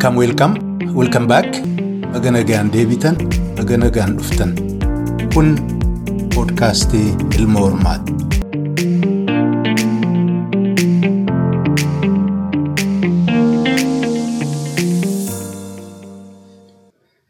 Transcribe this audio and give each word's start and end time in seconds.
Welcome, 0.00 0.16
welcome, 0.16 0.54
welcome 0.96 1.26
back. 1.28 1.48
Baga 2.12 2.30
nagaan 2.32 2.70
deebitan, 2.72 3.18
baga 3.58 3.76
nagaan 3.76 4.16
dhuftan. 4.16 4.56
Kun 5.34 5.52
poodkaastii 6.32 7.12
Ilma 7.36 7.60
Hormaati. 7.66 8.16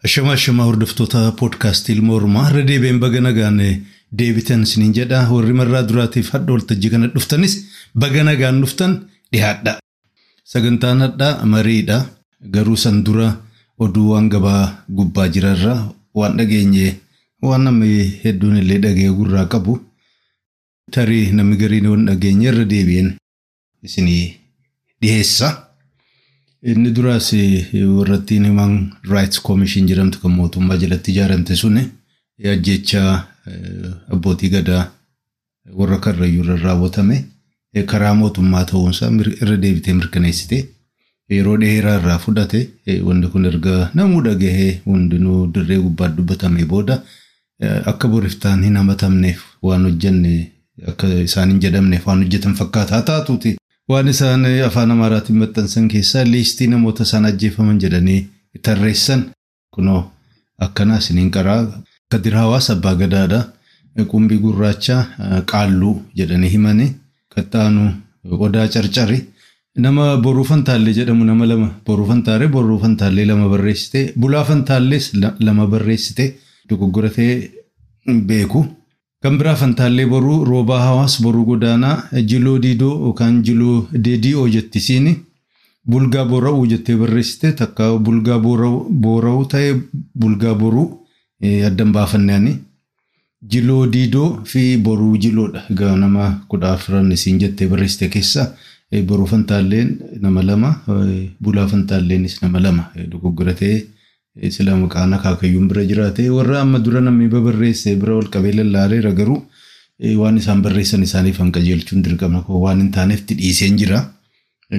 Ashama 0.05 0.32
ashama 0.39 0.64
hordoftoota 0.68 1.21
poodkaastii 1.41 1.95
Ilma 1.98 2.14
Hormaa 2.16 2.46
irra 2.50 2.62
deebi'een 2.71 3.00
baga 3.05 3.21
nagaan 3.27 3.59
deebitan 4.21 4.62
isiniin 4.66 4.95
jedha. 4.98 5.21
Warri 5.32 5.52
marraa 5.61 5.82
duraatiif 5.89 6.30
hadha 6.34 6.52
waltajjii 6.57 6.91
kana 6.95 7.11
dhuftanis 7.14 7.55
baga 7.95 8.25
nagaan 8.30 8.62
dhuftan 8.64 8.93
dhiyaadha. 9.32 9.77
Sagantaan 10.55 11.01
hadhaa 11.07 11.34
mariidha. 11.55 11.98
Garuu 12.43 12.77
san 12.77 13.03
dura 13.05 13.37
oduu 13.79 14.11
waan 14.12 14.29
gabaa 14.29 14.85
gubbaa 14.89 15.29
jirarra 15.29 15.75
waan 16.15 16.37
dhageenye 16.39 16.95
waan 17.43 17.63
namni 17.65 18.05
hedduun 18.25 18.57
illee 18.59 18.79
dhagee 18.79 19.11
gurraa 19.19 19.47
qabu. 19.47 19.79
Tarii 20.91 21.33
namni 21.33 21.57
gariin 21.57 21.87
waan 21.87 22.07
dhageenye 22.07 22.49
irra 22.53 22.65
deebi'een 22.65 23.11
isinii 23.83 24.37
dhiyeessa. 25.03 25.66
Inni 26.63 26.91
duraas 26.97 27.33
warrattiin 27.97 28.47
Human 28.49 28.93
Rights 29.11 29.41
Commission 29.43 29.87
jedhamtu 29.88 30.21
kan 30.21 30.30
mootummaa 30.33 30.77
jalatti 30.77 31.11
ijaaramte 31.13 31.57
suni 31.57 31.85
ajjechaa 32.52 33.13
abbootii 34.13 34.49
gadaa 34.51 34.83
warra 35.79 35.99
karrayyuu 36.05 36.45
irra 36.45 36.57
raawwatame 36.65 37.16
karaa 37.87 38.15
mootummaa 38.15 38.65
ta'uunsaa 38.65 39.09
irra 39.43 39.57
deebitee 39.63 39.95
mirkaneessite 39.95 40.59
yeroo 41.36 41.56
dheeraa 41.62 41.96
irraa 42.00 42.18
fudhate 42.24 42.60
wanti 43.09 43.28
kun 43.32 43.45
erga 43.50 43.74
namuu 43.98 44.23
dhagahee 44.26 44.70
hundinuu 44.86 45.40
dirree 45.54 45.78
gubbaa 45.84 46.09
dubbatame 46.16 46.64
booda 46.73 46.96
akka 47.92 48.09
boriftaan 48.12 48.64
hin 48.66 48.76
hamatamneef 48.80 49.40
waan 49.68 49.82
hojjenne 49.88 50.34
akka 50.92 51.06
isaan 51.28 51.51
hin 51.52 51.60
jedhamneef 51.64 52.06
waan 52.06 52.23
hojjetan 52.24 52.54
fakkaataa 52.60 53.02
taatuuti. 53.10 53.56
Waan 53.90 54.08
isaan 54.08 54.45
afaan 54.66 54.90
Amaaraatiin 54.95 55.38
maxxansan 55.38 55.88
keessaa 55.92 56.24
liistii 56.32 56.66
namoota 56.73 57.02
isaan 57.08 57.24
ajjeefaman 57.30 57.80
jedhanii 57.84 58.20
tarreessan 58.66 59.24
kunoo 59.74 60.02
akkanaa 60.66 60.98
isiniin 61.02 61.30
qaraa 61.36 61.62
Kadir 62.10 62.34
Hawaas 62.34 62.70
Abbaa 62.70 62.95
Gadaadha. 63.01 63.40
Qumbii 64.12 64.38
gurraacha 64.44 64.97
qaalluu 65.53 65.94
jedhanii 66.16 66.48
himani. 66.54 66.86
Qaxxaanu 67.34 67.91
odaa 68.47 68.69
carcari. 68.69 69.19
Nama 69.76 70.16
boruu 70.16 70.44
fantaallee 70.44 70.93
jedhamu 70.94 71.25
nama 71.25 71.47
lama 71.47 71.69
boruu 71.87 72.06
fantaaree 72.06 72.49
boruu 72.49 72.78
fantaallee 72.81 73.25
lama 73.26 73.49
barreessite 73.49 74.12
bulaa 74.16 74.44
fantaallees 74.44 75.12
lama 75.41 75.66
barreessite 75.66 76.34
dogoggoratee 76.69 77.50
beeku. 78.26 78.66
Kan 79.22 79.38
biraa 79.38 79.54
fantaallee 79.54 80.06
boruu 80.06 80.44
roobaa 80.44 80.81
hawaas 80.87 81.21
boruu 81.22 81.44
godaanaa 81.50 82.03
jiloo 82.31 82.59
diidoo 82.62 82.94
yookaan 83.04 83.43
jiloo 83.44 83.87
deedi'oo 84.04 84.48
jettisiini. 84.48 85.12
Bulgaa 85.91 86.25
boora'uu 86.25 86.66
jettee 86.66 86.97
barreessite 86.97 87.53
takka 87.53 87.98
bulgaa 87.98 88.38
boora'uu 88.38 89.44
ta'e 89.53 89.71
bulgaa 90.21 90.54
boruu 90.54 91.06
addan 91.66 91.93
baafanneani. 91.93 92.56
Jiloo 93.53 93.87
diidoo 93.93 94.41
fi 94.44 94.76
boruu 94.78 95.16
jiloodha. 95.16 95.62
Nama 95.97 96.41
kudha 96.48 96.72
afuran 96.72 97.12
isiin 97.12 97.38
jettee 97.41 97.69
barreessite 97.69 98.09
keessaa 98.09 98.47
boruu 99.09 99.27
fantaalleen 99.33 99.88
nama 100.21 100.43
lama 100.43 100.71
bulaa 101.41 101.66
fantaallenis 101.72 102.43
nama 102.43 102.59
lama 102.60 102.84
dogoggoratee 103.12 103.77
sila 104.50 104.77
maqaan 104.77 105.12
akaakayyuun 105.19 105.69
bira 105.70 105.84
jiraate 105.91 106.22
warra 106.37 106.60
amma 106.62 106.78
dura 106.78 107.00
namni 107.00 107.28
babarreesse 107.34 107.94
bira 108.00 108.14
ol 108.20 108.28
qabee 108.34 108.53
lallaaleera 108.59 109.12
garuu 109.12 109.38
waan 110.22 110.37
isaan 110.42 110.62
barreessan 110.64 111.03
isaaniif 111.06 111.38
han 111.42 111.53
qajeelchuun 111.56 112.03
dirqama 112.04 112.42
koo 112.47 112.60
waan 112.64 112.81
hin 112.82 112.91
taaneef 112.97 113.22
dhiiseen 113.28 113.76
jira. 113.81 113.98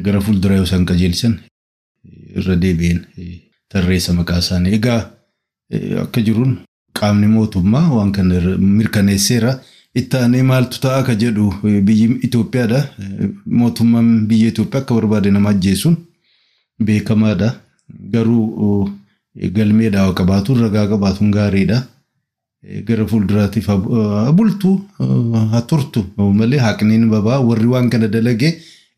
Gara 0.06 0.20
fuuldura 0.26 0.56
yoo 0.56 0.64
isaan 0.70 0.86
qajeelchan 0.90 1.34
irra 2.40 2.56
deebi'een 2.62 3.00
tarreessa 3.72 4.14
maqaa 4.20 4.40
isaanii. 4.44 4.74
Egaa 4.78 5.02
akka 6.04 6.22
jiruun 6.28 6.54
qaamni 7.00 7.28
mootummaa 7.36 7.88
waan 7.96 8.12
kana 8.12 8.40
mirkaneesseera. 8.58 9.52
Itti 10.00 10.18
aanee 10.18 10.44
maaltu 10.50 10.80
ta'a 10.84 10.98
akka 11.02 11.16
jedhu 11.22 11.46
biyyi 11.88 12.06
Itoophiyaadha. 12.28 12.80
Mootummaan 13.46 14.10
biyya 14.28 14.48
Itoophiyaa 14.52 14.82
akka 14.84 14.96
barbaade 14.96 15.32
nama 15.32 15.50
ajjeesuun 15.50 15.98
beekamaadha. 16.86 17.50
Garuu 18.14 18.90
galmeedhaa 19.56 20.06
haa 20.06 20.14
qabaatu 20.20 20.56
ragaa 20.62 20.88
qabaatuun 20.92 21.32
gaariidha. 21.38 21.82
Gara 22.88 23.06
fuulduraatiif 23.12 23.68
bultu 24.38 24.72
haa 25.52 25.62
turtu 25.72 26.06
malee 26.40 26.60
haqniin 26.68 27.10
babaa 27.16 27.40
warri 27.50 27.66
waan 27.74 27.90
kana 27.90 28.08
dalage 28.08 28.50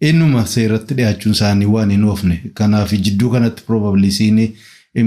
eenyuma 0.01 0.45
seeratti 0.53 0.93
dhiyaachuun 0.99 1.33
isaanii 1.37 1.65
waan 1.75 1.91
hin 1.95 2.03
oofne. 2.03 2.37
Kanaaf 2.53 2.93
jidduu 2.93 3.29
kanatti 3.35 3.63
probably 3.67 4.11
siinii 4.11 4.53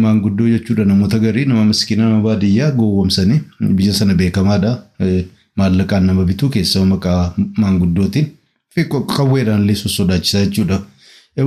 maanguddoo 0.02 0.48
jechuudha 0.48 0.84
namoota 0.84 1.18
garii 1.18 1.44
nama 1.44 1.64
miskiina 1.70 2.08
nama 2.08 2.22
baadiyyaa 2.28 2.70
gowwomsanii 2.82 3.40
biyya 3.80 3.94
sana 3.94 4.14
beekamaadha. 4.14 4.78
Maallaqaan 5.56 6.06
nama 6.06 6.24
bituu 6.24 6.48
keessaa 6.54 6.84
maqaa 6.84 7.34
maanguddootiin 7.58 8.26
fi 8.74 8.84
qawweedhaan 8.90 9.62
illee 9.62 9.74
sossodaachisaa 9.82 10.44
jechuudha. 10.44 10.78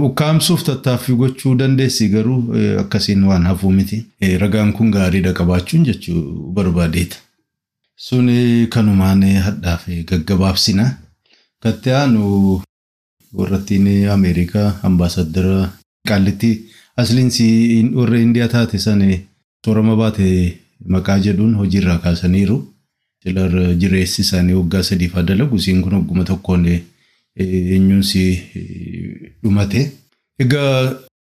Ukkaamsuuf 0.07 0.63
tattaaffii 0.63 1.15
gochuu 1.15 1.55
dandeessi 1.59 2.09
garuu 2.09 2.39
akkasiin 2.79 3.23
waan 3.29 3.45
hafuu 3.49 3.71
miti. 3.71 4.05
Ragaan 4.39 4.73
kun 4.73 4.89
gaariidha 4.95 5.33
qabaachuun 5.33 5.85
jechuu 5.85 6.21
barbaadeeta. 6.53 7.17
Suni 7.95 8.67
kanumaan 8.69 9.23
hadhaaf 9.45 9.85
gaggabaabsina. 10.09 10.85
Katti 11.63 11.91
aanu 11.91 12.61
warrattiin 13.37 14.09
Ameerikaa 14.11 14.79
ambaasaddara 14.83 15.69
qaallitti 16.07 16.51
asliinsi 16.97 17.47
warra 17.95 18.17
Indiyaa 18.19 18.47
taate 18.47 18.77
san 18.77 19.01
soorama 19.65 19.95
baate 19.95 20.27
maqaa 20.87 21.17
jedhuun 21.19 21.55
hojiirraa 21.55 21.97
kaasaniiru. 22.05 22.57
Jilar 23.25 23.52
jireessi 23.81 24.22
isaanii 24.22 24.53
waggaa 24.53 24.84
sadiif 24.84 25.13
haa 25.13 25.24
dalagu 25.30 25.56
isiin 25.62 25.81
kun 25.84 25.94
hogguma 25.97 26.24
tokkoon 26.24 26.66
eenyuun 27.35 28.03
si 28.03 28.22
dhumate. 29.44 29.81
Egaa 30.40 30.94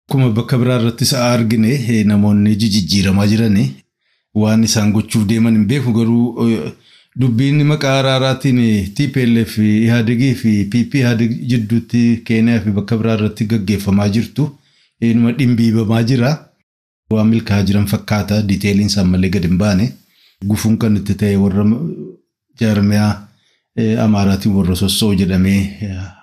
akkuma 0.07 0.29
bakka 0.37 0.57
biraa 0.61 0.79
irratti 0.79 1.05
sa'a 1.05 1.33
argine 1.33 2.03
namoonni 2.11 2.55
jijjiiramaa 2.61 3.27
jiran 3.31 3.57
waan 4.41 4.63
isaan 4.63 4.91
gochuuf 4.93 5.25
deeman 5.27 5.55
hin 5.57 5.65
beeku 5.71 5.91
garuu 5.97 6.71
dubbiin 7.19 7.63
maqaa 7.71 7.97
araaraatiin 7.99 8.61
TPLF 8.95 9.57
Ihaadigii 9.59 10.33
fi 10.35 10.53
PP 10.71 10.95
Ihaadig 11.01 11.33
jidduutti 11.49 12.21
Keeniyaa 12.29 12.59
fi 12.63 12.71
bakka 12.77 12.97
biraa 13.01 13.15
irratti 13.19 13.45
gaggeeffamaa 13.51 14.07
jirtu 14.09 14.47
dhimbiibamaa 15.01 16.03
jira. 16.03 16.31
Waan 17.11 17.27
milkaa'aa 17.27 17.63
jiran 17.67 17.85
fakkaata 17.91 18.41
diiteeliin 18.47 18.87
isaan 18.93 19.07
malee 19.09 19.29
gad 19.29 19.43
hin 19.49 19.57
baane. 19.57 19.89
Gufuun 20.47 20.77
kan 20.77 20.95
itti 20.97 21.13
ta'e 21.15 21.35
warra 21.37 21.63
jaarmiyaa 22.59 23.11
Amaaraatiin 24.05 24.55
warra 24.55 24.75
sossoo 24.75 25.13
jedhamee 25.19 25.61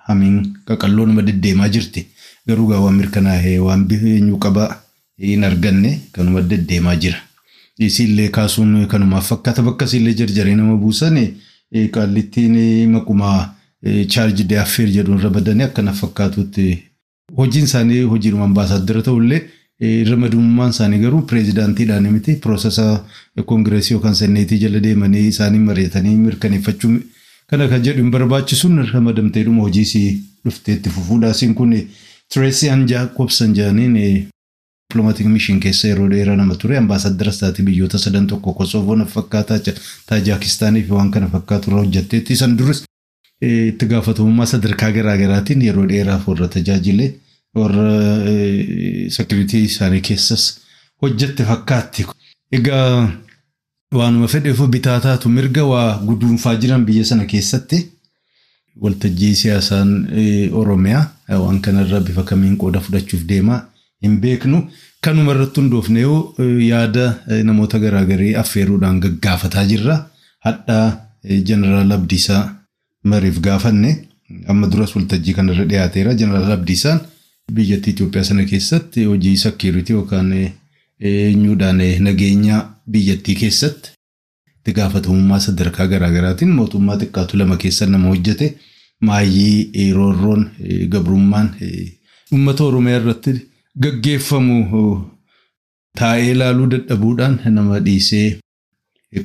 hamiin 0.07 0.37
qaqalloo 0.67 1.05
nama 1.05 1.21
deddeemaa 1.27 1.67
jirti. 1.69 2.05
Garuu 2.47 2.67
gaa 2.67 2.79
waan 2.79 2.95
mirkanaa'ee 2.95 3.57
waan 3.59 3.87
eenyu 3.91 4.37
qaba 4.37 4.69
hin 5.19 5.43
arganne 5.43 5.91
kanuma 6.11 6.41
deddeemaa 6.49 6.95
jira. 6.95 7.17
Isiillee 7.79 8.29
kaasuun 8.29 8.87
kanumaaf 8.87 9.27
fakkaata 9.29 9.61
bakka 9.63 9.85
isiillee 9.85 10.13
jarjaree 10.13 10.55
nama 10.55 10.77
buusan 10.77 11.17
qaallittiin 11.93 12.89
maquma 12.91 13.55
chaarji 14.07 14.43
de 14.49 14.59
affeer 14.59 14.89
jedhuun 14.95 15.19
irra 15.19 15.29
badanii 15.29 15.63
akkana 15.65 15.93
fakkaatutti 15.93 16.65
hojiin 17.37 17.63
isaanii 17.65 18.01
hojiidhuma 18.11 18.43
ambaasaaddara 18.49 19.01
ta'ullee 19.07 19.41
ramadummaan 20.09 20.69
isaanii 20.69 20.99
garuu 21.03 21.21
pireezidaantiidhaan 21.29 22.09
miti 22.13 22.35
piroosesaa 22.43 23.05
koongireesii 23.45 23.93
yookaan 23.95 24.15
senneetii 24.15 24.59
jala 24.63 24.79
deemanii 24.83 25.27
isaanii 25.27 25.59
mari'atanii 25.69 26.15
mirkaneeffachuu 26.25 26.91
kana 27.53 27.67
kan 27.71 27.81
jedhu 27.87 28.01
hin 28.03 28.11
barbaachisuun 28.11 28.83
ramadamteedhuma 28.93 29.61
hojii 29.63 29.81
isii 29.87 30.19
dhufteetti 30.45 30.89
fufuudha. 30.89 31.29
Isiin 31.31 31.55
kun 31.55 31.73
Tireesii 32.33 32.69
Anjaa 32.69 33.07
Kobsan 33.07 33.53
jedhaniin 33.55 33.95
dippiloomaatiik 33.95 35.27
mishin 35.33 35.59
keessa 35.65 35.87
yeroo 35.87 36.07
dheeraa 36.13 36.35
nama 36.35 36.55
ture 36.61 36.77
ambaasaaddara 36.77 37.31
taate 37.39 37.63
biyyoota 37.63 37.97
sadan 37.97 38.27
tokko 38.27 38.53
Kosovoon 38.53 39.05
fakkaataa 39.15 39.57
Taajikistaanii 40.05 40.83
fi 40.83 40.91
waan 40.99 41.11
kana 41.11 41.27
fakkaatu 41.33 41.71
irra 41.71 41.79
hojjetteetti. 41.81 42.35
San 42.35 42.55
duris 42.57 42.83
itti 43.41 43.85
gaafatamummaa 43.95 44.45
sadarkaa 44.53 44.91
garaagaraatiin 44.91 45.61
yeroo 45.67 45.85
dheeraaf 45.89 46.27
warra 46.27 46.47
tajaajile 46.47 47.13
warra 47.55 47.91
sekiriitii 49.15 49.63
isaanii 49.69 50.01
keessas 50.01 50.43
hojjette 51.01 51.45
fakkaatti. 51.45 52.05
Egaa 52.51 53.11
waanuma 53.99 54.27
fedheef 54.27 54.59
bitaa 54.75 54.99
taatu 54.99 55.29
mirga 55.29 55.63
waa 55.65 55.97
guduunfaa 56.07 56.55
jiran 56.61 56.85
biyya 56.85 57.05
sana 57.05 57.25
keessatti 57.25 57.79
waltajjii 58.81 59.35
siyaasaan 59.35 59.91
Oromiyaa 60.61 61.03
waan 61.43 61.59
kanarra 61.61 61.99
bifa 61.99 62.23
kamiin 62.23 62.57
qooda 62.57 62.79
fudhachuuf 62.79 63.23
deema 63.27 63.65
hin 64.01 64.17
beeknu. 64.21 64.61
Kanuma 65.01 65.31
irratti 65.33 65.59
hundoofne 65.61 66.01
yaada 66.67 67.05
namoota 67.43 67.79
garaagarii 67.79 68.35
affeeruudhaan 68.41 68.99
gaggaafataa 69.03 69.65
jirra. 69.65 69.95
Hadhaa 70.39 71.07
Jeneraal 71.47 71.91
Abdiisaa 71.91 72.41
mariif 73.03 73.39
gaafanne 73.47 73.91
amma 74.47 74.67
duras 74.67 74.95
waltajjii 74.95 75.33
kanarra 75.33 75.65
dhiyaateera. 75.65 76.13
Jeneraal 76.13 76.51
Abdiisaan 76.51 76.99
biyyattii 77.51 77.91
Itoophiyaa 77.93 78.23
sana 78.25 78.45
keessatti 78.45 79.03
hojii 79.05 79.37
sakkiiritii 79.37 79.93
yookaan 79.93 80.31
eenyuudhaan 80.99 81.81
nageenya 82.07 82.57
biyyattii 82.91 83.35
keessatti 83.35 83.89
itti 84.57 84.73
gaafatamummaa 84.77 85.39
sadarkaa 85.45 85.87
garaagaraatiin 85.93 86.51
mootummaa 86.59 86.97
xiqqaatu 87.01 87.37
lama 87.37 87.57
keessa 87.57 87.85
nama 87.85 88.07
hojjete. 88.07 88.57
Maayyii 89.01 89.93
roorroon 89.93 90.49
gabrummaan 90.89 91.49
uummata 92.31 92.63
Oromiyaa 92.63 92.99
irratti 92.99 93.31
gaggeeffamu 93.83 94.57
taa'ee 95.99 96.31
ilaaluu 96.31 96.67
dadhabuudhaan 96.73 97.39
nama 97.55 97.79
dhiisee 97.85 98.39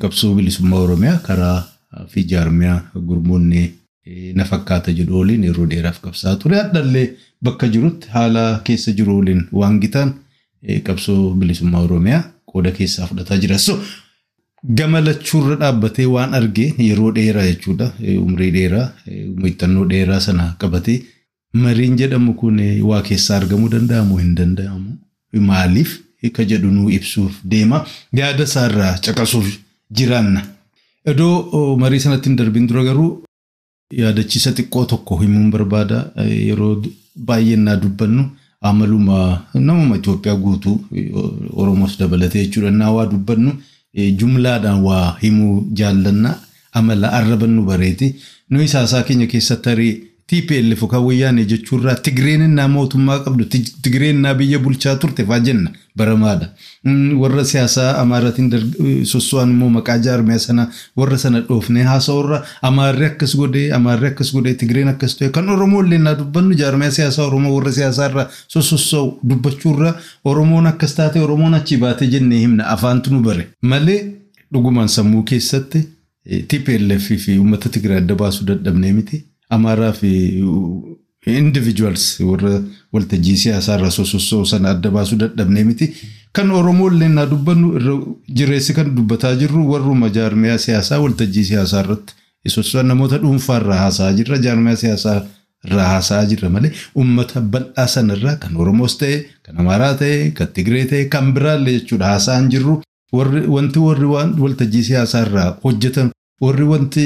qabsoo 0.04 0.34
bilisummaa 0.34 0.78
Oromiyaa 0.86 1.18
karaa 1.26 1.58
fi 2.12 2.24
jaarmiyaa 2.30 2.78
gurmuunni 3.10 3.62
na 4.34 4.44
fakkaata 4.50 4.92
jedhu 4.98 5.18
waliin 5.18 5.44
yeroo 5.48 5.66
dheeraaf 5.72 6.00
qabsaa 6.06 6.36
ture. 6.42 6.56
Haddallee 6.62 7.06
bakka 7.42 7.68
jirutti 7.68 8.08
haala 8.16 8.44
keessa 8.64 8.92
jiru 8.98 9.18
waliin 9.18 9.42
waan 9.52 9.80
gitaan 9.80 10.14
qabsoo 10.86 11.34
bilisummaa 11.34 11.80
Oromiyaa 11.86 12.22
qooda 12.52 12.70
keessaa 12.78 13.06
fudhataa 13.06 13.36
jira. 13.42 13.58
So 13.58 13.78
gama 14.78 15.00
lachuurra 15.00 15.56
dhaabbatee 15.62 16.06
waan 16.14 16.34
argee 16.38 16.70
yeroo 16.78 17.12
dheeraa 17.18 17.44
jechuudha. 17.50 17.90
Umrii 18.22 18.50
dheeraa, 18.56 18.86
muuxannoo 19.42 19.84
dheeraa 19.92 20.20
sana 20.20 20.48
qabatee 20.58 20.98
mariin 21.64 21.96
jedhamu 22.00 22.34
kun 22.40 22.58
waa 22.90 23.02
keessaa 23.10 23.36
argamuu 23.42 23.68
danda'amu 23.76 24.18
hin 24.22 24.34
danda'amu. 24.40 24.90
Maaliif 25.50 26.00
ka 26.36 26.44
jedhu 26.50 26.70
nuu 26.76 26.90
ibsuuf 26.90 27.34
deema. 27.44 27.84
Yaada 28.12 28.44
isaarraa 28.44 28.98
caqasuuf 29.06 29.48
jiraanna. 29.98 30.42
Iddoo 31.10 31.76
marii 31.82 32.00
sanatti 32.04 32.28
hin 32.28 32.36
darbiin 32.38 32.66
dura 32.68 32.82
garuu 32.84 33.10
yaadachiisa 33.92 34.52
xiqqoo 34.52 34.84
tokko 34.84 35.16
himuun 35.22 35.50
barbaada. 35.50 36.12
Yeroo 36.48 36.82
baay'eenaa 37.16 37.76
dubbannu 37.76 38.24
amaluma 38.62 39.42
namuma 39.54 39.96
Itoophiyaa 39.96 40.36
guutuu 40.36 40.80
Oromoos 41.52 41.98
dabalatee 41.98 42.44
jechuudha. 42.46 42.70
Naa 42.70 42.90
waa 42.90 43.06
dubbannu 43.06 43.52
jumlaadhaan 44.18 44.82
waa 44.82 45.16
himuu 45.22 45.66
jaallanna 45.72 46.34
amala 46.72 47.12
arrabannu 47.12 47.62
bareeti. 47.64 48.14
Nuyi 48.50 48.68
saasaa 48.68 49.02
keenya 49.02 49.26
keessatti 49.26 49.62
tarii 49.64 50.02
TPLF 50.30 50.80
kan 50.90 51.02
wayyaane 51.06 51.44
jechuurraa 51.50 51.94
Tigireen 52.06 52.42
innaa 52.42 52.68
mootummaa 52.68 53.18
qabdu 53.24 53.44
Tigireen 53.82 54.16
innaa 54.16 54.34
biyya 54.34 54.58
bulchaa 54.58 54.96
turte 54.96 55.24
faa 55.26 55.38
jenna 55.40 55.70
baramaadha. 55.96 56.48
Warra 57.20 57.44
siyaasaa 57.44 57.92
Amaaraatiin 58.00 59.04
sosso'an 59.12 59.50
immoo 59.50 59.68
maqaa 59.76 59.98
jaarmiyaa 60.06 60.38
sana 60.46 60.64
warra 60.96 61.18
sana 61.18 61.40
dhoofnee 61.48 61.84
haasa'urra 61.90 62.40
Amaarri 62.62 63.06
akkas 63.06 63.36
godhee 63.36 63.70
Amaarri 63.78 64.06
akkas 64.08 64.32
godhee 64.34 64.54
Tigireen 64.54 64.88
akkas 64.94 65.14
ta'e 65.20 65.28
kan 65.36 65.48
Oromoo 65.54 65.82
illee 65.84 65.98
naa 66.08 66.14
dubbannu 66.18 66.58
jaarmiyaa 66.62 66.90
siyaasaa 66.98 67.26
Oromoo 67.26 67.54
warra 67.56 67.72
siyaasaarra 67.78 68.26
sosso'u 68.48 69.18
dubbachuurra 69.28 69.94
Oromoon 70.24 70.66
akkas 70.72 70.94
taate 70.98 71.20
Oromoon 71.28 71.54
achi 71.60 71.76
baate 71.86 72.06
jennee 72.16 72.40
himna 72.40 72.66
afaantu 72.74 73.10
nu 73.14 73.20
bare 73.28 73.46
malee 73.62 74.00
dhugumaan 74.52 74.88
sammuu 74.98 75.22
keessatti 75.22 75.86
TPLF 76.48 77.08
fi 77.24 77.38
uummata 77.38 77.68
Tigraay 77.68 77.98
adda 78.02 78.14
baasuu 78.14 78.46
dadhabnee 78.46 78.92
miti. 78.92 79.24
Amaaraa 79.50 79.92
fi 79.92 80.10
individuals 81.26 82.20
warra 82.20 82.60
waltajjii 82.92 83.36
siyaasaarra 83.44 83.90
sosossoo 83.90 84.44
sana 84.44 84.70
adda 84.74 84.90
baasuu 84.90 85.16
dadhabnee 85.22 85.64
miti. 85.64 85.86
Kan 86.32 86.50
Oromoo 86.50 86.88
illee 86.90 87.08
naa 87.08 87.26
dubbannu 87.26 88.18
jireessi 88.38 88.74
kan 88.74 88.94
dubbataa 88.96 89.34
jirru 89.40 89.64
warruma 89.72 90.08
jaarmiyaa 90.16 90.58
siyaasaa 90.66 91.00
waltajjii 91.04 91.44
siyaasaa 91.50 91.80
irratti 91.84 92.14
sosocho'an 92.54 92.86
namoota 92.92 93.18
dhuunfaarraa 93.22 93.78
haasa'aa 93.82 94.12
jirra 94.18 94.38
jaarmiyaa 94.46 94.76
siyaasaa 94.82 95.16
irraa 95.66 95.86
haasa'aa 95.92 96.26
jirra 96.32 96.50
malee 96.56 96.72
uummata 97.02 97.40
bal'aa 97.54 97.86
sanarraa 97.94 98.36
kan 98.42 98.56
Oromoos 98.64 98.94
ta'e 99.00 99.16
kan 99.46 99.58
Amaaraa 99.64 99.94
ta'e 100.02 100.30
kan 100.40 100.48
Tigree 100.58 100.84
ta'e 100.92 101.04
kan 101.14 101.32
biraallee 101.38 101.74
jechuudha 101.78 102.06
haasa'an 102.12 102.50
jirru 102.52 102.76
wanti 103.56 103.78
warri 103.86 104.06
waltajjii 104.44 104.84
siyaasaarraa 104.90 105.48
hojjetan 105.64 106.10
warri 106.44 106.64
wanti 106.72 107.04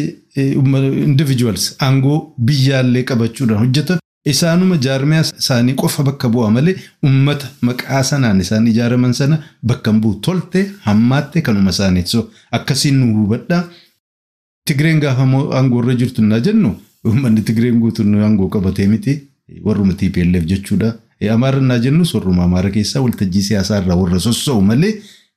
individuals 1.09 1.65
aangoo 1.87 2.19
biyyaallee 2.47 3.03
qabachuudhaan 3.11 3.61
hojjetan 3.65 3.99
isaanuma 4.33 4.77
jaarmiyaa 4.87 5.25
isaanii 5.43 5.75
qofa 5.83 6.03
bakka 6.09 6.29
bu'a 6.35 6.51
malee 6.57 6.75
uummata 7.07 7.47
maqaa 7.69 8.03
sanaan 8.11 8.41
isaan 8.45 8.67
ijaaraman 8.73 9.13
sana 9.21 9.37
bakka 9.71 9.93
bu'u 10.03 10.15
tolte 10.27 10.61
hammaatte 10.87 11.41
kanuma 11.47 11.71
isaaniiti. 11.77 12.11
So 12.11 12.21
akkasiin 12.57 12.97
nu 13.01 13.07
hubadhaa. 13.21 13.63
Tigreen 14.67 15.01
gaafa 15.05 15.23
aangoo 15.59 15.83
irra 15.83 15.95
jirtu 16.01 16.23
naa 16.23 16.41
jennu 16.47 16.75
uummanni 17.07 17.43
Tigreen 17.49 17.79
guutuun 17.83 18.15
aangoo 18.27 18.49
qabatee 18.55 18.87
miti 18.93 19.13
warruma 19.65 19.93
TPLF 20.01 20.45
jechuudha. 20.53 20.91
Amaara 21.33 21.61
naa 21.61 21.79
jennus 21.85 22.15
warruma 22.15 22.45
Amaara 22.45 22.71
keessaa 22.77 23.01
waltajjii 23.07 23.43
siyaasaa 23.49 23.81
irraa 23.83 23.97
warra 24.03 24.21
sossa'u 24.27 24.61
malee 24.69 24.93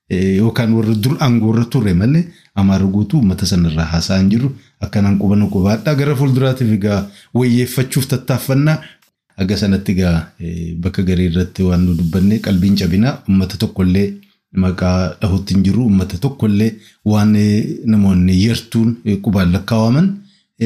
yookaan 0.09 0.73
warra 0.77 0.93
dur 0.95 1.17
aangoo 1.19 1.53
irra 1.53 1.65
ture 1.65 1.93
malee 1.93 2.23
Amaara 2.55 2.85
guutuu 2.85 3.19
uummata 3.19 3.45
sanarraa 3.45 3.85
haasa'an 3.93 4.29
jiru 4.29 4.49
akkanaan 4.79 5.17
qubannoo 5.21 5.49
qubaadhaa 5.53 5.95
gara 5.95 6.15
fuulduraatiif 6.15 6.71
egaa 6.73 6.99
wayyeeffachuuf 7.33 8.07
tattaaffannaa. 8.11 8.77
Aga 9.37 9.57
sanatti 9.57 9.91
egaa 9.91 10.17
bakka 10.81 11.01
garii 11.07 11.25
irratti 11.31 11.63
waan 11.63 11.81
nu 11.85 11.95
dubbanne 11.97 12.37
qalbiin 12.45 12.75
cabinaa 12.81 13.13
uummata 13.29 13.57
tokkollee 13.63 14.13
maqaa 14.63 15.15
dhahutti 15.21 15.53
hin 15.55 15.63
jiru 15.67 15.83
uummata 15.87 16.17
tokkollee 16.25 16.69
waan 17.11 17.33
namoonni 17.85 18.35
yertuun 18.43 18.91
qubaan 19.25 19.51
lakkaawaman 19.55 20.11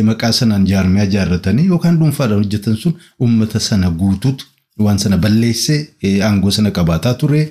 maqaa 0.09 0.31
sanaan 0.39 0.67
jaarmiyaa 0.71 1.05
jaarratanii 1.15 1.65
yookaan 1.71 1.97
dhuunfaadhaan 2.01 2.41
hojjetan 2.43 2.75
sun 2.83 2.97
uummata 3.19 3.59
sana 3.69 3.89
guutuutu 4.01 4.45
waan 4.87 4.99
sana 4.99 5.17
balleessee 5.17 5.79
aangoo 6.27 6.51
sana 6.51 6.71
qabaataa 6.71 7.13
ture 7.13 7.41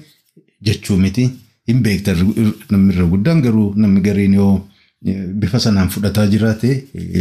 jechuu 0.66 0.96
miti. 1.06 1.30
Hin 1.68 1.80
beekta 1.84 2.14
namni 2.70 2.94
guddaan 3.12 3.42
garuu 3.42 3.68
namni 3.76 4.00
gariin 4.06 4.34
yoo 4.40 4.54
bifa 5.40 5.58
sanaan 5.60 5.88
fudhataa 5.94 6.26
jiraate 6.32 6.70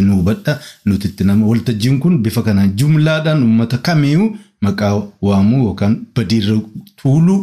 nu 0.02 0.16
hubadha. 0.18 0.60
Nuti 0.86 1.08
itti 1.08 1.24
nama 1.24 1.46
waltajjiin 1.48 2.00
kun 2.00 2.18
bifa 2.24 2.42
kanaan 2.48 2.72
jumlaadhaan 2.80 3.44
uummata 3.44 3.78
kamiyyuu 3.88 4.30
maqaa 4.62 4.94
waamuu 5.28 5.64
yookaan 5.66 5.98
badiirra 6.16 6.56
tuuluu 7.02 7.42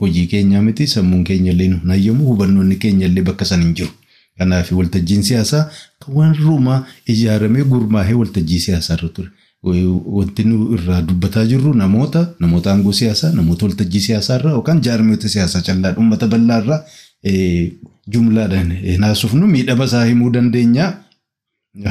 hojii 0.00 0.26
keenyaa 0.32 0.62
miti 0.62 0.86
sammuun 0.86 1.24
keenya 1.24 1.52
illee 1.52 1.68
nu 1.72 1.78
hayyamu 1.88 2.24
hubannoonni 2.30 2.76
keenya 2.84 3.06
illee 3.06 3.22
bakka 3.28 3.44
san 3.44 3.62
hin 3.62 3.74
jiru. 3.74 3.90
Kanaaf 4.38 4.72
waltajjiin 4.72 5.22
siyaasaa 5.22 5.64
kan 6.04 6.14
warrumaa 6.14 6.78
ijaaramee 7.12 7.64
gurmaa'ee 7.72 8.14
waltajjii 8.20 8.58
siyaasaa 8.66 8.96
irra 8.98 9.08
ture. 9.18 9.28
Wanti 9.64 10.44
nu 10.44 10.74
irraa 10.74 11.02
dubbataa 11.02 11.44
jirru 11.46 11.74
namoota 11.74 12.20
namoota 12.40 12.70
aangoo 12.72 12.92
siyaasaa 12.92 13.30
namoota 13.32 13.66
waltajjii 13.66 14.00
siyaasaa 14.06 14.36
irraa 14.38 14.50
yookaan 14.56 14.80
jaarmiyoota 14.86 15.28
siyaasaa 15.28 15.62
callaa 15.68 15.94
uummata 15.98 16.26
bal'aa 16.26 16.58
irraa 16.62 16.80
jumlaadhaan 18.12 18.72
naasufnu 19.04 19.46
miidhama 19.46 19.84
isaa 19.84 20.04
himuu 20.04 20.30
dandeenya. 20.30 20.92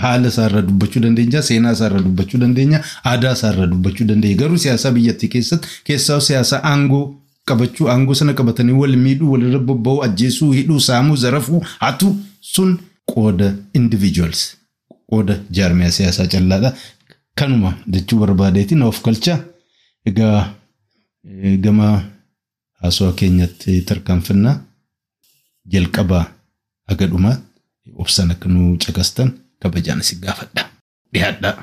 Haala 0.04 0.28
isaarraa 0.28 0.62
dubbachuu 0.62 1.02
dandeenya, 1.04 1.42
seenaa 1.42 1.72
isaarraa 1.78 2.02
dubbachuu 2.06 2.40
dandeenya, 2.44 2.80
aadaa 3.06 3.34
isaarraa 3.34 3.66
dubbachuu 3.72 4.06
dandeenya. 4.08 4.38
Garuu 4.42 4.58
siyaasa 4.58 4.92
biyyattii 4.92 5.28
keessatti 5.34 5.68
keessaa 5.84 6.20
siyaasa 6.22 6.62
aangoo 6.70 7.04
qabachuu 7.46 7.90
aangoo 7.90 8.14
sana 8.20 8.34
qabatanii 8.34 8.72
wal 8.82 8.96
miidhuu 8.98 9.32
walirra 9.32 9.60
bobba'uu 9.60 10.04
ajjeesuu 10.08 10.52
hidhuu 10.52 10.80
saamuu 10.80 11.16
zarafuu 11.26 11.64
hatu 11.80 12.16
sun 12.54 12.78
qooda 13.14 13.54
individuals 13.74 14.42
qooda 15.10 15.40
jaarmiyaa 15.52 15.92
siyaasaa 15.98 16.28
callaadha. 16.36 16.74
Kanuma 17.36 17.74
jechuu 17.94 18.20
barbaadeetiin 18.20 18.82
of 18.84 19.02
galcha. 19.04 19.36
Egaa 20.06 20.54
gama 21.64 21.88
haasawaa 22.82 23.14
keenyatti 23.20 23.82
tarkaanfannaa 23.82 24.56
jalqabaa 25.72 26.26
haga 26.88 27.08
dhumaa 27.12 27.38
obsan 28.04 28.32
akka 28.32 28.50
nu 28.50 28.78
caqastan 28.86 29.30
kabajaan 29.62 30.02
si 30.04 30.16
gaafadha. 30.24 30.70
Dhiyaadhaa. 31.14 31.56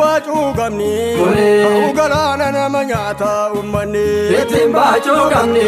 Baacuu 0.00 0.46
qabni. 0.58 0.90
Ka'uu 1.18 1.92
galaana 1.98 2.46
nama 2.56 2.80
nyaata 2.90 3.30
uummanni. 3.56 4.04
Ittiin 4.40 4.72
baacuu 4.76 5.22
qabni. 5.32 5.64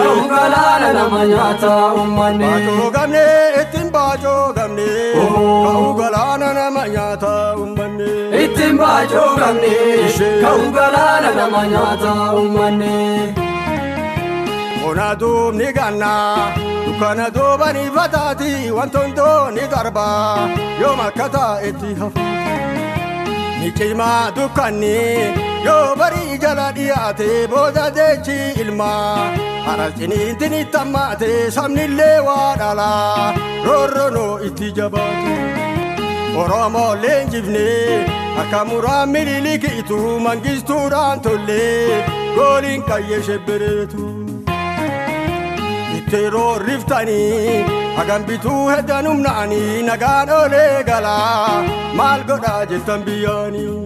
Ka'uu 0.00 0.24
galaana 0.32 0.88
nama 0.98 1.20
nyaata 1.32 1.72
uummanni. 1.98 2.44
Baacuu 2.50 2.88
qabni. 2.96 3.24
Ittiin 3.62 3.88
baacuu 3.96 4.44
qabni. 4.58 4.88
Ka'uu 5.18 5.90
galaana 6.00 6.48
nama 6.60 6.82
nyaata 6.94 7.32
uummanni. 7.58 8.10
Ittiin 8.44 8.74
baacuu 8.82 9.28
qabni. 9.42 9.74
Ka'uu 10.44 10.70
galaana 10.78 11.30
nama 11.40 11.60
nyaata 11.74 12.12
uummanni. 12.38 12.96
ona 14.88 15.06
duubni 15.20 15.66
ganna 15.76 16.10
dukkana 16.84 17.24
duubanii 17.34 17.90
fataati 17.96 18.50
wantoondoo 18.76 19.50
ni 19.56 19.64
darba 19.72 20.04
yoo 20.82 20.94
makkata 21.00 21.42
itti 21.68 21.90
hafu 21.98 22.22
ni 23.60 23.68
cimaa 23.78 24.30
dukkanni 24.36 24.96
yoo 25.66 25.96
barii 26.00 26.38
jala 26.42 26.66
dhiyaate 26.76 27.28
booda 27.52 27.86
jechi 27.96 28.38
ilmaa 28.62 29.30
harasiniitti 29.66 30.48
ni 30.54 30.60
tammaate 30.74 31.30
sabnillee 31.56 32.18
waa 32.28 32.50
dhala 32.60 32.90
roorronoo 33.66 34.34
itti 34.48 34.68
jabaate. 34.78 35.34
Oromoo 36.42 36.92
leenjifne 37.02 37.66
akka 38.40 38.60
muraan 38.68 39.08
miliilikiitu 39.14 39.98
mangistuudhaan 40.26 41.20
tollee 41.24 42.04
gooliin 42.36 42.82
qayyee 42.90 43.22
shebbereetu. 43.28 44.04
Itti 45.98 46.20
roorriftanii 46.34 47.64
hagam 47.98 48.22
bituu 48.28 48.62
heddan 48.72 49.06
humnaanii 49.10 49.82
nagaan 49.88 50.30
olee 50.40 50.82
galaa 50.88 51.62
maal 51.98 52.20
godhaa 52.30 52.62
jettan 52.70 53.02
biyyaanii. 53.06 53.76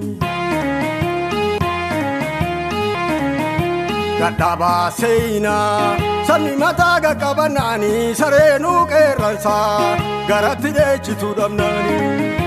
Dadhabaa 4.20 4.90
seenaa 5.00 5.96
sabni 6.28 6.52
mataa 6.62 6.96
qaqqabannaanii 7.04 8.14
sareenuu 8.20 8.80
qeerransaa 8.92 9.96
garatti 10.28 10.70
dheechituu 10.76 11.32
dhabnaanii. 11.38 12.41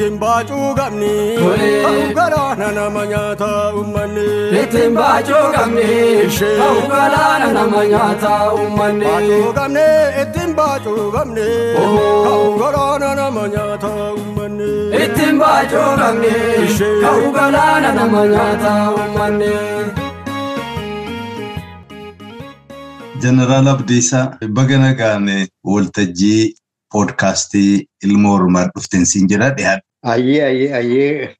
Ittiin 0.00 0.18
baacuu 0.20 0.68
qabni 0.76 1.08
ta'uu 1.84 2.04
galaana 2.18 2.68
nama 2.76 3.02
nyaata 3.10 3.48
uummanni. 3.78 4.22
Ittiin 4.60 4.94
baacuu 4.98 5.40
qabni 5.56 5.88
ta'uu 6.60 6.84
galaana 6.92 7.48
nama 7.56 7.82
nyaata 7.90 8.30
uummanni. 8.54 9.04
Baacuu 9.08 9.50
qabni 9.58 9.82
ittiin 10.22 10.54
baacuu 10.60 11.04
qabni 11.16 11.44
ta'uu 12.26 12.54
galaana 12.62 13.10
nama 13.18 13.42
nyaata 13.56 13.90
uummanni. 14.14 14.70
Ittiin 15.04 15.36
baacuu 15.42 15.90
qabni 16.00 16.32
ta'uu 17.04 17.28
galaana 17.36 17.90
nama 17.98 18.22
nyaata 18.32 18.72
uummanni. 18.94 19.52
Jeneraal 23.26 23.68
Abdiisaa 23.74 24.24
baga 24.60 24.78
nagaan 24.86 25.28
waltajjii 25.74 26.54
poodkaastii 26.92 27.86
ilma 28.04 28.32
Oromoo 28.38 28.66
dhufteen 28.74 29.04
siin 29.12 29.28
jedha 29.34 29.50
dhiyaadha. 29.60 29.86
Ayyee 30.02 30.42
ayyee 30.44 30.72
ayyee 30.74 31.30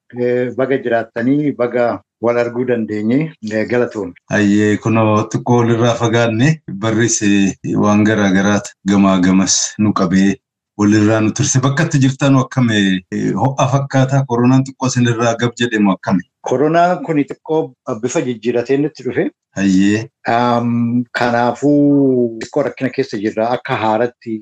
baga 0.57 0.77
jiraattanii 0.85 1.53
baga 1.57 2.03
wal 2.21 2.37
arguu 2.37 2.65
dandeenye 2.69 3.33
galatoon. 3.71 4.13
Ayyee 4.29 4.77
kunoo 4.77 5.25
xiqqoo 5.33 5.57
walirraa 5.61 5.95
fagaanne 6.03 6.61
barris 6.69 7.21
waan 7.85 8.05
garaa 8.05 8.31
garaati 8.37 8.73
gamaa 8.91 9.19
gamas 9.27 9.55
nu 9.79 9.93
qabee 9.93 10.37
walirraa 10.79 11.21
nu 11.21 11.33
turse 11.33 11.61
bakka 11.65 11.85
itti 11.89 11.99
jirtan 12.05 12.37
akkame 12.43 12.77
ho'a 13.43 13.67
fakkaataa 13.73 14.25
koronaan 14.29 14.65
xiqqoo 14.67 14.89
isinirraa 14.93 15.35
gab 15.41 15.57
jedhemu 15.61 15.93
akkame. 15.97 16.23
Koronaan 16.49 17.03
kun 17.05 17.19
xiqqoo 17.31 17.61
bifa 18.03 18.21
jijjiiratee 18.27 18.77
nutti 18.81 19.03
dhufe. 19.07 19.25
Kanaafuu 21.19 22.39
xiqqoo 22.43 22.63
rakkina 22.67 22.91
keessa 22.97 23.19
jirra 23.23 23.49
akka 23.57 23.77
haaratti 23.83 24.35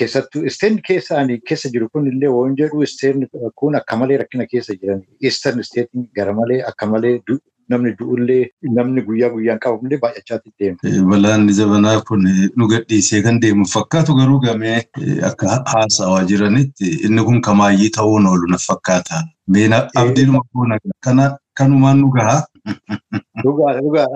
keessattuu 0.00 0.44
isteen 0.50 0.78
keessaan 0.88 1.28
keessa 1.48 1.68
jiru 1.74 1.88
kun 1.92 2.06
illee 2.12 2.28
waan 2.36 2.54
jedhu 2.60 2.82
isteen 2.86 3.26
kun 3.62 3.76
akka 3.80 3.96
malee 4.02 4.18
rakkina 4.22 4.46
keessa 4.52 4.74
jiran 4.80 5.02
isteen 5.30 5.60
isteetiin 5.64 6.08
gara 6.16 6.32
malee 6.40 6.62
akka 6.70 6.86
malee 6.94 7.18
namni 7.72 7.92
du'ullee 7.98 8.42
namni 8.78 9.02
guyyaa 9.06 9.30
guyyaan 9.34 9.58
qabamullee 9.66 9.98
baay'achaatti 10.00 10.50
deema. 10.60 10.78
Balaan 11.12 11.46
jabanaa 11.58 12.00
kun 12.08 12.26
nu 12.56 12.66
gadhiisee 12.72 13.22
kan 13.22 13.38
deemu 13.42 13.64
fakkaatu 13.74 14.14
garuu 14.18 14.40
gamee 14.40 14.82
akka 15.30 15.62
haasawaa 15.72 16.24
jiranitti 16.32 16.90
inni 17.08 17.24
kun 17.30 17.40
kamaayyii 17.48 17.90
ta'uun 17.98 18.26
oolu 18.32 18.46
na 18.52 18.58
fakkaata. 18.66 19.22
Beena 19.48 19.88
abdiinuma 19.94 20.40
boona 20.54 20.78
kana 21.00 21.38
kanumaan 21.54 21.98
nu 22.02 22.10
gahaa. 22.10 22.42
Dhugaa 23.44 23.72
dhugaa 23.80 24.06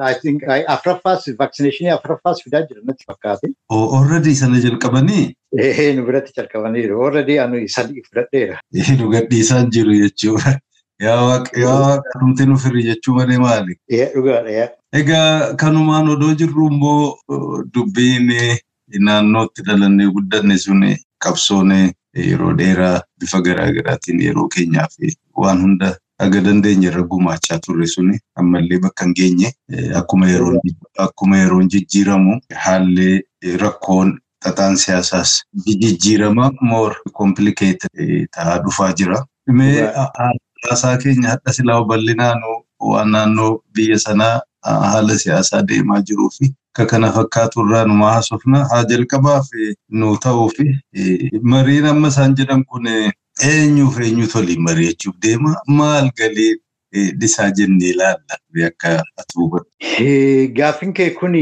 afuraffaas 0.75 1.26
vaaksineeshinii 1.38 1.90
afuraffaas 1.97 2.42
fidaa 2.44 2.62
jiran 2.68 2.87
natti 2.87 3.04
fakkaate. 3.08 3.50
Already 3.70 4.35
sana 4.35 4.61
jalqabanii. 4.61 5.35
Ee 5.58 5.92
nu 5.97 6.06
biratti 6.06 6.32
jalqabaniiru. 6.37 7.02
Already 7.06 7.38
anu 7.40 7.61
sadii 7.68 8.02
fudhadheera. 8.08 8.61
Nu 9.00 9.11
gadhiisaan 9.11 9.70
jiru 9.70 9.92
jechuudha. 10.04 10.58
Yaa 11.06 11.20
waaqa 11.25 12.02
dhumte 12.20 12.47
nu 12.47 12.56
firii 12.58 12.82
jechuu 12.88 13.14
malee 13.14 13.38
maali? 13.38 13.76
Dhugaadha. 14.14 14.68
Egaa 14.92 15.54
kanumaan 15.54 16.08
odoo 16.08 16.35
jirru 16.35 16.66
immoo 16.73 17.16
dubbiin 17.75 18.32
naannootti 18.99 19.62
dhalannee 19.68 20.08
guddanne 20.16 20.58
sun 20.58 20.82
qabsoon 21.25 21.70
yeroo 22.15 22.53
dheeraa 22.59 23.00
bifa 23.21 23.41
garaa 23.47 23.71
garaatiin 23.79 24.21
yeroo 24.27 24.49
keenyaaf 24.55 24.95
waan 25.37 25.61
hunda 25.62 25.97
aga 26.27 26.41
dandeenye 26.47 26.87
irra 26.91 27.03
gumaachaa 27.11 27.59
turre 27.67 27.87
suni 27.95 28.19
ammallee 28.43 28.79
bakka 28.85 29.05
hin 29.05 29.15
geenye 29.19 29.53
akkuma 31.07 31.37
yeroon 31.38 31.69
jijjiiramu 31.75 32.38
haalli 32.65 33.11
rakkoon 33.62 34.19
xaxaan 34.45 34.77
siyaasaas 34.85 35.31
jijjiirama 35.67 36.50
more 36.61 36.95
complicated 37.12 37.91
ta'aa 38.37 38.59
dhufaa 38.65 38.93
jira. 39.00 39.25
Mee 39.59 39.87
haasaa 40.69 40.97
keenya 41.05 41.29
hadha 41.35 41.53
silaa 41.53 41.85
bal'inaan 41.85 42.38
waan 42.91 43.11
naannoo 43.15 43.50
biyya 43.75 43.99
sanaa 43.99 44.41
haala 44.65 45.19
siyaasaa 45.25 45.62
deemaa 45.69 46.00
jiruu 46.11 46.31
fi 46.38 46.53
akka 46.78 46.87
kana 46.90 47.11
fakkaatu 47.12 47.61
irraa 47.66 47.85
nu 47.90 48.04
haasofna 48.06 48.58
haa 48.70 48.85
jalqabaaf 48.90 49.47
nu 49.90 50.16
ta'uu 50.25 50.49
fi 50.56 50.66
mariin 51.42 51.87
amma 51.90 52.08
isaan 52.12 52.37
jedhan 52.40 52.62
kun 52.64 52.87
eenyuuf 53.49 53.99
eenyutu 54.00 54.38
waliin 54.38 54.62
mari'achuuf 54.68 55.16
deema? 55.26 55.56
Maal 55.66 56.11
galee 56.20 56.54
dhisaa 57.20 57.49
jennee 57.50 57.90
ilaalla 57.94 58.38
akka 58.68 58.94
atuuba. 59.23 59.64
Gaaffiin 60.58 60.92
kee 61.00 61.11
kun 61.18 61.35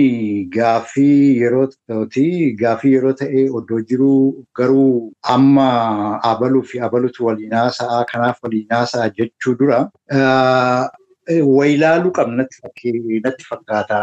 gaaffii 0.56 1.38
yeroo 1.42 1.68
ta'uti 1.86 2.26
gaaffii 2.64 2.92
yeroo 2.96 3.12
ta'e 3.22 3.44
oddoo 3.60 3.80
jiru 3.90 4.10
garuu 4.56 5.12
amma 5.36 5.70
abaluu 6.32 6.62
fi 6.72 6.80
abalutu 6.88 7.26
waliin 7.28 7.52
haasa'aa 7.62 8.04
kanaaf 8.12 8.38
waliin 8.42 8.66
haasa'aa 8.78 9.10
jechuu 9.20 9.54
dura 9.58 9.82
waylaaluu 11.30 12.12
qabna 12.18 12.44
natti 13.24 13.44
fakkaata 13.50 13.98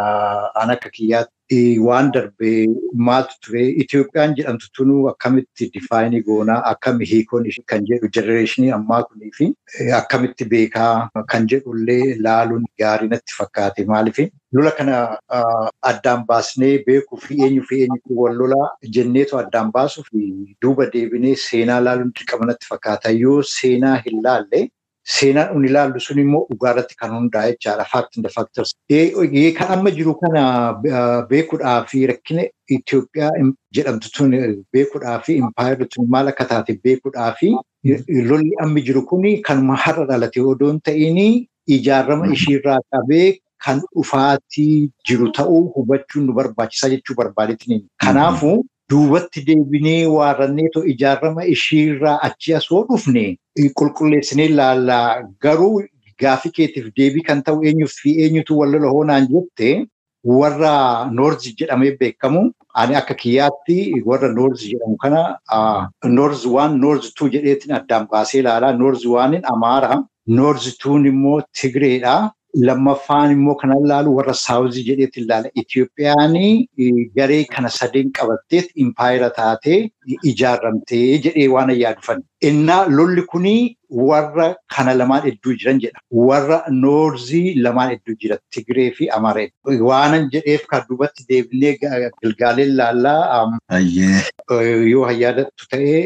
an 0.61 0.69
akka 0.75 0.89
kiyyaatti 0.97 1.79
waan 1.79 2.11
darbee 2.11 2.67
maaltu 3.07 3.35
ture? 3.45 3.63
Itoophiyaan 3.83 4.35
jedhamtu 4.39 4.67
tunuu 4.77 5.07
akkamitti 5.11 5.69
difaayinii 5.75 6.21
goonaa 6.27 6.59
akkami 6.71 7.05
hiikoon 7.11 7.45
kan 7.65 7.85
jedhu? 7.89 8.09
Jenereeshinii 8.17 8.71
ammaa 8.79 9.03
kunii 9.03 9.31
fi 9.37 9.47
akkamitti 10.01 10.45
beekaa? 10.55 11.09
Kan 11.31 11.47
jedhullee 11.47 12.17
laaluun 12.27 12.65
gaarii 12.79 13.07
natti 13.15 13.33
fakkaate 13.37 13.85
maaliif? 13.85 14.19
Lola 14.53 14.71
kana 14.71 15.17
addaan 15.81 16.25
baasnee 16.27 16.83
beekuu 16.85 17.17
fi 17.17 17.41
eenyu 17.43 17.63
fi 17.69 17.81
eenyutu 17.85 18.19
wal 18.21 18.35
lolaa 18.43 18.69
jenneetu 18.97 19.37
addaan 19.39 19.71
baasuu 19.71 20.03
fi 20.11 20.27
duuba 20.61 20.85
deebinee 20.93 21.35
seenaa 21.47 21.79
laaluun 21.87 22.11
dirqama 22.19 22.45
natti 22.51 22.67
fakkaata? 22.69 23.09
Yoo 23.25 23.41
seenaa 23.57 23.95
hin 24.05 24.21
laalle 24.23 24.67
seenaan 25.15 25.55
inni 25.55 25.67
ilaallu 25.69 25.99
sun 26.05 26.19
immoo 26.23 26.41
dhugaarratti 26.49 26.95
kan 27.01 27.11
hundaa'e 27.17 27.51
jechaadha. 27.55 27.85
Fact 27.93 28.17
in 28.17 28.23
the 28.23 28.29
factors. 28.29 28.73
Kan 29.59 29.71
amma 29.77 29.91
jiru 29.91 30.15
kana 30.21 30.43
beekuudhaa 31.29 31.85
fi 31.91 32.07
rakkina 32.13 32.43
Itoophiyaa 32.75 33.31
jedhamtu 33.75 34.11
tun 34.17 34.31
beekuudhaa 34.73 35.19
fi 35.25 35.35
impaayirri 35.43 35.87
tun 35.95 36.07
maal 36.15 36.27
akka 36.33 36.45
taate 36.51 36.73
beekuudhaa 36.87 37.31
fi 37.39 37.53
lolli 38.31 38.51
amma 38.65 38.79
jiru 38.89 39.05
kun 39.13 39.23
kanuma 39.47 39.75
har'a 39.85 40.05
dhalate 40.11 40.39
odoo 40.51 40.69
hin 40.71 40.79
ta'in 40.89 41.19
ijaarama 41.77 42.27
ishiirraa 42.35 42.79
qabee 42.95 43.27
kan 43.65 43.81
dhufaatii 43.95 44.89
jiru 45.09 45.31
ta'uu 45.39 45.61
hubachuun 45.75 46.25
nu 46.27 46.33
barbaachisaa 46.39 46.89
jechuu 46.93 47.15
barbaadeetiin. 47.19 47.83
Kanaafuu 48.05 48.57
duubatti 48.91 49.43
deebinee 49.47 50.05
waarranneetoo 50.15 50.83
ijaarama 50.93 51.45
ishiirraa 51.55 52.17
achi 52.27 52.53
asoo 52.59 52.81
dhufne 52.89 53.23
qulqulleessinee 53.79 54.45
ilaallaa 54.51 55.21
garuu 55.45 55.83
gaafii 56.21 56.51
keetiif 56.57 56.87
deebii 56.97 57.23
kan 57.29 57.43
ta'u 57.43 57.63
eenyuuf 57.69 57.93
fi 58.03 58.15
eenyutu 58.25 58.57
wal 58.59 58.71
lola 58.75 58.89
hoonaan 58.95 59.27
jette 59.33 59.87
warra 60.39 60.73
noorzi 61.19 61.55
jedhamee 61.61 61.95
beekamu 62.01 62.43
ani 62.81 62.95
akka 63.01 63.13
kiyyaatti 63.23 63.77
warra 64.11 64.29
noorzi 64.37 64.69
jedhamu 64.73 64.97
kana 65.03 65.23
noorzi 66.19 66.47
waan 66.57 66.79
noorzi 66.85 67.11
tuu 67.17 67.29
jedheetiin 67.35 67.75
addaan 67.79 68.07
baasee 68.13 68.39
ilaalaa 68.43 68.71
noorzi 68.83 69.07
waanin 69.15 69.41
amaara 69.55 70.03
noorzi 70.27 70.77
tuun 70.83 71.05
immoo 71.11 71.41
tigreedha. 71.61 72.15
Lammaffaan 72.67 73.31
immoo 73.35 73.53
kan 73.61 73.71
ilaalu 73.83 74.11
warra 74.17 74.33
saawuzii 74.39 74.83
jedheetti 74.89 75.19
ilaala. 75.21 75.49
Itoophiyaan 75.61 76.35
garee 77.15 77.43
kana 77.53 77.69
sadeen 77.77 78.11
qabatteet 78.17 78.67
impaayira 78.83 79.29
taatee 79.37 79.79
ijaarramtee 80.31 81.17
jedhee 81.27 81.47
waan 81.55 81.69
yaadufan. 81.83 82.21
Innaa 82.49 82.85
lolli 82.89 83.21
kunii 83.31 83.75
warra 84.07 84.45
kana 84.75 84.93
lamaan 84.99 85.23
hedduu 85.25 85.53
jiran 85.59 85.79
jedha. 85.83 85.99
Warra 86.27 86.57
noorzii 86.69 87.53
lamaan 87.65 87.89
hedduu 87.93 88.15
jira. 88.21 88.37
Tigree 88.55 88.91
fi 88.97 89.07
Amaaree. 89.17 89.49
Waanan 89.89 90.29
jedheef 90.33 90.65
kan 90.71 90.83
duubatti 90.89 91.23
deebinee 91.29 91.77
Gilgaaleen 92.23 92.75
laallaa 92.77 93.45
yoo 94.93 95.05
hayyaadattu 95.09 95.67
ta'ee 95.71 96.01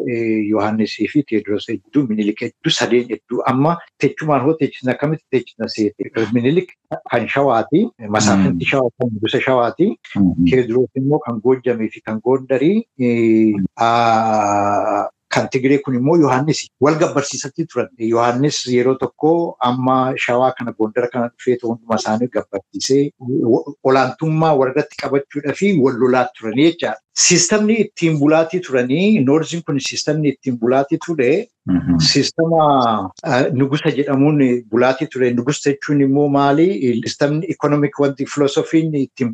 Yohaannisii 0.49 1.07
fi 1.13 1.23
Teediroos 1.31 1.67
hedduu 1.71 2.03
Minilik 2.09 2.41
hedduu 2.45 2.71
sadeen 2.79 3.07
hedduu 3.13 3.41
amma 3.53 3.77
teechumaan 4.03 4.43
hoo 4.45 4.53
teechisna 4.59 4.91
akkamitti 4.93 5.25
teechisna 5.31 5.67
seete. 5.67 6.11
Minilik 6.33 6.69
kan 7.11 7.27
shawaati. 7.35 7.87
Masaafinti 8.17 8.65
shawaa 8.73 8.91
kan 8.99 9.09
gosa 9.23 9.41
shawaati. 9.47 9.89
Teediroos 10.51 10.89
immoo 11.01 11.19
kan 11.25 11.41
Goojjamii 11.47 11.89
fi 11.95 12.01
kan 12.01 12.19
Goondarii 12.23 12.85
kan 15.35 15.47
Tigree 15.51 15.77
kun 15.85 15.95
immoo 15.99 16.15
Yohaannis 16.23 16.59
wal 16.81 16.95
gabbarsiisatti 17.01 17.65
turan. 17.71 17.89
Yohaannis 18.11 18.59
yeroo 18.75 18.95
tokko 19.01 19.31
amma 19.69 19.97
shawaa 20.25 20.51
kana 20.57 20.71
Gondara 20.77 21.09
kana 21.13 21.27
dhufee 21.33 21.57
hunduma 21.63 21.95
isaanii 22.01 22.29
gabbarsiisee 22.37 23.03
olaantummaa 23.91 24.53
warratti 24.61 24.95
qabachuudhaa 25.01 25.53
fi 25.61 25.73
wal 25.83 25.99
lolaa 26.03 26.25
turanii 26.39 26.69
jechaadha. 26.71 27.01
Siistamni 27.17 27.73
ittiin 27.81 28.19
bulaatii 28.19 28.59
turanii 28.65 29.19
noorziin 29.25 29.63
kun 29.65 29.79
siistamni 29.81 30.29
ittiin 30.29 30.59
bulaatii 30.59 30.97
ture 31.05 31.29
siistama 32.09 32.65
nugusa 33.53 33.89
jedhamuun 33.95 34.37
bulaatii 34.71 35.07
ture. 35.13 35.31
Nugusa 35.33 35.69
jechuun 35.71 36.01
immoo 36.01 36.27
maali? 36.29 36.67
Siistamni 37.01 37.45
ikonomik 37.53 37.99
wanti 37.99 38.25
filoosofiin 38.33 38.93
ittiin 38.95 39.31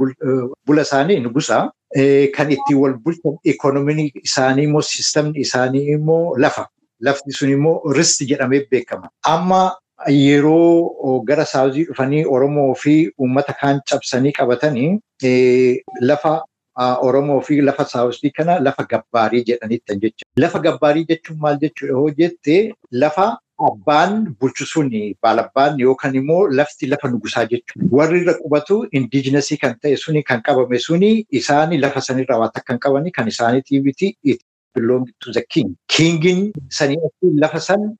bula 0.66 0.82
isaanii 0.82 1.20
nugusa. 1.20 1.58
Kan 2.38 2.52
ittiin 2.56 2.80
wal 2.80 2.94
bulchan 3.04 3.36
ikoonomiin 3.44 4.12
isaanii 4.24 4.64
immoo 4.70 4.82
siistamni 4.82 5.40
isaanii 5.40 5.84
immoo 5.98 6.38
lafa. 6.38 6.66
Lafti 7.02 7.32
sun 7.40 7.50
immoo 7.50 7.92
risti 7.94 8.26
jedhamee 8.32 8.64
beekama. 8.72 9.10
Amma 9.26 9.62
yeroo 10.10 11.20
gara 11.28 11.46
saawuzii 11.46 11.84
dhufanii 11.92 12.24
Oromoo 12.26 12.74
fi 12.76 12.96
uummata 13.20 13.54
kaan 13.62 13.82
cabsanii 13.92 14.32
qabatanii 14.40 15.00
lafa 16.02 16.34
Oromoo 16.78 17.40
fi 17.42 17.62
lafa 17.62 17.86
saawuzii 17.86 18.32
kana 18.38 18.60
lafa 18.60 18.84
gabbaarii 18.92 19.44
jedhaniittan 19.50 20.00
jecha. 20.04 20.26
Lafa 20.38 20.60
gabbaarii 20.60 21.06
jechuun 21.10 21.40
maal 21.40 21.58
jechuudha 21.64 21.94
hoo 22.00 22.10
jettee 22.20 22.74
lafa 22.92 23.26
abbaan 23.70 24.16
bulchisuun 24.40 24.90
baalabbaan 25.22 25.80
yookaan 25.80 26.16
immoo 26.22 26.48
lafti 26.60 26.88
lafa 26.94 27.08
nugusaa 27.12 27.46
jechuudha. 27.52 27.88
Warri 27.92 28.22
irra 28.22 28.34
qubatu 28.42 28.80
indiijinasii 28.92 29.58
kan 29.58 29.76
ta'e 29.82 29.96
suni 30.06 30.24
kan 30.24 30.42
qabame 30.42 30.80
suni 30.80 31.12
isaani 31.42 31.78
lafa 31.86 32.02
sanirraa 32.08 32.40
waan 32.44 32.52
akka 32.62 32.74
hin 32.74 32.80
qabani 32.88 33.12
kan 33.12 33.28
isaaniitiifiti 33.34 34.18
belong 34.76 35.06
to 35.22 35.32
the 35.32 35.42
king. 35.42 35.76
Kingiin 35.88 36.52
sanii 36.70 36.98
lafa 37.44 37.60
san 37.60 37.98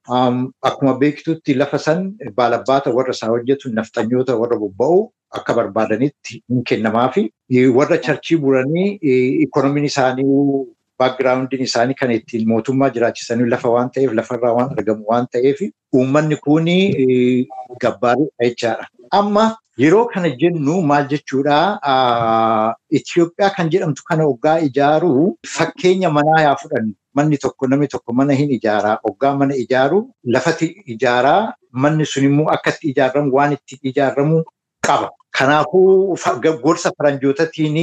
akkuma 0.70 0.94
beektutti 1.00 1.54
lafa 1.56 1.80
san 1.80 2.14
baalabbaata 2.36 2.92
warra 2.98 3.12
isaa 3.18 3.30
hojjetu 3.34 3.70
naftanyoota 3.80 4.36
warra 4.42 4.58
bobba'u 4.64 5.12
akka 5.32 5.54
barbaadanitti 5.54 6.42
hin 6.50 6.64
kennamaafi. 6.64 7.24
Warra 7.80 7.98
charchii 7.98 8.38
buranii 8.38 8.90
ikoonomiin 9.48 9.86
isaanii 9.92 10.26
baakgiraawundiin 11.00 11.64
isaanii 11.68 11.96
kan 12.02 12.12
ittiin 12.18 12.48
mootummaa 12.52 12.90
jiraachisanii 12.96 13.50
lafa 13.56 13.70
waan 13.76 13.90
ta'eef 13.96 14.12
lafarraa 14.20 14.54
waan 14.58 14.72
argamu 14.78 15.04
waan 15.12 15.28
ta'eef 15.36 15.62
uummanni 15.96 16.36
kun 16.46 16.66
gabbaarii 17.84 18.28
jechaadha. 18.42 18.88
Amma 19.20 19.46
yeroo 19.84 20.06
kana 20.14 20.30
jennu 20.42 20.82
maal 20.92 21.08
jechuudha 21.14 21.58
Itoophiyaa 23.00 23.50
kan 23.56 23.70
jedhamtu 23.74 24.04
kana 24.10 24.24
hoggaa 24.30 24.60
ijaaru 24.68 25.38
fakkeenya 25.56 26.10
manaa 26.18 26.42
yaa 26.46 26.56
fudhannu. 26.62 26.94
Manni 27.18 27.38
tokko 27.38 27.68
namni 27.68 27.88
tokko 27.88 28.14
mana 28.14 28.34
hin 28.34 28.52
ijaaraa. 28.58 28.98
Hoggaa 29.04 29.34
mana 29.42 29.56
ijaaru 29.64 30.00
lafati 30.36 30.66
ijaaraa 30.96 31.54
manni 31.72 32.06
sun 32.06 32.24
immoo 32.30 32.48
akkatti 32.56 32.88
ijaaramu 32.94 33.32
waan 33.38 33.54
itti 33.58 33.80
ijaaramu 33.92 34.44
qaba. 34.88 35.10
Kanaafuu 35.38 36.16
gorsa 36.64 36.92
faranjootatiin 36.98 37.78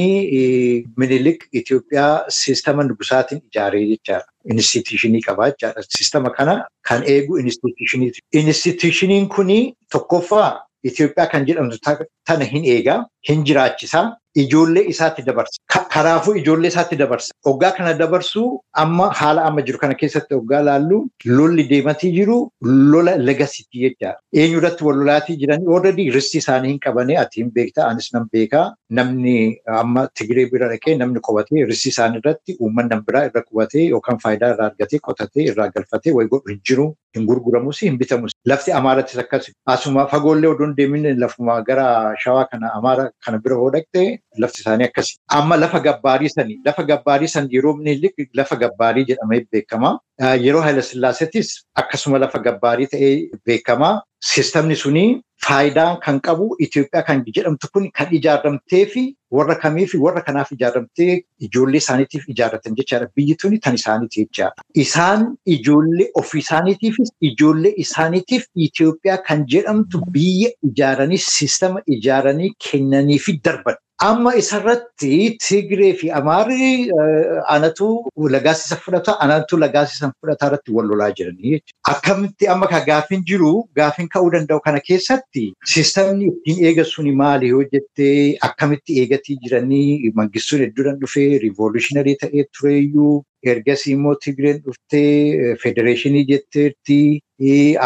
minilik 0.96 1.44
Itoophiyaa 1.52 2.24
siistama 2.28 2.82
nugusaatiin 2.82 3.42
ijaaree 3.50 3.86
jechaadha. 3.92 4.26
Inistituushinii 4.50 5.20
qaba 5.26 5.50
jechaadha. 5.50 5.82
Siistama 5.88 6.30
kana 6.30 6.54
kan 6.88 7.02
eegu 7.06 7.38
inistituushiniiti. 7.38 8.20
Inistituushiniin 8.32 9.28
kuni 9.28 9.74
tokkoffaa 9.92 10.50
Itoophiyaa 10.84 11.26
kan 11.32 11.46
jedhamtu 11.46 11.76
tana 12.26 12.44
hin 12.44 12.64
eegaa, 12.64 13.04
hin 13.28 13.44
jiraachisaa, 13.44 14.16
ijoollee 14.42 14.84
isaatti 14.92 15.22
dabarsa. 15.26 15.58
Kanaafuu 15.94 16.34
ijoollee 16.40 16.68
isaatti 16.72 16.96
dabarsa. 16.96 17.34
Hoggaa 17.46 17.70
kana 17.76 17.94
dabarsuu 17.98 18.60
amma 18.82 19.08
haala 19.20 19.42
amma 19.48 19.62
jiru 19.68 19.78
kana 19.78 19.94
keessatti 20.02 20.34
hoggaa 20.34 20.60
laallu 20.68 20.98
lolli 21.26 21.64
deematii 21.70 22.10
jiru 22.16 22.36
lola 22.92 23.16
legasiitii 23.18 23.82
jechaadha. 23.86 24.18
Eenyurratti 24.42 24.84
wal 24.84 24.96
lolaatii 25.00 25.36
jiranii 25.40 25.66
oolredii 25.74 26.10
risti 26.18 26.38
isaanii 26.44 26.68
hin 26.72 26.78
qabane 26.86 27.18
ati 27.24 27.40
hin 27.42 27.50
beektaa 27.58 27.88
anis 27.88 28.12
nan 28.14 28.28
beekaa 28.32 28.64
namni 29.00 29.34
amma 29.80 30.06
Tigiree 30.14 30.46
bira 30.52 30.68
dhaqee 30.74 30.96
namni 31.02 31.20
qubatee 31.28 31.66
risti 31.72 31.88
isaanii 31.94 32.22
irratti 32.22 32.56
uummanni 32.60 33.00
biraa 33.10 33.24
irra 33.32 33.42
qubatee 33.50 33.88
yookaan 33.88 34.18
faayidaa 34.24 34.54
irraa 34.54 34.70
argatee 34.72 35.02
qotatee 35.10 35.48
irraa 35.52 35.68
galfatee 35.76 36.12
wayi 36.20 36.28
godhu 36.36 36.54
hin 36.54 36.62
jiru 36.70 36.88
hin 37.16 37.26
gurguramus 37.26 37.82
hin 37.82 37.98
bitamus. 37.98 38.32
Lafti 38.46 38.72
Amaarattis 38.80 39.18
akkas 39.26 39.50
asuma 39.76 40.06
fagoollee 40.14 40.50
odoon 40.54 40.76
deemin 40.76 41.10
lafuma 41.20 41.60
gara 41.62 42.14
shawaa 42.24 42.44
kana 42.52 42.72
Amaara 42.80 43.09
kana 43.24 43.38
bira 43.44 43.56
hoo 43.60 43.70
dhaqxee 43.76 44.18
lafti 44.44 44.60
isaanii 44.62 44.88
akkasi. 44.90 45.16
Amma 45.38 45.56
lafa 45.62 45.80
gabbaarii 45.86 46.28
sanii 46.36 46.58
lafa 46.66 46.82
gabbaarii 46.90 47.28
san 47.34 47.48
yeroo 47.56 47.74
minilik 47.80 48.14
lafa 48.40 48.56
gabbaarii 48.62 49.04
jedhamee 49.10 49.40
beekama. 49.52 49.98
Yeroo 50.46 50.62
Haayila 50.66 50.82
Sillaaseettis 50.90 51.50
akkasuma 51.82 52.18
lafa 52.24 52.38
gabbaarii 52.46 52.86
ta'ee 52.94 53.14
beekama. 53.46 53.90
Siistamni 54.30 54.76
suni 54.76 55.04
faayidaa 55.46 55.96
kan 56.04 56.20
qabu 56.26 56.46
Itoophiyaa 56.66 57.02
kan 57.08 57.22
jedhamtu 57.36 57.68
kun 57.72 57.90
kan 57.98 58.08
ijaaramtee 58.18 58.84
fi 58.92 59.02
warra 59.38 59.54
kamii 59.62 59.86
fi 59.92 59.98
warra 60.04 60.22
kanaaf 60.28 60.52
ijaaramtee 60.56 61.12
ijoollee 61.48 61.80
isaaniitiif 61.84 62.24
ijaarratan 62.34 62.76
jechaadha. 62.80 63.08
Biyyi 63.16 63.36
tuni 63.42 63.58
tan 63.66 63.74
isaaniiti 63.80 64.24
jechaadha. 64.26 64.62
Isaan 64.84 65.26
ijoollee 65.56 66.08
ofii 66.22 66.42
isaaniitiifis 66.46 67.12
ijoollee 67.30 67.74
isaaniitiif 67.84 68.44
Itoophiyaa 68.68 69.18
kan 69.28 69.44
jedhamtu 69.54 70.02
biyya 70.16 70.50
ijaaranii 70.72 71.18
siistama 71.28 71.80
ijaaranii 71.98 72.50
kennanii 72.70 73.18
fi 73.18 73.40
darban. 73.44 73.76
Amma 74.02 74.32
isarratti 74.34 75.36
Tigiree 75.38 75.92
fi 75.94 76.08
Amaarri 76.10 76.88
anatu 77.54 77.88
lagaasisa 78.34 78.76
fudhata, 78.84 79.16
anatu 79.20 79.58
lagaasisa 79.58 80.10
fudhata 80.20 80.46
irratti 80.48 80.72
wal 80.76 80.86
lolaa 80.92 81.10
jiranii 81.18 81.50
jechuudha. 81.52 81.76
Akkamitti 81.92 82.48
amma 82.54 82.66
kan 82.72 82.84
gaafiin 82.86 83.24
jiru 83.30 83.52
gaafiin 83.76 84.08
ka'uu 84.14 84.30
danda'u 84.36 84.60
kana 84.66 84.80
keessatti 84.88 85.44
siistamni 85.74 86.30
ittiin 86.32 86.64
eegasuni 86.70 87.12
maali 87.22 87.52
yoo 87.52 87.62
jettee 87.74 88.38
akkamitti 88.48 88.96
eegatii 89.04 89.36
jiranii 89.44 90.12
mangistuun 90.22 90.64
hedduudhaan 90.66 91.00
dhufee 91.04 91.28
riivolushinarii 91.44 92.16
ta'ee 92.24 92.44
tureeyyuu 92.56 93.14
ergasii 93.52 93.92
immoo 93.98 94.14
Tigireen 94.24 94.62
dhuftee 94.64 95.54
federeeshinii 95.62 96.24
jetteetti 96.32 97.00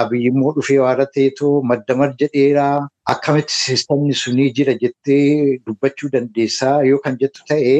abiyyi 0.02 0.30
immoo 0.34 0.54
dhufee 0.56 0.78
waara 0.86 1.06
ta'eetoo 1.16 1.54
madda 1.72 1.94
marja 2.02 2.28
dheeraa 2.38 2.88
akkamitti 3.12 3.52
siistamni 3.64 4.14
sunii 4.20 4.50
jira 4.58 4.74
jettee 4.82 5.58
dubbachuu 5.66 6.08
dandeessaa 6.14 6.76
yoo 6.90 6.98
kan 7.04 7.18
jettu 7.22 7.42
ta'e 7.50 7.74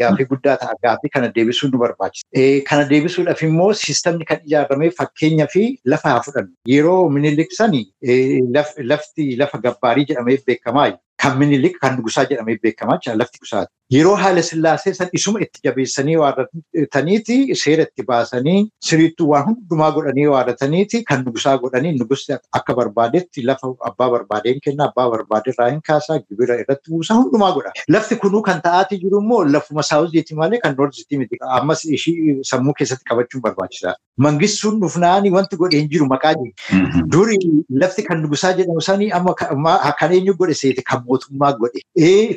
gaafii 0.00 0.26
guddaa 0.32 0.56
ta'a. 0.60 0.74
Gaafii 0.84 1.10
kana 1.14 1.28
deebisuun 1.36 1.70
nu 1.72 1.78
barbaachisa. 1.82 2.26
Kana 2.68 2.84
deebisuudhaaf 2.90 3.42
immoo 3.48 3.70
siistamni 3.82 4.24
kan 4.30 4.40
ijaarame 4.48 4.90
fakkeenyaa 4.98 5.46
fi 5.54 5.62
lafa 5.94 6.08
haa 6.14 6.22
fudhannu. 6.26 6.52
Yeroo 6.74 7.08
minilik 7.16 7.52
sani 7.58 7.82
lafti 8.92 9.36
lafa 9.42 9.58
gabbaarii 9.66 10.04
jedhamee 10.10 10.38
beekamaa 10.46 10.88
kan 11.22 11.38
minilik 11.38 11.78
kan 11.82 11.96
nugusaa 11.96 12.24
jedhamee 12.30 12.58
beekamaa 12.62 12.98
jira 13.04 13.16
lafti 13.22 13.38
gusaati. 13.44 13.70
Yeroo 13.94 14.14
haala 14.22 14.42
sillaasee 14.48 14.92
san 14.98 15.08
isuma 15.18 15.40
itti 15.44 15.60
jabeessanii 15.66 16.16
waadataniiti 16.20 17.54
seera 17.62 17.82
itti 17.88 18.02
baasanii 18.10 18.60
siriittuu 18.88 19.28
waan 19.32 19.44
hundumaa 19.48 19.90
godhanii 19.96 20.26
waadataniiti 20.34 21.02
kan 21.10 21.24
nugusaa 21.24 21.56
godhanii 21.64 21.92
nugusti 21.98 22.32
akka 22.58 22.74
barbaadetti 22.78 23.42
lafa 23.50 23.72
abbaa 23.90 24.08
barbaadeen 24.14 24.60
kenna 24.64 24.84
abbaa 24.88 25.08
barbaadee 25.14 25.54
hin 25.70 25.80
kaasaa 25.88 26.18
gibira 26.18 26.56
irratti 26.62 26.90
buusaa 26.94 27.16
hundumaa 27.20 27.52
godha. 27.58 27.72
Lafti 27.96 28.16
kunuu 28.24 28.42
kan 28.48 28.62
ta'aatii 28.68 28.98
jiru 29.04 29.20
immoo 29.24 29.44
lafuma 29.56 29.82
saawuziiti 29.90 30.34
malee 30.40 30.58
kan 30.64 30.74
noorzitii 30.78 31.18
miti. 31.18 31.36
Ammas 31.58 31.84
ishii 31.84 32.38
sammuu 32.52 32.74
keessatti 32.78 33.04
qabachuun 33.10 33.42
barbaachisaadha. 33.48 33.96
Mangistuun 34.26 34.80
dhufnaanii 34.80 35.30
wanti 35.36 35.56
godhe 35.56 35.78
hin 35.82 35.88
jiru 35.94 36.06
maqaa 36.14 36.34
jiru. 36.40 37.04
Duri 37.16 37.38
lafti 37.84 38.02
kan 38.08 38.22
nugusaa 38.24 38.52
jedhamu 38.58 38.80
sanii 38.88 39.10
amma 39.20 39.34
kan 40.00 40.12
eenyu 40.18 40.34
godhe 40.42 40.54
seete 40.62 40.82
kan 40.92 41.04
mootummaa 41.12 41.52
godhe. 41.62 41.80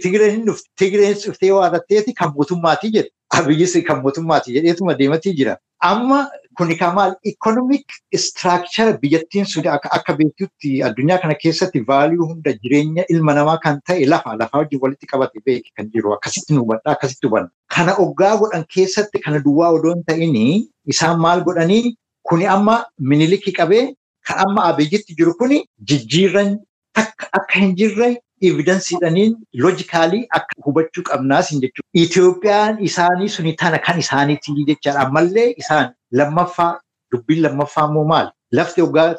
Tigireen 0.06 0.32
hin 0.38 0.46
dhufte. 0.48 0.70
Tigireen 0.84 1.14
dhuftee 1.26 1.52
waadatteeti 1.60 2.14
kan 2.24 2.34
mootummaatii 2.40 2.92
jedhe. 2.98 3.10
Abiyyis 3.38 3.74
kan 3.88 4.02
mootummaati 4.02 4.54
jedheetuma 4.56 4.94
deematii 5.00 5.34
jira. 5.38 5.58
Amma 5.86 6.18
kuni 6.58 6.76
kamaal 6.80 7.16
ikonomik 7.30 7.86
istiraakchara 8.18 8.94
biyyattiin 9.02 9.46
sun 9.54 9.66
akka 9.68 10.14
beektutti 10.20 10.70
addunyaa 10.88 11.18
kana 11.24 11.36
keessatti 11.42 11.82
vaaliyuu 11.88 12.28
hunda 12.30 12.54
jireenya 12.64 13.04
ilma 13.16 13.34
namaa 13.38 13.58
kan 13.66 13.82
ta'e 13.90 14.06
lafa 14.14 14.36
lafa 14.42 14.58
wajjin 14.62 14.80
walitti 14.84 15.06
qabate 15.12 15.40
beeki 15.46 15.72
kan 15.78 15.90
jiru 15.96 16.14
akkasitti 16.16 16.54
nu 16.54 16.62
hubadha 16.64 16.92
akkasitti 16.96 17.28
hubanna. 17.28 17.50
Kana 17.76 17.96
oggaa 18.06 18.38
godhan 18.38 18.66
keessatti 18.76 19.20
kana 19.26 19.40
duwwaa 19.48 19.70
odoo 19.80 19.94
hin 19.96 20.04
ta'in 20.12 20.36
isaan 20.94 21.20
maal 21.26 21.44
godhanii 21.50 21.96
kuni 22.30 22.46
amma 22.56 22.78
minilikii 23.00 23.54
qabee 23.60 23.84
kan 24.28 24.38
amma 24.48 24.64
abiyyitti 24.72 25.16
jiru 25.20 25.34
kuni 25.42 25.58
jijjiirran 25.92 26.56
takka 27.00 27.28
akka 27.40 27.60
hin 27.60 27.76
jirre 27.82 28.10
evidensiidhaniin 28.42 29.36
loojikaalii 29.64 30.26
akka 30.40 30.56
hubachuu 30.66 31.04
qabnaas 31.10 31.50
hin 31.52 31.62
jechuudha. 31.62 31.90
Itoophiyaan 31.94 32.78
isaanii 32.90 33.30
suni 33.30 33.54
tana 33.54 33.80
kan 33.80 34.00
isaaniiti 34.00 34.66
jechaadha. 34.68 35.00
Ammallee 35.08 35.54
isaan 35.58 35.94
lammaffaa 36.12 36.72
dubbiin 37.12 37.42
lammaffaa 37.44 37.88
immoo 37.90 38.06
maali? 38.14 38.30
Lafti 38.52 38.82
oggaa 38.82 39.16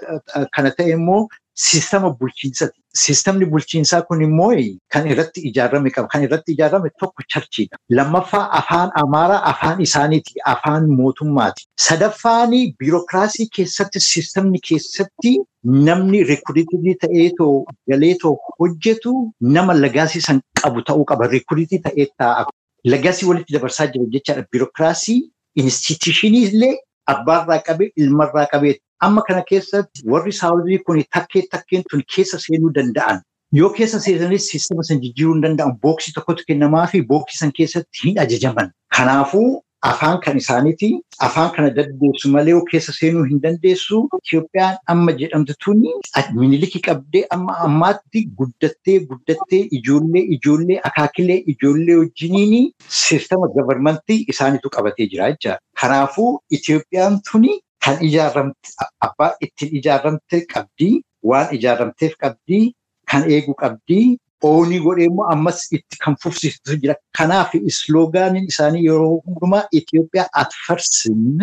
kana 0.57 0.71
ta'e 0.71 0.91
immoo 0.99 1.29
siistama 1.65 2.11
bulchiinsaati. 2.21 2.79
Siistamni 3.03 3.47
bulchiinsaa 3.53 4.03
kun 4.09 4.23
immoo 4.23 4.53
kan 4.93 5.07
irratti 5.13 5.41
ijaarame 5.49 5.91
qaba. 5.91 6.09
Kan 6.13 6.23
irratti 6.27 6.53
ijaarame 6.53 6.91
tokko 7.01 7.23
charchiidha. 7.33 7.77
Lammaffaa 7.91 8.49
afaan 8.59 8.91
Amaaraa 9.03 9.43
afaan 9.51 9.81
isaaniiti. 9.81 10.35
Afaan 10.45 10.89
mootummaati. 10.99 11.65
Sadaffaan 11.89 12.51
biirokiraasii 12.79 13.49
keessatti 13.57 14.01
siistamni 14.01 14.59
keessatti 14.69 15.33
namni 15.65 16.25
rikuriitii 16.25 16.95
ta'eetoo 17.03 17.65
galeetoo 17.91 18.35
hojjetu 18.59 19.15
nama 19.41 19.75
lagaasii 19.85 20.21
san 20.29 20.41
qabu 20.63 20.83
ta'uu 20.83 21.05
qaba. 21.05 21.27
Rikuriitii 21.37 21.79
ta'ee 21.89 22.07
taa'a. 22.19 22.45
Lagaasii 22.85 23.29
walitti 23.29 23.53
dabarsaa 23.57 23.87
jira 23.93 24.05
jechaadha. 24.17 24.45
Biirokiraasii 24.53 25.21
instituushinii 25.57 26.43
illee 26.51 26.75
abbaarraa 27.13 27.59
qabee 27.69 27.91
ilmarraa 28.03 28.47
qabee 28.53 28.75
amma 29.09 29.23
kana 29.29 29.43
keessatti 29.51 30.03
warri 30.15 30.33
saawuzii 30.41 30.79
kun 30.87 31.03
takkee 31.19 31.43
takkeen 31.51 31.83
tun 31.91 32.03
keessa 32.15 32.39
seenuu 32.47 32.73
danda'an 32.81 33.21
yoo 33.61 33.71
keessa 33.77 34.01
seenanis 34.07 34.49
siistama 34.53 34.83
san 34.89 35.01
jijjiiruu 35.05 35.35
hin 35.37 35.43
danda'an 35.47 35.77
booksii 35.87 36.13
tokkotu 36.17 36.45
kennamaa 36.49 36.87
fi 36.95 37.03
booksii 37.13 37.39
san 37.45 37.53
keessatti 37.61 38.03
hin 38.09 38.19
ajajaman. 38.25 38.71
Kanaafuu 38.97 39.63
afaan 39.91 40.17
kan 40.25 40.37
isaaniiti 40.41 40.89
afaan 41.27 41.51
kana 41.57 41.71
dandeessu 41.77 42.29
malee 42.35 42.51
yoo 42.55 42.63
keessa 42.71 42.93
seenuu 42.99 43.25
hin 43.33 43.41
dandeessu 43.43 43.99
Itoophiyaan 44.19 44.79
amma 44.95 45.13
jedhamtu 45.21 45.55
tuni 45.65 45.93
minilikii 46.39 46.81
qabdee 46.87 47.23
amma 47.37 47.55
ammaatti 47.67 48.25
guddattee 48.41 48.97
guddattee 49.11 49.61
ijoollee 49.79 50.25
ijoollee 50.39 50.81
akaakilee 50.91 51.37
ijoollee 51.55 51.97
wajjiniin 52.01 52.67
siistama 53.03 53.49
gabarmantii 53.59 54.19
isaanitu 54.35 54.71
qabatee 54.79 55.07
jira 55.15 55.31
jecha. 55.37 55.59
Kanaafuu 55.81 56.33
Itoophiyaan 56.59 57.21
tuni 57.31 57.61
kan 57.85 57.97
ijaaramte 58.09 58.69
abbaa 59.07 59.33
ittiin 59.47 59.77
ijaaramte 59.81 60.37
qabdii 60.53 60.95
waan 61.31 61.49
ijaaramteef 61.57 62.15
qabdii 62.23 62.65
kan 63.11 63.23
eegu 63.35 63.55
qabdii 63.63 64.07
oonii 64.49 64.81
godhee 64.87 65.07
immoo 65.11 65.27
ammas 65.35 65.61
itti 65.77 65.97
kan 66.05 66.15
fufsiisu 66.23 66.77
jira. 66.83 66.95
Kanaaf 67.19 67.55
isloogaaniin 67.71 68.47
isaanii 68.53 68.85
yeroo 68.89 69.15
hundumaa 69.27 69.65
Itoophiyaa 69.79 70.29
at 70.43 70.51
first 70.67 70.93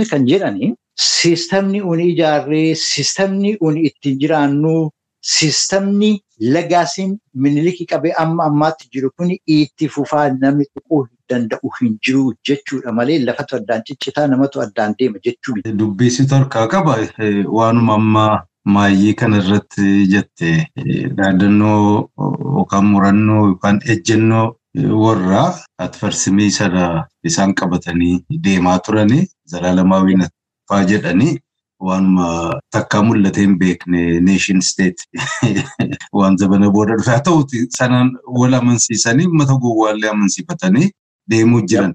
kan 0.09 0.27
jedhani 0.31 0.73
siistamni 0.95 1.81
uni 1.81 2.05
ijaarree 2.13 2.75
siistamni 2.75 3.57
uni 3.67 3.81
ittiin 3.89 4.19
jiraannu 4.21 4.75
siistamni 5.33 6.11
lagaasiin 6.55 7.11
minilikii 7.43 7.85
qabee 7.91 8.13
amma 8.23 8.43
ammaatti 8.51 8.89
jiru 8.93 9.09
kun 9.17 9.31
itti 9.57 9.87
fufaa 9.95 10.25
namni 10.41 10.65
tuquu 10.73 11.07
danda'u 11.29 11.73
hin 11.79 11.97
jiru 12.05 12.23
jechuudha. 12.49 12.95
Malee 13.01 13.19
lafatu 13.25 13.59
addaan 13.59 13.85
ciccitaa 13.89 14.27
namatu 14.27 14.61
addaan 14.65 14.95
deema 14.99 15.23
jechuudha. 15.27 15.75
Dubbisitu 15.83 16.35
harkaa 16.35 16.67
qaba. 16.73 16.97
Waanuma 17.59 17.95
ammaa 18.01 18.33
maayyii 18.65 19.13
kana 19.21 19.39
irratti 19.43 20.07
jette 20.15 20.49
dhaadannoo 21.17 22.09
yookaan 22.17 22.85
murannoo 22.91 23.41
yookaan 23.47 23.79
ejjennoo 23.93 24.45
warraa 25.05 25.47
atfarsimii 25.85 26.51
sana 26.59 26.83
isaan 27.31 27.55
qabatanii 27.61 28.13
deemaa 28.45 28.77
turanii 28.85 29.25
zalaalamaawwiin 29.53 30.23
faa 30.69 30.83
jedhanii 30.91 31.33
waanuma 31.89 32.27
takkaa 32.75 33.03
mul'atee 33.09 33.45
hin 33.45 33.57
beekne 33.63 34.01
neeshin 34.27 34.61
steet 34.69 35.05
waan 36.19 36.37
zabana 36.43 36.71
booda 36.77 36.97
dhufe 36.99 37.11
haa 37.11 37.25
ta'uti 37.29 37.65
sanaan 37.77 38.11
wal 38.39 38.59
amansiisanii 38.59 39.27
uummata 39.31 39.59
gowwaallee 39.65 40.09
amansiifatanii 40.15 40.89
deemuu 41.31 41.61
jiran. 41.73 41.93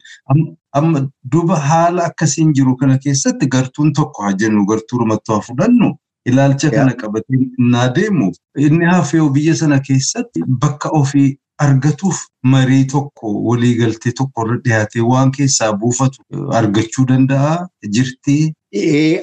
Amma 0.79 1.01
duuba 1.33 1.57
haala 1.69 2.05
akkasiin 2.11 2.53
jiru 2.55 2.77
kana 2.77 2.99
keessatti 2.99 3.47
gartuun 3.55 3.93
tokko 3.93 4.23
haa 4.23 4.33
jennu 4.43 4.67
gartuu 4.67 4.99
rumatti 5.03 5.33
haa 5.33 5.41
fudhannu 5.49 5.91
ilaalcha 6.31 6.71
kana 6.71 6.93
qabatee 7.03 7.39
naa 7.75 7.89
deemu 7.99 8.33
inni 8.67 8.85
hafee 8.95 9.29
biyya 9.37 9.55
sana 9.61 9.79
keessatti 9.89 10.43
bakka 10.65 10.89
ofii 11.01 11.29
argatuuf 11.67 12.19
marii 12.53 12.85
tokko 12.93 13.33
waliigaltee 13.49 14.13
tokko 14.19 14.45
irra 14.47 14.59
dhiyaatee 14.67 15.03
waan 15.13 15.31
keessaa 15.39 15.73
buufatu 15.73 16.23
argachuu 16.61 17.07
danda'a 17.09 17.67
jirti. 17.97 18.53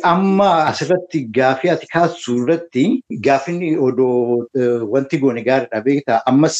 Amma 0.03 0.65
asirratti 0.69 1.19
gaafii 1.37 1.69
ati 1.69 1.87
kaasuu 1.93 2.37
irratti 2.43 2.85
gaafiin 3.27 3.77
odoo 3.87 4.47
wanti 4.93 5.17
goone 5.19 5.43
gaariidha 5.43 5.81
beektaa 5.85 6.21
ammas 6.31 6.57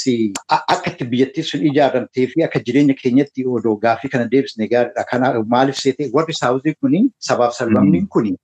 akka 0.50 0.92
itti 0.92 1.04
biyyattii 1.14 1.44
sun 1.50 1.66
ijaaramtee 1.72 2.28
fi 2.34 2.44
akka 2.48 2.60
jireenya 2.68 2.94
keenyatti 3.02 3.46
odoo 3.58 3.76
gaafii 3.88 4.10
kana 4.10 4.30
deebisne 4.30 4.68
gaariidha. 4.68 5.04
Kana 5.12 5.34
maaliif 5.56 5.78
seete 5.82 6.10
warri 6.14 6.34
saawuzii 6.42 6.76
kuni 6.82 7.10
sabaaf 7.20 7.56
sablammii 7.58 8.06
kuni 8.18 8.36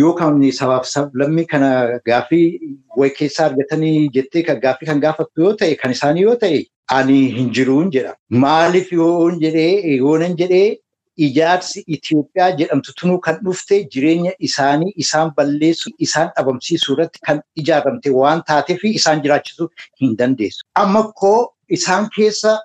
yookaan 0.00 0.42
sabaaf 0.62 0.86
sablammii 0.86 1.44
kana 1.54 2.00
gaafii 2.06 2.76
way 2.96 3.10
keessaa 3.10 3.46
argatanii 3.52 4.08
jettee 4.18 4.42
gaafii 4.42 4.86
kan 4.86 5.00
gaafattu 5.00 5.42
yoo 5.48 5.52
ta'e 5.52 5.74
kan 5.74 5.90
isaanii 5.92 6.22
yoo 6.28 6.34
ta'e 6.36 6.64
ani 6.98 7.18
hin 7.38 7.50
jiruun 7.52 7.90
jedha. 7.90 8.14
Maaliif 8.30 8.92
yoon 8.92 9.40
jedhee 9.40 9.96
yoonan 9.96 10.36
jedhee 10.36 10.78
ijaarsi 11.26 11.84
Itoophiyaa 11.96 12.50
jedhamtu 12.60 12.94
tunuu 13.00 13.18
kan 13.28 13.38
dhufte 13.44 13.76
jireenya 13.94 14.32
isaanii 14.48 14.92
isaan 15.04 15.32
balleessu 15.38 15.94
isaan 16.08 16.32
dhabamsiisuu 16.36 16.96
irratti 16.96 17.24
kan 17.30 17.40
ijaaramte 17.62 18.10
waan 18.18 18.44
taateef 18.50 18.84
isaan 18.92 19.22
jiraachisuu 19.24 19.68
hin 20.02 20.16
dandeessu. 20.20 20.66
Amma 20.84 21.02
koo 21.22 21.38
isaan 21.78 22.10
keessa 22.16 22.58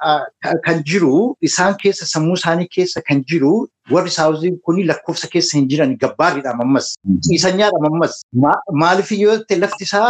kan 0.65 0.83
jiru 0.91 1.35
isaan 1.49 1.75
keessa 1.81 2.05
sammuu 2.11 2.37
isaanii 2.39 2.67
keessa 2.75 3.01
kan 3.09 3.21
jiru 3.31 3.53
warri 3.93 4.11
saawuziin 4.15 4.55
kun 4.65 4.79
lakkoofsa 4.91 5.29
keessa 5.33 5.57
hin 5.57 5.67
jiran 5.73 5.93
gabbaariidhaan 6.03 6.63
ammas 6.65 6.87
ciisanyaadhaan 7.27 7.87
ammas 7.91 8.15
maaliif 8.83 9.11
yoo 9.19 9.37
ta'e 9.51 9.59
lafti 9.63 9.87
isaa 9.89 10.09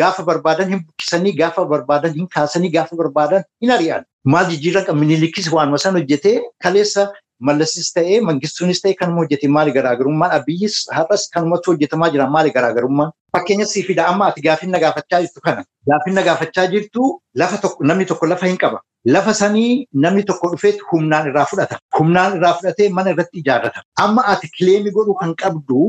gaafa 0.00 0.26
barbaadan 0.30 0.70
hin 0.74 0.84
buqqisanii 0.86 1.34
gaafa 1.42 1.66
barbaadan 1.74 2.14
hin 2.20 2.28
kaasanii 2.36 2.72
gaafa 2.78 2.96
barbaadan 3.02 3.44
hin 3.64 3.74
ari'an. 3.78 4.06
Maal 4.32 4.46
jijjiirra 4.52 4.84
qabni 4.88 5.32
waanuma 5.58 5.82
san 5.84 5.98
hojjetee 6.00 6.36
kaleessa 6.62 7.10
mallasis 7.48 7.88
ta'ee 7.96 8.20
mangistuunis 8.28 8.80
ta'ee 8.82 8.94
kanuma 9.00 9.20
hojjete 9.22 9.48
maali 9.56 9.72
garaagarummaan 9.78 10.30
abiyyis 10.38 10.76
har'as 10.96 11.24
kanumatti 11.34 11.70
hojjetamaa 11.72 12.10
jira 12.14 12.26
maali 12.36 12.50
garaagarummaan. 12.56 13.10
Fakkeenya 13.36 13.66
sii 13.72 13.82
fida 13.88 14.06
amma 14.12 14.26
ati 14.30 14.40
gaafii 14.46 14.70
na 14.70 14.78
gaafachaa 14.84 15.20
jirtu 15.24 15.40
kana. 15.46 15.64
Gaafii 15.90 16.14
na 16.16 16.22
gaafachaa 16.28 16.66
jirtu 16.72 17.20
lafa 17.42 17.58
tokko 17.64 17.84
namni 17.90 18.04
tokko 18.10 18.26
lafa 18.32 18.46
hin 18.46 18.56
qaba. 18.64 18.80
Lafa 19.14 19.34
sanii 19.34 19.88
namni 20.04 20.22
tokko 20.30 20.50
dhufeetu 20.52 20.84
humnaan 20.92 21.26
irraa 21.30 21.44
fudhata. 21.52 21.78
Humnaan 21.98 22.36
irraa 22.36 22.52
fudhatee 22.58 22.88
mana 22.98 23.10
irratti 23.16 23.38
ijaarrata. 23.42 23.82
Amma 24.04 24.24
ati 24.34 24.48
kileemii 24.58 24.90
godhuu 24.98 25.14
kan 25.22 25.34
qabdu 25.44 25.80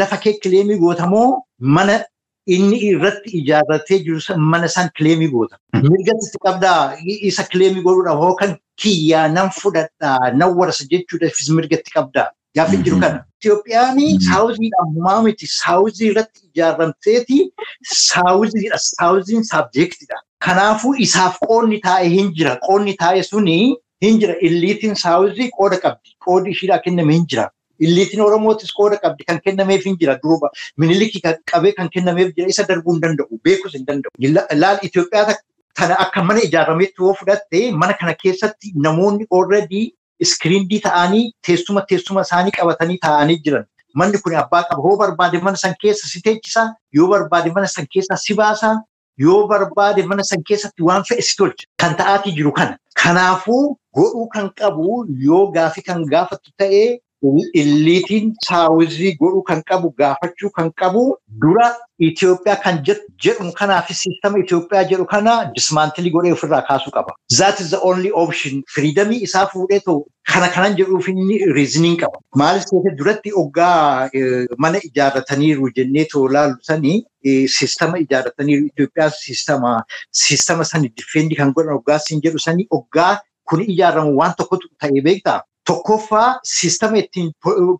lafa 0.00 0.16
kee 0.24 0.32
kileemii 0.42 0.78
gootamoo 0.84 1.42
mana 1.76 2.00
inni 2.56 2.78
irratti 2.90 3.30
ijaarratee 3.40 3.98
jiru 4.06 4.36
mana 4.52 4.68
san 4.76 4.90
kileemii 4.96 5.28
goota. 5.34 5.56
Mirgatti 5.82 6.38
qabdaa 6.46 6.96
isa 7.30 7.42
kileemii 7.52 7.82
godhuudhaaf 7.86 8.22
yookaan 8.28 8.56
kiyyaa 8.82 9.28
nan 9.36 9.50
fudhadhaa 9.60 10.32
nan 10.40 10.54
warasa 10.58 10.84
jechuudhaafis 10.92 11.50
mirgatti 11.58 11.90
qabdaa. 11.96 12.28
Gaaffii 12.56 12.82
jiru 12.86 13.00
kana. 13.00 13.24
Itoophiyaan 13.42 13.98
saawuziidhaan 14.28 14.94
humaa 14.94 15.18
miti 15.26 15.46
saawuzii 15.54 16.08
irratti 16.12 16.40
ijaaramteeti 16.54 17.36
saawuziidha. 17.96 18.78
Saawuziin 18.78 19.44
saabjeektidha. 19.50 20.16
Kanaafuu 20.46 20.94
isaaf 21.06 21.36
qoonni 21.48 21.78
taa'e 21.84 22.08
hin 22.16 22.32
jira. 22.40 22.56
Qoonni 22.66 22.94
taa'e 23.02 23.22
suni 23.22 23.58
hin 24.06 24.18
jira. 24.20 24.34
Illiitiin 24.48 24.94
saawuzii 25.04 25.50
qooda 25.58 25.78
qabdi. 25.84 26.16
Qoodi 26.26 26.50
ishiidhaa 26.56 26.78
kenname 26.84 27.12
hin 27.18 27.26
jira. 27.34 27.48
Illiitiin 27.86 28.20
Oromootis 28.28 28.72
qooda 28.78 28.96
qabdi 29.04 29.24
kan 29.28 29.40
kennameef 29.44 29.84
hin 29.90 29.96
jira. 30.00 30.16
Duuba 30.22 30.50
minilikii 30.76 31.22
qabee 31.52 31.72
kan 31.76 31.88
kennameef 31.96 32.32
jira. 32.36 32.48
Isa 32.54 32.64
darbuu 32.68 32.94
hin 32.96 33.02
danda'u. 33.02 33.40
Beekus 33.44 33.74
hin 33.78 33.86
danda'u. 33.86 34.10
Laal 34.64 34.78
Itoophiyaa 34.82 35.36
kana 35.78 35.94
akka 36.04 36.22
mana 36.28 36.40
ijaarametti 36.48 37.02
yoo 37.06 37.14
fudhatte 37.14 37.58
mana 37.80 37.94
kana 38.00 38.14
keessatti 38.22 38.72
namoonni 38.86 39.26
already 39.30 39.82
iskiriindii 40.26 40.80
ta'anii 40.86 41.24
teessuma 41.46 41.82
teessuma 41.90 42.22
isaanii 42.26 42.50
qabatanii 42.58 42.98
taa'anii 43.06 43.38
jiran. 43.44 43.64
Manni 43.94 44.18
kun 44.24 44.34
abbaa 44.42 44.62
qaba. 44.70 44.82
Yoo 44.88 44.96
barbaade 45.02 45.38
mana 45.42 45.56
san 45.56 45.74
keessa 45.82 46.08
si 46.12 46.20
teechisa. 46.22 46.64
Yoo 46.92 47.06
barbaade 47.12 47.50
mana 47.54 47.66
san 47.74 47.86
keessa 47.94 48.16
si 48.16 48.34
baasa. 48.34 48.72
Yoo 49.18 49.46
barbaade 49.52 50.02
mana 50.10 50.24
san 50.24 50.42
keessatti 50.48 50.82
waan 50.88 51.04
fe'e 51.08 51.22
si 51.28 51.36
tolcha. 51.38 51.66
Kan 51.80 51.94
ta'aatii 52.00 52.34
jiru 52.40 52.52
kana. 52.58 52.76
Kanaafuu 53.02 53.76
godhuu 53.96 54.26
kan 54.34 54.50
qabu 54.60 55.04
yoo 55.28 55.44
gaafii 55.52 55.82
kan 55.88 56.04
gaafatu 56.14 56.50
ta'ee 56.58 56.98
illiitiin 57.54 58.32
saawuzii 58.48 59.16
godhuu 59.20 59.42
kan 59.42 59.62
qabu 59.70 59.90
gaafachuu 59.98 60.50
kan 60.50 60.72
qabu 60.80 61.16
dura 61.42 61.74
Itoophiyaa 61.98 62.56
kan 62.64 62.76
jedhu 63.24 63.52
kanaa 63.60 63.82
fi 63.86 63.94
siistama 64.00 64.38
Itoophiyaa 64.38 64.84
jedhu 64.90 65.04
kana 65.12 65.32
dismaantilii 65.56 66.10
godhee 66.16 66.32
ofirraa 66.32 66.62
kaasuu 66.68 66.92
qaba. 66.96 67.14
That 67.38 67.60
is 67.60 67.70
the 67.70 67.80
only 67.82 68.10
option. 68.14 68.62
Firiidamii 68.74 69.18
isaa 69.28 69.46
fuudhee 69.54 69.80
ta'u 69.86 70.04
kana 70.32 70.48
kanan 70.48 70.76
jedhuuf 70.80 71.08
inni 71.08 71.38
riiziniin 71.56 71.96
qaba. 72.02 72.18
Maaliif 72.36 72.64
ta'e 72.70 72.94
duratti 72.98 73.30
hoggaa 73.38 74.08
mana 74.58 74.78
ijaarrataniiru 74.90 75.72
jennee 75.80 76.04
too 76.12 76.28
laallu 76.38 76.56
sanii 76.70 77.02
siistama 77.56 77.98
ijaarrataniiru 78.06 78.66
Itoophiyaa 78.70 79.10
siistama 79.10 79.74
siistama 80.22 80.64
sani 80.64 80.92
difeendi 81.02 81.34
kan 81.42 81.52
godhan 81.52 81.74
hoggaa 81.80 81.98
siin 82.06 82.22
jedhu 82.28 82.38
sanii 82.48 82.66
hoggaa 82.78 83.12
kun 83.50 83.60
ijaaramu 83.74 84.16
waan 84.20 84.34
tokkotu 84.38 84.68
ta'ee 84.80 85.02
beektaa. 85.10 85.40
Tokkoffaa 85.68 86.40
siistama 86.54 86.96
ittiin 87.02 87.32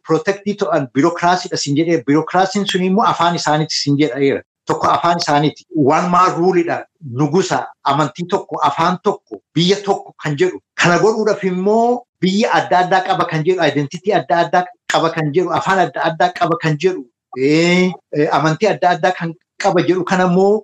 pirootektii 0.07 0.55
ta'an 0.63 0.89
biirokiraasiidha 0.95 1.57
siin 1.63 1.77
jedhee 1.79 2.03
biirokiraasiin 2.07 2.67
sun 2.73 2.83
immoo 2.89 3.05
afaan 3.13 3.37
isaaniiti 3.41 3.75
siin 3.83 3.97
jedhaeera. 4.01 4.43
Tokko 4.67 4.87
afaan 4.97 5.19
isaaniiti. 5.23 5.65
Waan 5.89 6.11
maa 6.15 6.27
ruulidha 6.37 6.77
nugusa 7.21 7.59
amantii 7.93 8.27
tokko 8.35 8.61
afaan 8.71 8.99
tokko 9.03 9.41
biyya 9.55 9.77
tokko 9.87 10.13
kan 10.23 10.37
jedhu. 10.43 10.59
Kana 10.83 10.99
godhuudhaaf 11.05 11.45
immoo 11.45 12.03
biyya 12.21 12.53
adda 12.61 12.79
addaa 12.85 13.01
qaba 13.09 13.25
kan 13.31 13.45
jedhu 13.47 13.61
aayidentitii 13.63 14.13
adda 14.21 14.39
addaa 14.45 14.65
qaba 14.93 15.11
kan 15.17 15.33
jedhu 15.35 15.51
afaan 15.61 15.79
adda 15.87 16.01
addaa 16.11 16.31
qaba 16.41 16.57
kan 16.63 16.77
jedhu 16.85 17.03
amantii 18.39 18.69
adda 18.75 18.89
addaa 18.95 19.13
kan 19.19 19.33
qaba 19.63 19.81
jedhu 19.89 20.05
kana 20.05 20.25
immoo 20.31 20.55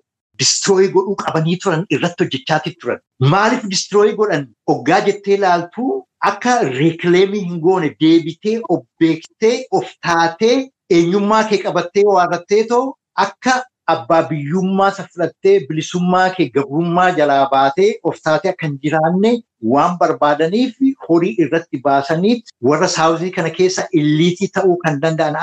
distirooyi 0.43 0.89
godhuu 0.95 1.17
qabanii 1.25 1.57
turan 1.63 1.87
irratti 1.97 2.25
hojjechaati 2.25 2.71
turan. 2.81 2.99
Maaliif 3.33 3.65
distirooyi 3.75 4.13
godhan 4.21 4.47
hoggaa 4.69 5.01
jettee 5.09 5.37
laaltuu 5.45 5.93
akka 6.31 6.55
riikileemii 6.79 7.45
hin 7.51 7.61
goone 7.69 7.91
deebitee 8.01 8.57
of 8.77 8.83
beektee 9.05 9.55
of 9.81 9.91
taatee 10.09 10.57
eenyummaa 10.99 11.45
kee 11.53 11.59
qabattee 11.69 12.05
waarrattee 12.15 12.65
too 12.73 12.83
akka 13.27 13.55
abbaa 13.95 14.23
biyyummaa 14.29 14.89
isa 14.93 15.03
fudhattee 15.15 15.55
bilisummaa 15.69 16.29
kee 16.37 16.47
gabrummaa 16.55 17.11
jalaa 17.19 17.43
baatee 17.57 17.89
of 18.11 18.21
taatee 18.29 18.51
akka 18.55 18.67
hin 18.71 18.79
jiraanne 18.87 19.33
waan 19.73 19.99
barbaadaniif 20.03 20.79
horii 21.09 21.35
irratti 21.47 21.81
baasaniif 21.89 22.55
warra 22.71 22.89
saawuzii 22.95 23.31
kana 23.37 23.51
keessa 23.59 23.87
illiitii 24.01 24.49
ta'uu 24.59 24.77
kan 24.85 25.01
danda'an 25.05 25.37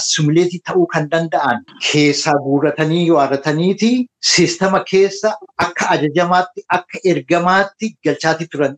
assumileetii 0.00 0.60
ta'uu 0.70 0.86
kan 0.94 1.10
danda'an 1.16 1.62
keessaa 1.90 2.34
guurratanii 2.46 3.04
waarrataniiti 3.18 3.92
siistama 4.34 4.84
keessa 4.94 5.34
akka 5.66 5.90
ajajamaatti 5.96 6.64
akka 6.78 6.98
ergamaatti 7.14 7.94
galchaati 8.08 8.46
turan. 8.56 8.76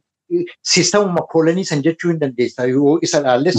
Siistamuma 0.74 1.22
koolanii 1.32 1.64
san 1.70 1.82
jechuu 1.86 2.10
hin 2.10 2.18
dandeessa 2.20 2.64
yoo 2.74 2.98
isa 3.08 3.20
ilaalles 3.24 3.56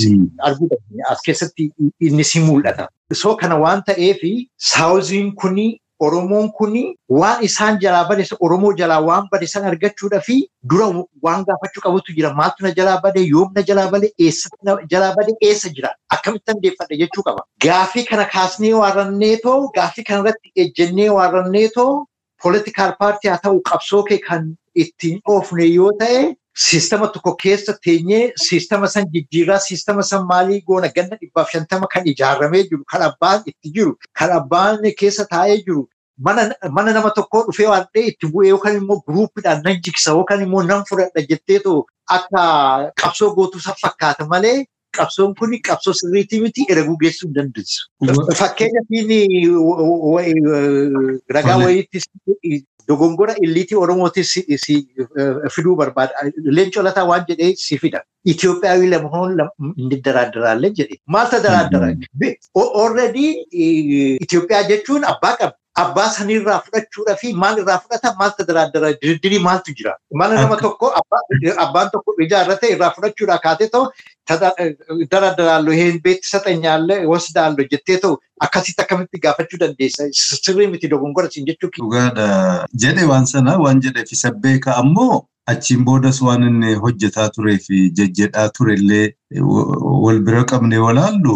arguu 0.50 0.70
dandeenya 0.76 1.10
as 1.16 1.22
keessatti 1.26 1.72
inni 2.12 2.24
si 2.24 2.40
mul'ata. 2.52 2.88
So 3.14 3.36
kana 3.36 3.58
waan 3.66 3.84
ta'eef 3.90 4.22
saawuziin 4.72 5.36
kuni 5.36 5.68
Oromoon 6.06 6.50
kuni 6.58 6.82
waan 7.10 7.40
isaan 7.46 7.78
jalaa 7.84 8.04
bade 8.10 8.24
Oromoo 8.48 8.74
jalaa 8.80 9.00
waan 9.06 9.24
bade 9.32 9.48
san 9.54 9.64
argachuudhaa 9.70 10.20
fi 10.28 10.36
dura 10.74 10.86
waan 11.28 11.46
gaafachuu 11.48 11.82
qabutu 11.86 12.14
jira. 12.18 12.34
Maaltu 12.40 12.64
na 12.66 12.72
jalaa 12.80 13.00
bade 13.06 13.18
yoom 13.30 13.50
na 13.56 13.62
jalaa 13.70 13.88
bade 13.96 14.06
eessatti 14.26 14.60
na 14.70 14.76
jalaa 14.92 15.16
bade 15.16 15.32
eessa 15.48 15.70
jira 15.78 15.90
akkamitti 16.18 16.52
handeeffadha 16.52 16.96
jechuu 17.02 17.24
qaba. 17.30 17.42
Gaafii 17.66 18.04
kana 18.12 18.26
kaasnee 18.36 18.74
waarrannee 18.82 19.38
too 19.46 19.58
gaafii 19.80 20.04
kanarratti 20.10 20.52
ejjennee 20.66 21.10
waarrannee 21.18 21.68
too 21.80 22.06
poolitikaal 22.44 22.94
paartii 23.00 23.30
haa 23.34 23.42
ta'u 23.48 23.62
qabsoo 23.72 24.04
kee 24.12 24.18
kan 24.30 24.46
ittiin 24.86 25.20
oofne 25.36 25.66
yoo 25.74 25.92
ta'e 26.04 26.22
Siistama 26.58 27.08
tokko 27.14 27.36
keessa 27.44 27.74
teenyee 27.86 28.32
siistama 28.44 28.88
san 28.94 29.06
jijjiirraa 29.14 29.60
siistama 29.66 30.04
san 30.04 30.24
maalii 30.32 30.62
goona 30.70 30.88
ganna 30.96 31.18
dhibbaaf 31.22 31.52
shantama 31.56 31.88
kan 31.96 32.08
ijaaramee 32.12 32.64
jiru 32.70 32.84
kan 32.94 33.02
abbaan 33.10 33.44
itti 33.52 33.70
jiru 33.76 33.92
kan 34.22 34.32
abbaan 34.38 34.80
keessa 35.02 35.26
taa'ee 35.34 35.58
jiru 35.68 35.84
mana 36.26 36.94
nama 36.98 37.12
tokkoo 37.20 37.44
dhufee 37.50 37.68
waan 37.74 37.86
ta'e 37.94 38.06
itti 38.12 38.32
bu'ee 38.34 38.50
yookaan 38.54 38.80
immoo 38.80 38.98
guruuppiidhaan 39.10 39.62
nan 39.68 39.78
jigsa 39.88 40.16
yookaan 40.18 40.42
immoo 40.48 40.64
nan 40.72 40.82
fudhadha 40.90 41.26
jetteetu 41.30 41.76
akka 42.18 42.42
qabsoo 43.04 43.30
gootuu 43.38 43.62
san 43.68 43.78
fakkaata 43.84 44.26
malee 44.34 44.58
qabsoon 45.02 45.36
kun 45.42 45.54
qabsoo 45.70 45.94
sirriitii 46.02 46.42
miti 46.46 46.66
eraguu 46.76 46.98
geessuu 47.04 47.28
hin 47.30 47.36
dandeessu. 47.42 47.88
Fakkeenyaaf 48.42 48.88
ragaa 51.36 51.58
wayiitti 51.64 52.02
dogongora 52.88 53.34
illiitii 53.46 53.76
Oromootis 53.84 54.34
fiduu 55.56 55.76
barbaada. 55.76 56.14
Leencoo 56.58 56.84
lataa 56.84 57.06
waan 57.12 57.26
jedhee 57.30 57.54
si 57.56 57.78
fida. 57.78 58.02
Itoophiyaawii 58.34 58.90
lamahoon 58.96 59.38
inni 59.78 60.02
daraadaraallee 60.10 60.72
jedhe. 60.82 61.00
Maal 61.16 61.30
ta 61.30 61.40
daraadara? 61.44 61.94
Already 62.84 63.26
Itoophiyaa 64.26 64.64
jechuun 64.74 65.04
abbaa 65.14 65.36
qaba. 65.42 65.54
Abbaa 65.82 66.10
sanirraa 66.10 66.60
fudhachuudhaa 66.66 67.16
fi 67.22 67.34
maal 67.42 67.58
irraa 67.64 67.78
fudhata 67.82 68.14
maaltu 68.20 68.46
daraadara 68.48 68.94
dirdirii 69.02 69.40
maaltu 69.48 69.74
jira. 69.82 69.92
Mana 70.22 70.36
nama 70.42 70.56
tokko 70.62 70.90
abbaan 71.66 71.92
tokko 71.92 72.16
ijaarrate 72.26 72.72
irraa 72.76 72.90
fudhachuudhaa 72.96 73.38
kaatee 73.44 73.68
ta'u 73.76 73.84
daradaraallo 75.12 75.72
heen 75.80 76.00
beeksisa 76.04 76.40
xanyaallee 76.48 77.00
wasdaallo 77.14 77.64
jettee 77.72 77.98
ta'u 78.04 78.18
akkasitti 78.48 78.82
akkamitti 78.86 79.20
gaafachuu 79.26 79.60
dandeessa. 79.64 80.04
Sirrii 80.12 80.68
miti 80.74 80.88
dogongora 80.90 81.30
siin 81.32 81.46
jechuu 81.48 81.70
Dhugaadha. 81.80 82.68
Jedhe 82.84 83.06
waan 83.14 83.26
sana 83.34 83.58
waan 83.64 83.82
jedheef 83.82 84.12
isa 84.12 84.32
beeka 84.32 84.76
ammoo 84.84 85.26
achiin 85.52 85.84
boodas 85.88 86.22
waan 86.22 86.44
inni 86.50 86.74
hojjetaa 86.86 87.30
turee 87.36 87.58
fi 87.68 87.78
jejjedhaa 88.00 88.50
turellee 88.58 89.06
wal 90.06 90.20
bira 90.30 90.44
qabnee 90.52 90.78
walaallu 90.88 91.36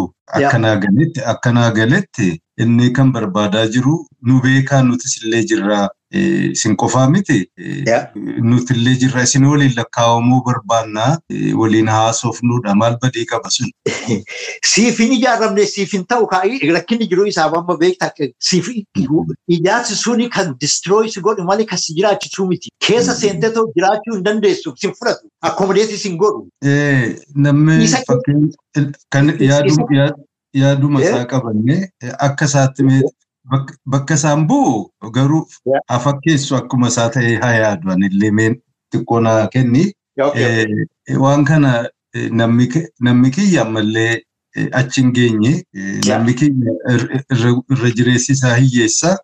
akkanaa 1.32 1.70
galetti 1.78 2.28
inni 2.64 2.90
kan 2.98 3.12
barbaadaa 3.12 3.66
jiru 3.76 3.94
nu 4.26 4.40
beekaa 4.44 4.82
nutis 4.88 5.14
illee 5.22 5.42
jirraa 5.52 5.88
isin 6.12 6.76
qofaa 6.76 7.08
miti 7.10 7.38
nuti 8.42 8.74
illee 8.74 8.94
jirra 9.02 9.22
isin 9.28 9.44
waliin 9.50 9.72
lakkaa'amuu 9.76 10.40
barbaannaa 10.48 11.10
waliin 11.60 11.88
haasofnuudha 11.94 12.74
maal 12.82 12.96
badii 13.02 13.24
qaba 13.32 13.50
sun. 13.56 13.70
Siif 14.72 14.98
hin 15.04 15.14
ijaaramne 15.18 15.66
siif 15.74 15.94
hin 15.96 16.04
ta'u 16.14 16.28
rakkinni 16.32 17.08
jiru 17.12 17.26
isaaf 17.32 17.56
amma 17.60 17.76
beektaa 17.84 18.10
siif 18.50 18.68
ijaarsi 19.48 19.96
suni 20.02 20.28
kan 20.36 20.54
distirooyis 20.60 21.18
godhu 21.28 21.48
malee 21.50 21.66
kan 21.72 21.78
si 21.78 21.96
jiraachisuu 22.00 22.46
miti. 22.52 22.74
Keessa 22.88 23.14
seentee 23.14 23.50
ta'u 23.56 23.72
jiraachuu 23.76 24.14
hin 24.14 24.24
dandeessu 24.24 24.74
sin 24.84 24.94
fudhatu 25.00 25.28
akkomodeetii 25.50 26.02
sin 26.04 26.18
godhu. 26.24 26.48
Namni 27.34 27.88
kan 29.10 29.34
yaaduma 30.60 31.00
isaa 31.02 31.24
qabanne 31.32 31.76
akka 32.28 32.44
isaatti 32.50 32.84
bakka 33.86 34.14
isaan 34.14 34.46
bu'u 34.48 34.90
garuu 35.12 35.46
hafakkeessu 35.88 36.56
akkuma 36.56 36.88
isaa 36.88 37.08
ta'ee 37.16 37.38
haa 37.42 37.52
yaadu 37.54 37.90
anillee 37.94 38.30
meen 38.30 38.54
xiqqoo 38.94 39.20
naa 39.20 39.46
kenni. 39.54 39.84
Waan 41.24 41.44
kana 41.44 41.88
namni 42.30 43.30
kiyya 43.30 43.62
ammallee 43.66 44.22
achi 44.72 45.00
hin 45.02 45.12
geenye 45.18 45.52
namni 46.08 46.34
kiyya 46.34 46.72
irra 47.30 47.90
jireessi 47.96 48.32
isaa 48.32 48.54
hiyyeessa. 48.56 49.16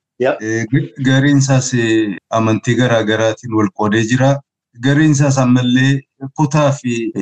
Gariin 1.09 1.39
isaas 1.39 1.73
amantii 2.31 2.75
garaa 2.75 3.03
garaatiin 3.03 3.55
wal 3.55 3.69
qoodee 3.75 4.05
jira. 4.13 4.41
Gariin 4.81 5.11
isaas 5.13 5.39
ammallee 5.39 6.01
kutaa 6.37 6.73
fi 6.73 7.13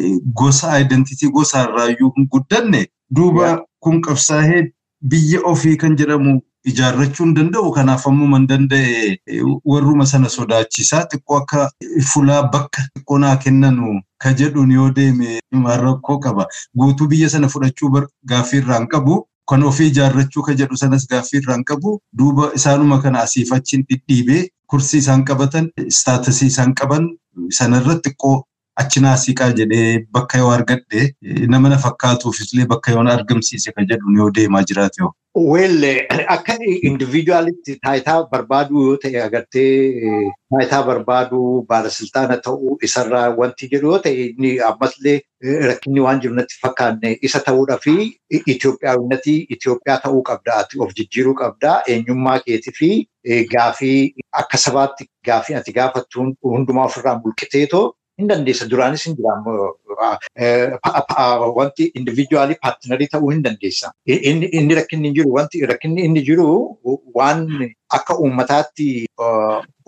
gosa 0.42 0.78
identitii 0.80 1.28
gosa 1.30 1.64
irraayyuu 1.68 2.12
hin 2.16 2.28
guddanne 2.32 2.86
duuba 3.16 3.64
kun 3.80 4.00
qabsaa'ee 4.06 4.62
biyya 5.10 5.40
ofii 5.44 5.76
kan 5.76 5.96
jedhamu 5.96 6.40
ijaarrachuu 6.72 7.24
hin 7.26 7.34
danda'u. 7.36 7.70
Kanaaf 7.76 8.04
hin 8.06 8.46
danda'e 8.48 9.16
warruma 9.64 10.06
sana 10.06 10.28
sodaachisaa 10.28 11.04
xiqqoo 11.12 11.36
akka 11.42 11.68
fulaa 12.12 12.42
bakka 12.56 12.82
xiqqoo 12.94 13.18
naa 13.24 13.36
kennanu 13.44 14.00
ka 14.24 14.32
jedhuun 14.40 14.70
yoo 14.78 14.90
deeme 14.98 15.38
rakkoo 15.84 16.18
qaba. 16.26 16.46
Guutuu 16.78 17.08
biyya 17.08 17.28
sana 17.28 17.48
fudhachuu 17.48 17.90
gaaffii 18.34 18.60
irraa 18.64 18.78
hin 18.78 18.88
qabu. 18.96 19.24
Kan 19.50 19.62
ofii 19.62 19.86
ijaarrachuu 19.92 20.42
ka 20.42 20.54
jedhu 20.60 20.76
sanas 20.76 21.06
gaaffii 21.10 21.40
irraa 21.42 21.54
hin 21.56 21.64
qabu. 21.64 22.00
Duuba 22.18 22.50
isaanuma 22.54 22.98
kana 23.02 23.20
asiif 23.22 23.52
achiin 23.52 23.84
dhidhiibee 23.90 24.48
kursii 24.66 24.98
isaan 25.04 25.24
qabatan 25.24 25.68
istaatasii 25.86 26.46
isaan 26.52 26.74
qaban 26.80 27.06
sanarratti 27.58 28.10
xiqqoo 28.10 28.42
achi 28.84 29.00
naasiqaa 29.04 29.50
jedhee 29.60 30.06
bakka 30.18 30.38
yoo 30.42 30.50
argadhe 30.56 31.04
nama 31.52 31.68
na 31.74 31.78
fakkaatuufis 31.84 32.52
illee 32.54 32.66
bakka 32.72 32.92
yoo 32.96 33.04
argamsiise 33.18 33.72
ka 33.76 33.84
jedhuun 33.92 34.18
yoo 34.22 34.30
deemaa 34.40 34.62
jiraate 34.72 35.02
yoo. 35.04 35.12
Well, 35.52 35.82
akka 36.34 36.54
individualitti 36.88 37.74
taayitaa 37.86 38.18
barbaaduu 38.30 38.84
yoo 38.86 38.96
ta'e 39.02 39.22
agartee 39.22 39.72
taayitaa 40.50 40.82
barbaaduu 40.90 41.48
baalasiltaana 41.72 42.36
ta'uu 42.46 42.78
isarraa 42.88 43.24
wanti 43.40 43.68
jedhu 43.72 43.90
yoo 43.92 43.98
ta'e 44.06 44.14
inni 44.28 44.52
ammasillee 44.68 45.16
rakkinni 45.70 46.00
waan 46.06 46.20
jiru 46.22 46.34
natti 46.38 46.56
fakkaanne 46.62 47.12
isa 47.30 47.40
ta'uudhaa 47.48 47.78
fi 47.88 47.96
Itoophiyaawinati 48.54 49.34
Itoophiyaa 49.56 49.98
ta'uu 50.06 50.22
qabda 50.30 50.56
ati 50.62 50.80
of 50.86 50.94
jijjiiruu 51.00 51.34
qabda 51.42 51.74
eenyummaa 51.94 52.38
keetii 52.46 52.74
fi 52.80 52.90
gaafii 53.52 54.00
akka 54.42 54.58
sabaatti 54.64 55.08
gaafii 55.30 55.54
ati 55.60 55.72
gaafattu 55.78 56.26
hundumaa 56.56 56.84
ofirraa 56.90 57.18
mulqiteetoo 57.24 57.84
hin 58.18 58.28
dandeessa 58.30 58.66
duraanis 58.72 59.02
hin 59.06 59.16
jiraam 59.16 59.44
wanti 61.58 61.84
individuaalii 62.00 62.56
paartinarii 62.62 63.08
ta'uu 63.14 63.30
hin 63.32 63.42
dandeessa. 63.46 63.90
Inni 64.06 64.74
rakkinni 64.78 65.08
hin 65.08 65.14
jiru 65.18 65.32
wanti 65.38 65.60
rakkinni 65.72 66.04
inni 66.08 66.22
jiru 66.28 66.46
waan 67.18 67.42
akka 67.98 68.16
uummataatti 68.26 68.86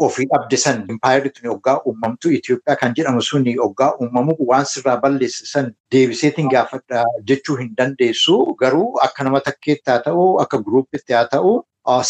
ofii 0.08 0.26
dhabde 0.32 0.56
san 0.64 0.84
impaayirri 0.94 1.30
tuni 1.38 1.48
hoggaa 1.52 1.76
uumamtu 1.92 2.30
Itoophiyaa 2.40 2.76
kan 2.82 2.94
jedhamu 2.98 3.22
suni 3.30 3.54
hoggaa 3.62 3.88
uumamu 4.02 4.36
waan 4.50 4.64
sirraa 4.72 4.96
balleesse 5.06 5.46
san 5.52 5.72
deebiseetiin 5.94 6.48
gaafadha 6.52 7.02
jechuu 7.32 7.56
hin 7.62 7.72
dandeessu 7.80 8.38
garuu 8.60 8.92
akka 9.08 9.24
nama 9.30 9.40
takkeetti 9.48 9.90
haa 9.90 9.98
ta'u 10.06 10.28
akka 10.44 10.58
guruupitti 10.68 11.12
haa 11.18 11.24
ta'u 11.34 11.56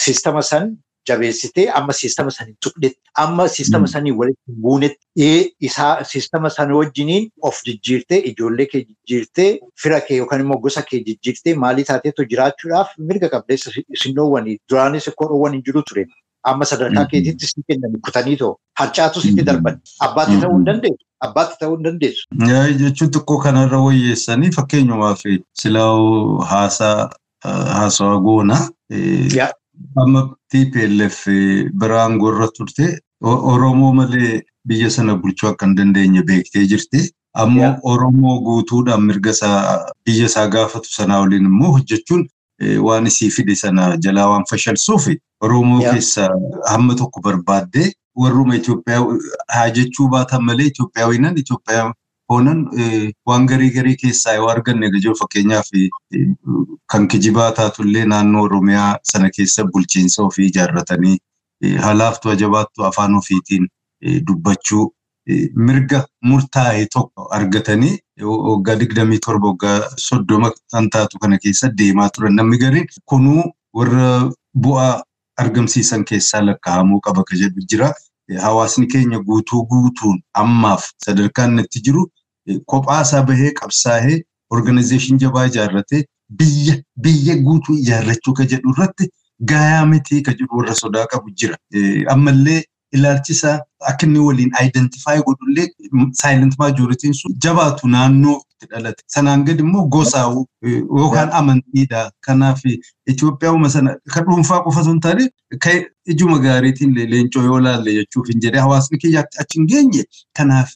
siistama 0.02 0.42
san 0.50 0.76
jabeessitee 1.08 1.66
amma 1.80 1.92
siistama 2.00 2.30
sanii 2.37 2.54
tuqdetti 2.66 3.00
amma 3.24 3.48
siistama 3.48 3.87
sanii 3.94 4.12
walitti 4.20 4.52
buunetti 4.66 5.54
isaa 5.70 6.04
siistama 6.12 6.50
sana 6.50 6.76
wajjiniin 6.76 7.28
of 7.50 7.61
jijjiirtee 7.66 8.18
ijoollee 8.30 8.66
kee 8.72 8.84
jijjiirtee 8.88 9.50
fira 9.82 10.00
kee 10.06 10.16
yookaan 10.22 10.40
immoo 10.46 10.58
gosa 10.68 10.82
kee 10.90 11.00
jijjiirtee 11.11 11.54
maalii 11.64 11.84
taateetu 11.90 12.24
jiraachuudhaaf 12.32 12.88
mirga 13.11 13.28
qabdeessa 13.34 13.70
sinnoowwanii 14.02 14.56
duraanis 14.70 15.11
kodhoowwan 15.16 15.52
hin 15.58 15.62
jiru 15.68 15.82
ture. 15.90 16.06
Amma 16.48 16.64
sadarkaa 16.70 17.04
keetiitti 17.12 17.46
si 17.46 17.62
kennan 17.68 18.00
kutanii 18.06 18.37
too 18.42 18.56
harcaatu 18.80 19.20
sitti 19.20 19.44
darban. 19.46 19.80
Abbaatti 20.06 20.37
ta'uu 20.42 20.54
hin 20.56 20.64
dandeessu. 20.66 21.04
Abbaatti 21.26 21.56
ta'uu 21.61 21.76
hin 21.76 21.84
dandeessu. 21.84 22.26
Jechuun 22.82 23.11
xiqqoo 23.16 23.38
kanarra 23.46 23.80
wayyeessanii 23.87 24.50
fakkeenyumaaf 24.56 25.22
silaa 25.62 26.44
haasaa 26.52 27.11
haasawaa 27.44 28.20
goona. 28.28 28.58
Amma 29.96 30.22
TPLF 30.52 31.26
biraan 31.80 32.18
gorra 32.18 32.48
turte 32.56 32.98
Oromoo 33.22 33.92
malee 33.94 34.42
biyya 34.68 34.90
sana 34.90 35.14
bulchuu 35.22 35.48
akka 35.50 35.66
hin 35.66 35.76
dandeenye 35.76 36.22
beektee 36.26 36.66
jirti. 36.72 37.00
Ammoo 37.34 37.70
Oromoo 37.92 38.40
guutuudhaan 38.46 39.02
mirga 39.06 39.30
isaa 39.30 39.84
biyya 40.06 40.26
isaa 40.26 40.46
gaafatu 40.48 40.92
sanaa 40.92 41.20
waliin 41.20 41.44
immoo 41.50 41.72
hojjechuun 41.76 42.26
waan 42.88 43.06
isii 43.06 43.30
fide 43.30 43.54
sana 43.62 43.96
jalaa 44.06 44.28
waan 44.30 44.44
fashalsuuf 44.50 45.08
Oromoo 45.40 45.80
keessa 45.80 46.28
hamma 46.70 46.94
tokko 46.94 47.20
barbaaddee 47.20 47.92
warruma 48.16 48.56
Itoophiyaa 48.56 49.18
haa 49.56 49.70
jechuu 49.70 50.08
baatan 50.14 50.44
malee 50.44 50.66
Itoophiyaawwinan 50.72 51.38
Itoophiyaa 51.44 51.92
hoonan 52.30 52.60
waan 53.26 53.46
garii 53.52 53.70
garii 53.76 53.96
keessaa 54.02 54.34
yoo 54.40 54.48
arganne 54.54 54.90
gajoo 54.94 55.14
fakkeenyaaf 55.20 55.68
kan 56.92 57.08
kijibaa 57.08 57.52
taatullee 57.60 58.04
naannoo 58.12 58.42
Oromiyaa 58.48 58.92
sana 59.12 59.30
keessa 59.36 59.64
bulchiinsa 59.72 60.22
ofii 60.22 60.46
ijaarratanii 60.52 61.16
halaaftu 61.86 62.30
ajabaattu 62.30 62.84
afaan 62.90 63.14
ofiitiin 63.20 63.68
dubbachuu 64.26 64.84
mirga 65.68 66.02
murtaa'e 66.24 66.86
tokko 66.92 67.28
argatanii 67.38 67.94
waggaa 68.50 68.76
digdamii 68.82 69.18
torba 69.26 69.48
waggaa 69.48 69.78
soddoma 70.08 70.50
kan 70.72 70.90
taatu 70.90 71.18
kana 71.24 71.38
keessa 71.38 71.68
deemaa 71.80 72.08
turan 72.18 72.34
namni 72.40 72.58
gariin 72.64 72.86
kunuu 73.12 73.42
warra 73.80 74.06
bu'aa 74.66 74.92
argamsiisan 75.42 76.04
keessaa 76.04 76.40
lakkaa'amuu 76.46 77.00
qaba 77.00 77.24
jedhu 77.40 77.60
jira. 77.72 77.92
Hawaasni 78.44 78.86
keenya 78.86 79.18
guutuu 79.18 79.66
guutuun 79.66 80.16
ammaaf 80.34 80.88
sadarkaan 81.04 81.58
itti 81.58 81.80
jiru 81.84 82.06
kophaasaa 82.66 83.22
bahee 83.30 83.50
qabsaa'ee 83.61 84.18
organizeeshin 84.56 85.18
jabaa 85.24 85.46
ijaarratee 85.50 86.02
biyya 86.38 86.74
biyya 87.04 87.37
guutuu 87.46 87.76
ijaarrachuu 87.82 88.34
ka 88.40 88.44
jedhu 88.54 88.72
irratti 88.74 89.08
gaayaa 89.52 89.87
mitii 89.92 90.22
ka 90.22 90.32
jedhu 90.32 90.56
warra 90.58 90.74
sodaa 90.74 91.06
qabu 91.12 91.30
jira. 91.42 91.56
Ammallee 92.14 92.62
ilaalchisaa 92.92 93.58
akka 93.90 94.06
inni 94.06 94.18
waliin 94.26 94.50
aayidentifaayi 94.58 95.22
godhullee 95.26 95.66
saayilent 96.20 96.54
maajoritiin 96.58 97.14
sun 97.14 97.34
jabaatu 97.44 97.88
naannoo 97.94 98.37
itti 98.52 98.66
dhalate. 98.70 99.02
Sanaan 99.14 99.44
gadi 99.44 99.62
immoo 99.62 99.84
gosaa'u 99.96 100.46
yookaan 100.98 101.30
amantiidha. 101.40 102.11
Kanaaf 102.26 102.61
Itoophiyaa 103.12 103.68
sana 103.74 103.96
kan 104.14 104.24
dhuunfaa 104.30 104.61
qofa 104.64 104.80
osoo 104.80 104.92
hin 104.92 105.00
taane 105.00 105.28
ijuma 106.14 106.38
gaariitiin 106.38 106.94
leencoo 107.11 107.42
yoo 107.44 107.61
laalle 107.66 107.92
jechuuf 107.98 108.28
hin 108.32 108.40
jedhee 108.46 108.61
hawaasni 108.66 108.98
kiyya 108.98 109.24
achi 109.40 109.58
hin 109.58 109.66
geenye. 109.74 110.04
Kanaaf 110.37 110.72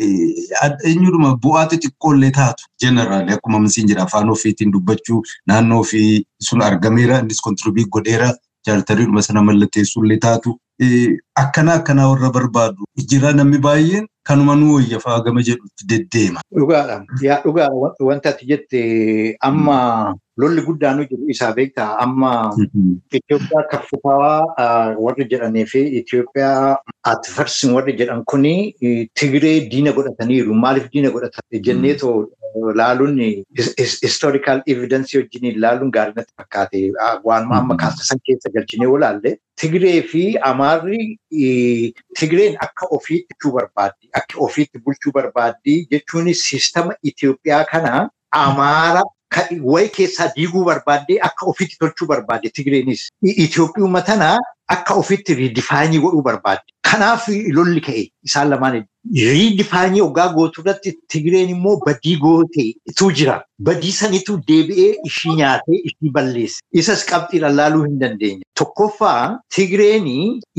eenyudhuma 0.00 1.30
bu'aa 1.44 1.66
xixiqqoollee 1.70 2.30
taatu 2.38 2.64
jeneraali 2.82 3.32
akkuma 3.36 3.58
misiin 3.66 3.88
jedha 3.92 4.02
afaan 4.08 4.30
ofiitiin 4.34 4.72
dubbachuu 4.72 5.22
naannoo 5.46 5.80
ofii 5.86 6.24
sun 6.48 6.62
argameera 6.68 7.18
innis 7.22 7.40
kontiroobii 7.46 7.86
godheera 7.96 8.30
jaaltariidhuma 8.66 9.22
sana 9.22 9.42
mallatteessuullee 9.48 10.18
taatu 10.26 10.58
akkana 11.42 11.72
akkanaa 11.80 12.08
warra 12.12 12.30
barbaadu 12.36 12.84
jira 13.12 13.32
namni 13.32 13.58
baay'een 13.66 14.06
kanuma 14.28 14.56
nu 14.60 14.74
wayyafaa 14.74 15.20
gama 15.24 15.42
jedhutti 15.48 15.84
deddeema. 15.90 16.40
Dhugaadha. 16.58 17.04
Yaa 17.22 17.40
dhugaadha 17.44 17.92
wanta 18.08 18.28
ati 18.30 18.46
jette 18.46 18.80
amma 19.40 20.14
lolli 20.42 20.62
guddaan 20.68 20.98
jiru 21.10 21.28
isaa 21.34 21.52
beektaa 21.58 21.88
amma 22.04 22.30
Itoophiyaa 23.18 23.62
kaffutawaa 23.72 24.94
warri 25.04 25.24
jedhanii 25.32 25.64
fi 25.72 25.80
Itoophiyaa 26.00 26.76
atifarsin 27.12 27.72
warri 27.76 27.92
jedhan 28.00 28.24
kuni 28.32 28.54
Tigiree 29.20 29.60
diina 29.70 29.92
godhataniiru. 29.98 30.54
Maaliif 30.64 30.90
diina 30.92 31.10
godhatan 31.14 31.62
jenneetoo 31.68 32.16
laaluun 32.80 33.16
historical 34.02 34.60
evidence 34.74 35.16
wajjin 35.18 35.60
laaluun 35.64 35.90
gaarii 35.96 36.14
natti 36.18 36.32
fakkaate 36.42 36.82
waan 37.30 37.50
amma 37.60 37.76
kaasisan 37.82 38.20
keessa 38.28 38.50
galchinee 38.58 38.88
olaalle 38.98 39.36
Tigiree 39.60 40.02
fi 40.12 40.22
Amaarri 40.52 41.00
Tigireen 42.18 42.56
akka 42.68 42.86
ofiitti 42.90 43.34
bulchuu 43.34 43.52
barbaaddi. 43.58 44.08
Akka 44.14 44.38
ofiitti 44.48 44.78
bulchuu 44.84 45.12
barbaaddi 45.18 45.74
jechuun 45.90 46.32
siistama 46.44 46.94
Itoophiyaa 47.02 47.64
kana 47.72 48.08
Amaara 48.44 49.02
wayi 49.72 49.88
keessaa 49.96 50.28
diiguu 50.36 50.64
barbaaddee 50.64 51.18
akka 51.28 51.46
ofiitti 51.52 51.76
tolchuu 51.80 52.06
barbaadde 52.12 52.50
Tigireenis. 52.58 53.08
Itoophiyuma 53.22 54.02
tana 54.02 54.38
akka 54.68 54.94
ofiitti 54.94 55.34
riidifaayinii 55.34 55.98
godhuu 56.06 56.22
barbaadde. 56.22 56.72
Kanaaf 56.88 57.24
lolli 57.56 57.80
ka'e 57.86 58.02
isaan 58.28 58.50
lamaan 58.50 58.84
riidifaayinii 59.16 60.00
hoggaa 60.04 60.28
gootu 60.36 60.60
irratti 60.62 60.90
Tigireen 61.12 61.48
immoo 61.54 61.76
badii 61.86 62.16
gooteetu 62.24 63.08
jira. 63.18 63.36
Badii 63.68 63.92
sanitu 63.98 64.36
deebi'ee 64.48 64.88
ishii 65.10 65.34
nyaatee 65.40 65.78
ishii 65.90 66.10
balleesse. 66.16 66.60
Isas 66.82 67.04
qabxiidhaan 67.10 67.56
laaluu 67.60 67.84
hin 67.86 67.98
dandeenye. 68.02 68.42
Tokkoffaa 68.60 69.38
Tigireen 69.56 70.06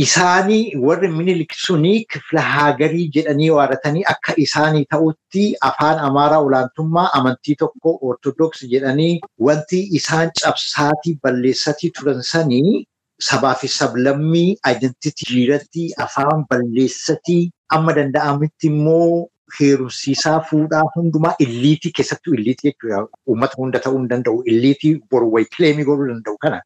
isaanii 0.06 0.76
warri 0.88 1.08
minilik 1.20 1.54
suni 1.66 1.94
kifla 2.16 2.42
hagarii 2.56 3.08
jedhanii 3.20 3.50
waadatanii 3.60 4.04
akka 4.16 4.34
isaanii 4.48 4.86
ta'utti 4.96 5.46
afaan 5.72 6.00
amaaraa 6.10 6.40
olaantummaa 6.50 7.08
amantii 7.22 7.56
tokko 7.63 7.98
ortodoksii 8.12 8.70
jedhanii 8.76 9.13
wanti 9.50 9.82
isaan 10.02 10.32
cabsaatii 10.44 11.18
balleessatii 11.24 11.90
turan 12.00 12.22
sanii 12.34 12.86
sabaa 13.30 13.53
fi 13.62 13.67
sablammii 13.77 14.58
aayidentitii 14.63 15.27
jiratti 15.36 15.88
afaan 16.06 16.45
balleessatii 16.49 17.41
amma 17.77 17.93
danda'amitti 17.97 18.67
immoo 18.73 19.27
heerumsiisaa 19.60 20.39
fuudhaa 20.49 20.82
hundumaa 20.95 21.34
illiitii 21.45 21.91
keessattuu 21.97 22.34
illiitii 22.34 22.69
jechuudha. 22.71 23.06
Uummata 23.30 23.56
hunda 23.62 23.80
ta'uu 23.86 23.97
hin 23.99 24.10
danda'u. 24.10 24.41
Illiitii 24.53 24.91
boru 25.12 25.32
wayi 25.34 25.45
kileemii 25.56 25.86
godhuu 25.89 26.08
danda'u 26.10 26.38
kana. 26.41 26.62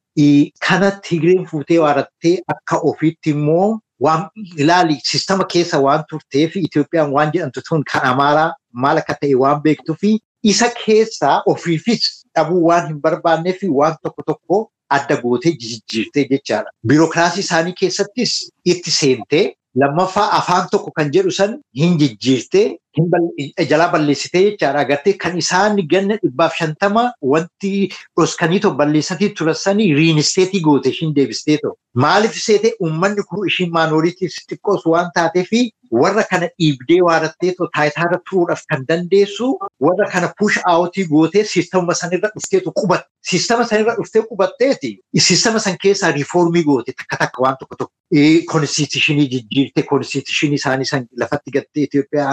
Kana 0.68 0.92
Tigireen 1.08 1.46
fuutee 1.52 1.78
waarattee 1.84 2.34
akka 2.56 2.78
ofiitti 2.92 3.30
immoo 3.36 3.80
waan 4.08 4.26
ilaali 4.58 4.98
sistama 5.12 5.44
keessa 5.54 5.80
waan 5.86 6.04
turtee 6.10 6.48
fi 6.56 6.60
Itoophiyaan 6.70 7.12
waan 7.18 7.32
jedhamtu 7.34 7.62
tun 7.70 7.84
kan 7.94 8.02
Amaaraa 8.12 8.50
maal 8.86 8.98
akka 9.04 9.14
ta'e 9.22 9.36
waan 9.44 9.62
beektuu 9.68 9.96
fi 10.02 10.18
isa 10.54 10.70
keessaa 10.86 11.36
ofiifis 11.54 12.08
dhabuu 12.36 12.64
waan 12.68 12.88
hin 12.88 13.02
barbaannee 13.02 13.54
fi 13.62 13.68
waan 13.82 13.96
tokko 14.04 14.24
tokko 14.32 14.62
adda 14.98 15.16
gootee 15.24 15.52
jijjiirtee 15.64 16.26
jechaadha. 16.32 16.70
Biirokiraasii 16.88 17.44
isaanii 17.48 17.74
keessattis 17.82 18.34
itti 18.76 18.92
seentee 19.00 19.44
lammaffaa 19.84 20.28
afaan 20.40 20.68
tokko 20.72 20.92
kan 21.00 21.12
jedhu 21.16 21.32
san 21.40 21.58
hin 21.82 21.98
jijjiirtee 22.02 22.66
jalaa 23.70 23.92
balleessitee 23.92 24.44
jechaadha. 24.52 24.80
Agartee 24.80 25.14
kan 25.18 25.38
isaan 25.38 25.78
ganna 25.92 26.18
dhibbaaf 26.24 26.56
shantama 26.60 27.12
wanti 27.22 27.90
dhoskanii 28.18 28.60
to 28.62 28.72
balleessatii 28.72 29.30
turan 29.36 29.56
sanii 29.56 29.94
riinisteetii 29.94 30.62
goote 30.62 30.90
ishiin 30.90 31.14
deebistee 31.16 31.58
to. 31.58 31.76
Maaliif 31.96 32.36
seete 32.46 32.74
uummanni 32.80 33.24
kun 33.30 33.48
ishiin 33.48 33.72
maanooriitii 33.72 34.28
xiqqoos 34.36 34.86
waan 34.86 35.12
taatee 35.16 35.44
fi 35.44 35.72
warra 36.02 36.24
kana 36.24 36.48
dhiibdee 36.48 37.02
waarattee 37.08 37.52
to 37.58 37.68
taayitaarra 37.78 38.20
turuudhaaf 38.30 38.62
kan 38.70 38.86
dandeessu 38.88 39.48
warra 39.88 40.08
kana 40.14 40.30
push 40.40 40.58
aawutii 40.66 41.06
gootee 41.10 41.44
siistama 41.44 41.94
sanirra 42.02 42.30
dhufteetu 42.36 42.72
qubatte. 42.80 43.08
Siistama 43.32 43.66
sanirra 43.66 43.96
dhuftee 43.98 44.22
qubatteeti. 44.30 44.92
Siistama 45.28 45.60
san 45.60 45.76
keessaa 45.84 46.12
riifoormii 46.12 46.64
goote 46.64 46.94
takka 46.94 47.18
takka 47.26 47.44
waan 47.44 47.58
tokko 47.60 47.76
tokko. 47.76 47.94
Konstitushinii 48.52 49.28
jijjiirte 49.34 49.84
konstitushinii 49.90 50.56
isaanii 50.62 51.06
lafatti 51.20 51.52
gattee 51.52 51.84
Itoophiyaa 51.84 52.32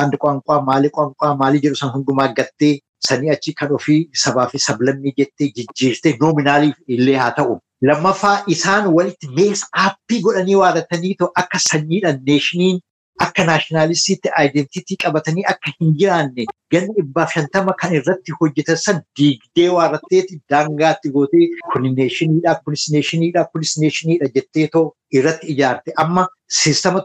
qaanqaa 0.48 0.64
maalii 0.68 0.90
qaanqaa 0.98 1.32
maalii 1.40 1.60
jedhu 1.64 1.76
san 1.80 1.90
hundumaa 1.94 2.28
gattee 2.40 2.74
sanii 3.08 3.30
achi 3.36 3.52
kan 3.60 3.72
ofii 3.78 4.00
sabaa 4.24 4.46
fi 4.52 4.58
sablammii 4.66 5.12
jettee 5.18 5.48
jijjiirte 5.56 6.16
noominaaliif 6.20 6.76
illee 6.96 7.16
haa 7.22 7.30
ta'u. 7.38 7.58
Lammaffaa 7.88 8.36
isaan 8.54 8.86
walitti 8.94 9.28
mees 9.38 9.60
aappii 9.84 10.20
godhanii 10.26 10.54
waadatanii 10.62 11.16
akka 11.42 11.58
sanyiidhaan 11.70 12.20
neeshiniin 12.30 12.80
akka 13.26 13.44
naashinaalistiitti 13.48 14.28
aayidentiitii 14.38 14.96
qabatanii 15.04 15.44
akka 15.52 15.72
hin 15.80 15.94
jiraanne. 16.02 16.44
Ganna 16.72 16.92
dhibbaaf 16.98 17.32
shantama 17.34 17.72
kan 17.80 17.94
irratti 17.98 18.32
hojjetan 18.40 18.76
san 18.84 19.00
diigdee 19.20 19.68
waarratteeti 19.76 20.40
daangaatti 20.54 21.10
gootee 21.16 21.46
kuni 21.72 21.92
neeshiniidha 21.98 22.54
kunis 22.64 22.84
neeshiniidha 22.94 23.44
kunis 23.52 23.76
neeshiniidha 23.84 24.28
jetteetoo 24.34 24.84
irratti 25.20 25.46
ijaarte. 25.54 25.92
Amma 26.04 26.26
siistama 26.60 27.04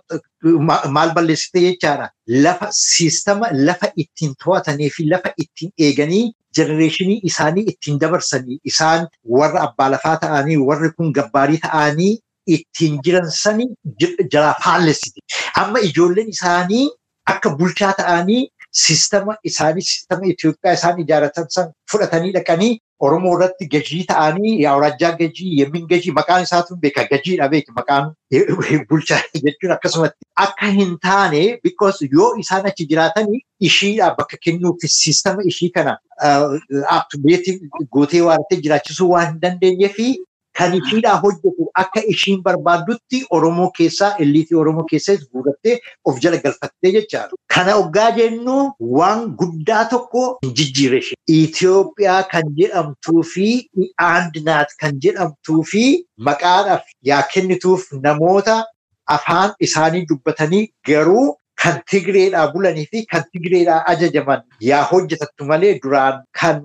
maal 0.98 1.14
balleessite 1.16 1.60
jechaadha? 1.68 2.10
Lafa 2.46 2.68
siistama 2.72 3.50
lafa 3.68 3.92
ittiin 4.06 4.36
to'atanii 4.46 4.90
fi 4.98 5.06
lafa 5.16 5.32
ittiin 5.46 5.72
eeganii 5.88 6.24
jenereeshinii 6.58 7.20
isaanii 7.30 7.64
ittiin 7.72 8.00
dabarsanii 8.02 8.60
isaan 8.72 9.08
warra 9.38 9.62
abbaa 9.68 9.90
lafaa 9.96 10.18
ta'anii 10.24 10.58
warri 10.68 10.90
kun 10.98 11.12
gabbaarii 11.18 11.58
ta'anii 11.64 12.12
ittiin 12.48 13.00
jiran 13.06 13.30
sani 13.32 13.68
jalaa 14.32 14.56
faallessite. 14.64 15.22
Amma 15.62 15.80
ijoolleen 15.90 16.30
isaanii 16.30 16.90
akka 17.26 17.56
bulchaa 17.60 17.94
ta'anii 18.00 18.42
siistama 18.74 19.36
isaanii 19.44 19.86
siistama 19.90 20.26
Itoophiyaa 20.34 20.74
isaan 20.80 21.00
ijaaratan 21.06 21.46
san 21.50 21.70
fudhatanii 21.92 22.34
dhaqanii 22.38 22.74
Oromoo 23.06 23.34
irratti 23.36 23.68
gajii 23.72 24.04
ta'anii 24.10 24.66
awraajjaa 24.72 25.12
gajii 25.22 25.50
yemmin 25.60 25.88
gajii 25.88 26.14
maqaan 26.20 26.46
isaatu 26.48 26.78
beeka 26.84 27.04
gajiidha 27.12 27.50
beeki 27.54 27.76
maqaan 27.80 28.12
bulchaa 28.92 29.20
jechuun 29.46 29.74
akkasumatti 29.76 30.30
akka 30.46 30.70
hin 30.78 30.94
taane 31.08 31.42
yoo 32.18 32.30
isaan 32.44 32.70
achi 32.72 32.88
jiraatanii 32.92 33.42
ishiidha 33.72 34.14
bakka 34.20 34.42
kennuuf 34.46 34.88
siistama 34.98 35.48
ishii 35.54 35.70
kana 35.80 35.98
aptubeetii 36.98 37.58
gootee 37.98 38.22
waartee 38.30 38.62
jiraachisuu 38.68 39.10
waan 39.16 39.28
hin 39.32 39.42
dandeenye 39.42 39.94
fi 40.58 40.60
kan 40.64 40.74
ishiidhaa 40.80 41.16
hojjetu 41.24 41.68
akka 41.82 42.02
ishiin 42.14 42.42
barbaaddutti 42.44 43.26
Oromoo 43.38 43.70
keessaa 43.78 44.16
elliitii 44.26 44.58
Oromoo 44.64 44.84
keessaa 44.92 45.16
guurattee 45.32 45.80
of 46.06 46.20
jala 46.24 46.38
galfattee 46.38 46.92
jechaadha. 46.98 47.36
Kana 47.56 47.76
oggaa 47.76 48.12
jennu 48.18 48.58
waan 48.98 49.26
guddaa 49.42 49.86
tokko 49.86 50.26
hin 50.46 50.54
jijjiire 50.60 50.98
ishee. 50.98 51.16
Itoophiyaa 51.28 52.24
kan 52.34 52.44
jedhamtuu 52.60 53.24
fi 53.34 53.48
aandinaat 54.10 54.70
kan 54.82 55.00
jedhamtuu 55.06 55.64
fi 55.72 55.86
maqaadhaaf 56.30 56.84
yaa 57.12 57.22
kennituuf 57.34 57.88
namoota 58.04 58.58
afaan 59.18 59.54
isaanii 59.68 60.06
dubbatanii 60.10 60.68
garuu 60.90 61.26
kan 61.64 61.82
Tigreedhaa 61.92 62.48
bulanii 62.54 62.86
fi 62.92 63.06
kan 63.12 63.24
Tigreedhaa 63.34 63.82
ajajaman 63.94 64.42
yaa 64.70 64.84
hojjetattu 64.92 65.46
malee 65.52 65.74
duraan 65.84 66.24
kan 66.42 66.62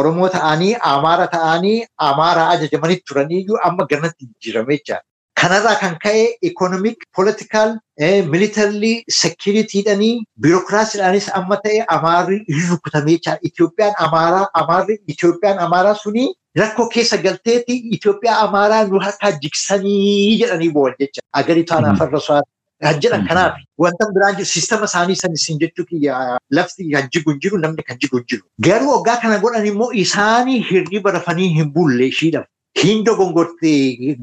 Oromoo 0.00 0.28
ta'anii 0.34 0.74
Amaara 0.90 1.26
ta'anii 1.36 1.78
Amaaraa 2.08 2.50
ajajamanii 2.56 3.00
turaniyyuu 3.08 3.58
amma 3.68 3.86
ganatti 3.94 4.26
jijjiirame 4.28 4.76
jechaadha. 4.78 5.04
Kanarraa 5.40 5.74
kan 5.80 5.94
ka'e 6.02 6.24
ikonomik, 6.48 7.04
politikaal, 7.16 7.70
militarli, 8.34 8.92
sekiritiidhanii, 9.20 10.12
biirokiraasiidhaanis 10.44 11.28
amma 11.40 11.56
ta'e 11.64 11.80
Amaarri 11.96 12.38
hin 12.48 12.68
rukutamee 12.70 13.16
jechaadha. 13.18 13.40
Itoophiyaan 13.50 13.94
Amaaraa, 14.06 14.46
Amaarri 14.62 14.98
Itoophiyaan 15.14 15.58
Amaaraa 15.66 15.94
suni 16.04 16.26
rakkoo 16.62 16.88
keessa 16.94 17.16
galteeti 17.26 17.76
Itoophiyaa 17.98 18.40
Amaaraa 18.48 18.82
nu 18.92 19.00
harkaa 19.06 19.32
jigsanii 19.44 20.38
jedhanii 20.42 20.72
bo'an 20.78 20.94
jecha. 21.04 21.22
Agariitu 21.42 21.74
anaaf 21.80 22.00
irra 22.08 22.42
so'aata. 22.82 22.92
Kan 22.94 23.00
jedhan 23.00 23.26
kanaaf 23.28 23.58
wanta 23.78 24.06
biraan 24.14 24.34
jiru 24.36 24.46
siistama 24.52 24.84
isaanii 24.90 25.16
san 25.16 25.32
isin 25.32 25.58
jechuu 25.58 25.84
kiyya 25.90 26.38
lafti 26.50 26.90
kan 26.92 27.08
jigu 27.12 27.30
hin 27.30 27.40
jiru 27.40 27.58
namni 27.58 27.82
kan 27.82 27.98
jigu 27.98 28.16
hin 28.18 28.26
jiru. 28.32 28.42
Garuu 28.60 28.90
waggaa 28.96 29.20
kana 29.22 29.38
godhan 29.38 29.66
immoo 29.66 29.92
isaanii 30.04 30.60
hirriba 30.70 31.10
rafanii 31.18 31.48
hin 31.58 31.72
bulle 31.72 32.06
ishiidhaaf. 32.06 32.46
Hin 32.82 33.04
dogongorte 33.04 33.70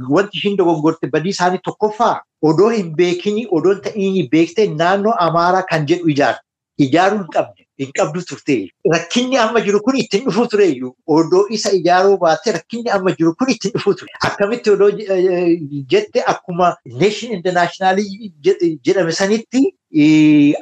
wanti 0.10 0.39
hin 0.43 0.57
dogongorte 0.57 1.07
badii 1.16 1.30
isaanii 1.38 1.60
tokkoffaa 1.64 2.14
odoo 2.51 2.70
hin 2.76 2.95
beekini 2.95 3.47
odoo 3.57 3.74
hin 3.74 3.82
ta'ini 3.88 4.28
beektee 4.32 4.68
naannoo 4.76 5.14
Amaaraa 5.28 5.62
kan 5.74 5.86
jedhu 5.91 6.10
ijaarte. 6.16 6.41
Ijaaruu 6.86 7.18
hin 7.20 7.28
qabne 7.36 7.59
hin 7.80 7.91
qabdu 7.97 8.21
turte. 8.30 8.55
Rakkinni 8.93 9.38
amma 9.45 9.61
jiru 9.65 9.80
kun 9.88 9.97
ittiin 10.03 10.23
dhufuu 10.27 10.47
tureyyuu 10.53 10.93
odoo 11.17 11.45
isa 11.57 11.71
ijaaruu 11.80 12.17
baatte 12.23 12.51
rakkinni 12.57 12.89
amma 12.99 13.11
jiru 13.19 13.34
kun 13.39 13.49
ittiin 13.55 13.73
dhufuu 13.75 13.93
ture. 14.01 14.11
Akkamitti 14.30 14.69
odoo 14.75 14.89
jette 15.95 16.23
akkuma 16.34 16.75
neeshin 17.03 17.34
intarnaashinaalii 17.38 18.32
jedhame 18.86 19.11
sanitti 19.21 19.61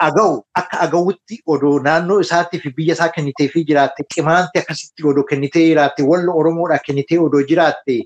aga'u 0.07 0.35
akka 0.61 0.77
aga'utti 0.85 1.39
odoo 1.55 1.79
naannoo 1.87 2.19
isaatti 2.25 2.59
fi 2.63 2.69
biyya 2.77 2.93
isaa 2.97 3.09
kennitee 3.15 3.47
fi 3.55 3.63
jiraatte 3.71 4.05
qimaanti 4.15 4.59
akkasitti 4.61 5.03
odoo 5.13 5.23
kennitee 5.31 5.65
jiraatte 5.71 6.03
wallo 6.11 6.31
Oromoodhaa 6.41 6.79
kennitee 6.85 7.19
odoo 7.25 7.41
jiraatte 7.49 7.97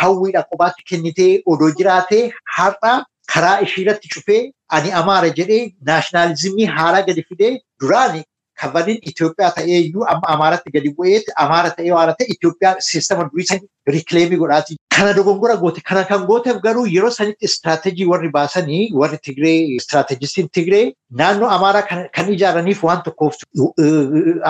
hawwiidha 0.00 0.42
kophaatti 0.50 0.82
kennitee 0.90 1.32
odoo 1.54 1.70
jiraatte 1.80 2.18
har'a 2.58 2.94
karaa 3.34 3.58
ishiirratti 3.66 4.08
cufee 4.14 4.40
ani 4.78 4.92
amaara 5.00 5.28
jedhee 5.38 5.62
naashinaalizimii 5.90 6.66
haaraa 6.78 7.02
gadi 7.10 7.22
fidee 7.28 7.52
duraani 7.84 8.22
kabaniin 8.62 8.98
Itoophiyaa 9.10 9.50
ta'ee 9.58 9.78
iyyuu 9.84 10.04
amma 10.12 10.28
amaaratti 10.34 10.70
gadi 10.76 10.92
bu'eetti 10.98 11.32
amaara 11.44 11.70
ta'ee 11.78 11.92
waan 11.96 12.14
ta'e 12.20 12.26
Itoophiyaa 12.34 12.74
siistama 12.90 13.28
durii 13.32 13.46
san 13.50 13.60
rikileemii 13.96 14.38
godhaati. 14.42 14.76
Kana 14.96 15.12
dogongora 15.12 15.56
goote 15.60 15.80
kana 15.84 16.04
kan 16.08 16.24
gooteef 16.26 16.60
garuu 16.62 16.86
yeroo 16.86 17.10
sanitti 17.10 17.44
istiraatejii 17.48 18.06
warri 18.10 18.28
baasanii 18.36 18.92
warri 19.00 19.18
Tigree 19.26 19.76
istiraatejistiin 19.78 20.48
Tigree 20.58 20.92
naannoo 21.20 21.48
amaaraa 21.56 21.82
kan 22.16 22.28
ijaaraniif 22.34 22.82
waan 22.88 23.02
tokkoof 23.08 23.34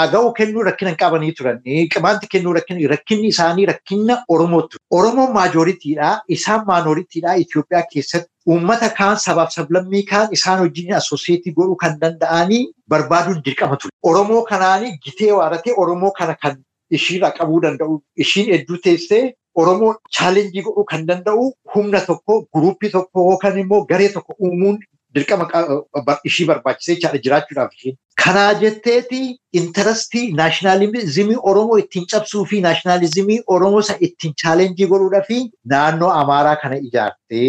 aga'uu 0.03 0.33
kennuu 0.39 0.63
rakkina 0.69 0.91
hin 0.93 0.99
qabanii 1.01 1.33
turan. 1.39 1.59
Qimaanti 1.95 2.29
kennuu 2.35 2.53
rakkinni 2.55 3.29
isaanii 3.35 3.67
rakkina 3.73 4.19
Oromootu. 4.29 4.79
Oromoon 4.91 5.33
maajooritiidha 5.39 6.11
isaan 6.29 6.63
maanooritiidha 6.67 7.35
Itoophiyaa 7.45 7.83
keessatti. 7.95 8.31
Uummata 8.49 8.89
kaan 8.99 9.17
sabaaf 9.19 9.51
sablammii 9.55 10.03
kaan 10.13 10.29
isaan 10.39 10.61
wajjin 10.61 10.95
asooseetii 11.01 11.53
godhuu 11.57 11.77
kan 11.77 11.99
danda'anii 12.01 12.61
barbaaduun 12.89 13.43
dirqama 13.45 13.77
ture. 13.77 13.91
Oromoo 14.03 14.43
kanaanii 14.45 14.93
gitee 15.05 15.33
waaratee 15.33 15.75
Oromoo 15.77 16.11
kana 16.21 16.37
kan 16.43 16.57
ishiirraa 16.91 17.33
qabuu 17.41 17.61
danda'u 17.63 17.99
ishiin 18.17 18.53
hedduu 18.55 18.79
teessee 18.85 19.25
Oromoo 19.63 19.93
chaalenjii 20.19 20.63
godhuu 20.67 20.85
kan 20.91 21.07
danda'u 21.11 21.45
humna 21.75 22.01
tokko 22.11 22.35
guruuppii 22.55 22.91
tokko 22.97 23.25
yookaan 23.31 23.59
immoo 23.63 23.85
garee 23.93 24.09
tokko 24.17 24.35
uumuun 24.49 24.79
dirqama 25.15 25.47
ishii 26.31 26.47
barbaachisee 26.51 26.95
jechaadha 26.97 27.19
jiraachuudhaaf 27.27 27.73
ishiin. 27.77 27.97
Kanaa 28.25 28.55
jetteeti 28.63 29.21
intarastii 29.61 30.25
naashinaalizimii 30.41 31.37
Oromoo 31.53 31.79
ittiin 31.83 32.07
cabsuu 32.13 32.45
fi 32.51 32.61
naashinaalizimii 32.67 33.39
Oromoo 33.57 33.81
isa 33.87 33.97
ittiin 34.09 34.35
chaalenjii 34.43 34.87
godhuudhaa 34.93 35.23
fi 35.29 35.39
naannoo 35.75 36.11
Amaaraa 36.23 36.57
kana 36.63 36.77
ijaartee 36.89 37.49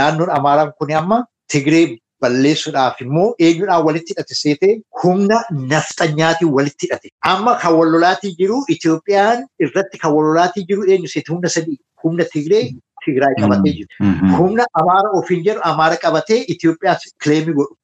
naannoon 0.00 0.30
Amaaraan 0.38 0.72
kun 0.78 0.92
amma 1.00 1.24
Tigree 1.52 1.86
balleessuudhaaf 2.22 3.00
immoo 3.06 3.28
eenyudhaan 3.46 3.84
walitti 3.86 4.12
hidhate 4.14 4.34
seetee 4.42 4.74
humna 5.04 5.38
nafxanyaatiin 5.72 6.52
walitti 6.58 6.86
hidhate. 6.86 7.08
Amma 7.32 7.54
kan 7.62 7.72
wallolaatii 7.78 8.34
jiru 8.42 8.58
Itoophiyaan 8.76 9.46
irratti 9.66 9.98
kan 10.04 10.12
wallolaatii 10.16 10.64
jiru 10.70 10.84
eenyu 10.92 11.08
seete 11.14 11.32
humna 11.32 11.48
sadii 11.56 11.78
humna 12.04 12.24
Tigree 12.32 12.64
Tigraay 13.04 13.34
qabatee 13.40 13.72
jiru. 13.78 14.14
Humna 14.38 14.64
Amaara 14.80 15.10
ofiin 15.18 15.44
jedhu 15.44 15.60
Amaara 15.72 15.96
qabatee 16.04 16.40
Itoophiyaa 16.54 16.96
kileemii 17.24 17.54
godhu. 17.58 17.74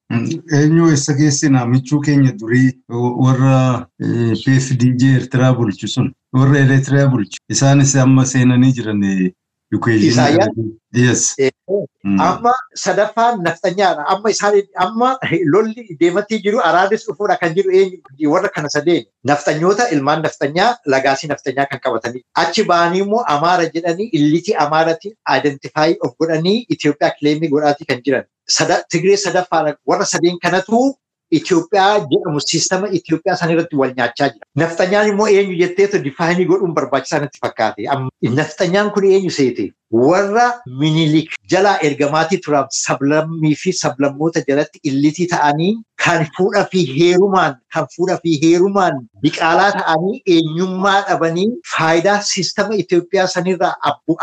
Eenyu 0.58 0.88
eessa 0.94 1.14
keessina 1.20 1.62
michuu 1.66 2.00
keenya 2.00 2.32
durii 2.40 2.72
warra 3.26 3.86
PFDJ 4.44 5.02
Eertiraa 5.14 5.52
bulchu 5.60 5.88
sun 5.88 6.10
warra 6.38 6.58
Eertiraa 6.64 7.06
bulchu 7.14 7.38
isaanis 7.56 7.96
amma 7.96 8.24
seenanii 8.34 8.72
jiran 8.80 9.02
Yes. 9.04 9.32
Amma 12.28 12.52
sadaffaan 12.76 13.40
nafxanyaadha. 13.46 14.04
Amma 14.14 14.30
isaan 14.30 14.54
amma 14.84 15.08
lolli 15.52 15.96
deematii 16.00 16.40
jiru 16.46 16.60
araadis 16.68 17.06
dhufuudha 17.08 17.36
kan 17.42 17.54
jiru 17.56 17.72
eenyu 17.80 18.32
warra 18.34 18.48
kana 18.56 18.68
sadeen 18.76 19.04
nafxanyoota 19.30 19.88
ilmaan 19.96 20.22
nafxanyaa 20.26 20.70
lagaasii 20.94 21.30
nafxanyaa 21.32 21.66
kan 21.70 21.80
qabatanii 21.86 22.24
achi 22.42 22.66
ba'anii 22.72 23.02
immoo 23.06 23.24
amaara 23.36 23.70
jedhanii 23.76 24.10
illitii 24.18 24.58
amaaratiin 24.66 25.16
identifaayi 25.38 25.96
of 26.00 26.16
godhanii 26.20 26.58
Itoophiyaa 26.76 27.14
kileemii 27.18 27.48
godhaatii 27.54 27.86
kan 27.92 28.04
jiran. 28.08 28.24
Tigree 28.90 29.16
sadaffaadha 29.16 29.76
warra 29.92 30.04
sadeen 30.14 30.38
kanatu 30.46 30.84
Itoophiyaa 31.38 31.98
jedhamu 32.12 32.40
siistama 32.46 32.88
Itoophiyaa 32.98 33.36
san 33.40 33.50
irratti 33.54 33.76
wal 33.82 33.92
nyaachaa 33.98 34.28
jira. 34.34 34.46
Nafxanyaan 34.62 35.08
immoo 35.12 35.28
eenyu 35.38 35.56
jetteetu 35.62 35.98
difaayinii 36.08 36.46
godhuun 36.50 36.74
barbaachisaa 36.80 37.20
natti 37.24 37.38
fakkaate. 37.46 37.88
Nafxanyaan 38.40 38.90
kun 38.96 39.04
eenyu 39.12 39.30
seete? 39.38 39.66
Warra 39.94 40.46
minilik 40.80 41.30
jalaa 41.52 41.78
ergamaatii 41.88 42.38
turan 42.44 42.66
sablammii 42.76 43.54
fi 43.62 43.72
sablammoota 43.80 44.40
jalatti 44.48 44.80
illitii 44.90 45.26
ta'anii 45.32 45.74
kan 46.04 46.24
fuudhaa 46.36 46.64
fi 46.72 46.80
heerumaan 46.96 47.54
kan 47.74 47.86
fuudhaa 47.94 48.16
fi 48.24 48.32
heerumaan 48.44 48.96
biqaalaa 49.26 49.68
ta'anii 49.76 50.16
eenyummaa 50.36 50.96
dhabanii 51.10 51.46
faayidaa 51.74 52.16
siistama 52.30 52.74
Itoophiyaa 52.84 53.26
sanirraa 53.34 53.74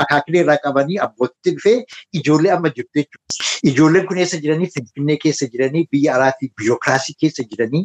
akaakilee 0.04 0.42
irraa 0.44 0.58
qabanii 0.66 1.00
abbootti 1.06 1.56
dhufee 1.56 1.78
ijoollee 2.20 2.52
amma 2.58 2.70
jirtu 2.76 2.92
jechuudha. 3.00 3.48
Ijoolleen 3.72 4.06
kun 4.08 4.18
eessa 4.18 4.38
jiranii? 4.44 4.68
Finfinnee 4.76 5.18
keessa 5.24 5.46
jiranii, 5.54 5.88
biyya 5.92 6.16
alaatii 6.16 6.52
biirokiraasii 6.58 7.16
keessa 7.22 7.44
jiranii, 7.52 7.84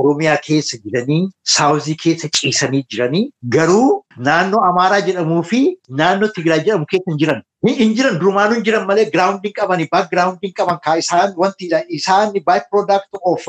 Oromiyaa 0.00 0.36
keessa 0.46 0.76
jiranii, 0.84 1.28
Saawuzii 1.56 1.94
keessa 2.04 2.28
ciisanii 2.40 2.82
jiranii. 2.94 3.24
Garuu 3.56 4.01
naannoo 4.16 4.60
Amaaraa 4.70 5.00
jedhamuu 5.08 5.42
fi 5.52 5.60
naannoo 6.00 6.28
Tigraay 6.36 6.60
jedhamu 6.66 6.86
keessa 6.92 7.10
hin 7.12 7.18
jiran. 7.22 7.42
Hin 7.66 7.94
jiran 7.98 8.18
durumaanuu 8.20 8.54
hin 8.58 8.64
jiran 8.68 8.86
malee 8.90 9.04
giraawundiin 9.14 9.54
qabanii 9.60 9.88
baakgiraawundiin 9.92 10.54
qaban 10.60 10.78
kaa 10.86 10.96
isaan 11.04 11.34
wanti 11.44 11.70
isaan 12.00 12.32
baay 12.46 12.60
product 12.70 13.08
of 13.32 13.46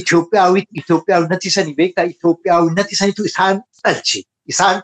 Itoophiyaawii 0.00 0.62
Itoophiyaawinatti 0.80 1.48
isanii 1.48 1.74
beektaa 1.80 2.04
Itoophiyaawinatti 2.12 2.94
isaniitu 2.94 3.24
isaan 3.30 3.62
dhalche. 3.84 4.22
Isaan 4.48 4.82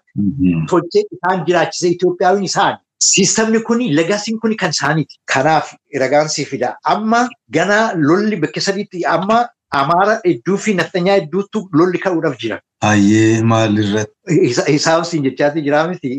tolchee 0.71 1.03
isaan 1.17 1.45
jiraachise 1.47 1.89
Itoophiyaawiin 1.89 2.45
isaan. 2.45 2.79
Siistamni 3.05 3.61
kun 3.61 3.81
legasiin 3.97 4.41
kun 4.41 4.57
kan 4.57 4.71
isaaniiti. 4.71 5.15
Kanaaf 5.35 5.73
ragaan 6.01 6.29
sii 6.29 6.45
fida. 6.45 6.77
Amma 6.85 7.29
gana 7.53 7.93
lolli 7.97 8.37
bakka 8.37 8.61
sadiitti 8.61 9.07
amma 9.07 9.47
Amaara 9.81 10.15
hedduu 10.25 10.57
fi 10.65 10.73
Naftanyaa 10.81 11.15
hedduutu 11.19 11.61
lolli 11.79 11.99
ka'uudhaaf 12.05 12.37
jira. 12.43 12.59
Baay'ee 12.85 13.43
maalirratti? 13.53 14.37
Isaaf 14.77 15.07
siin 15.11 15.25
jechaatti 15.27 15.63
jira 15.67 15.81
miti. 15.91 16.11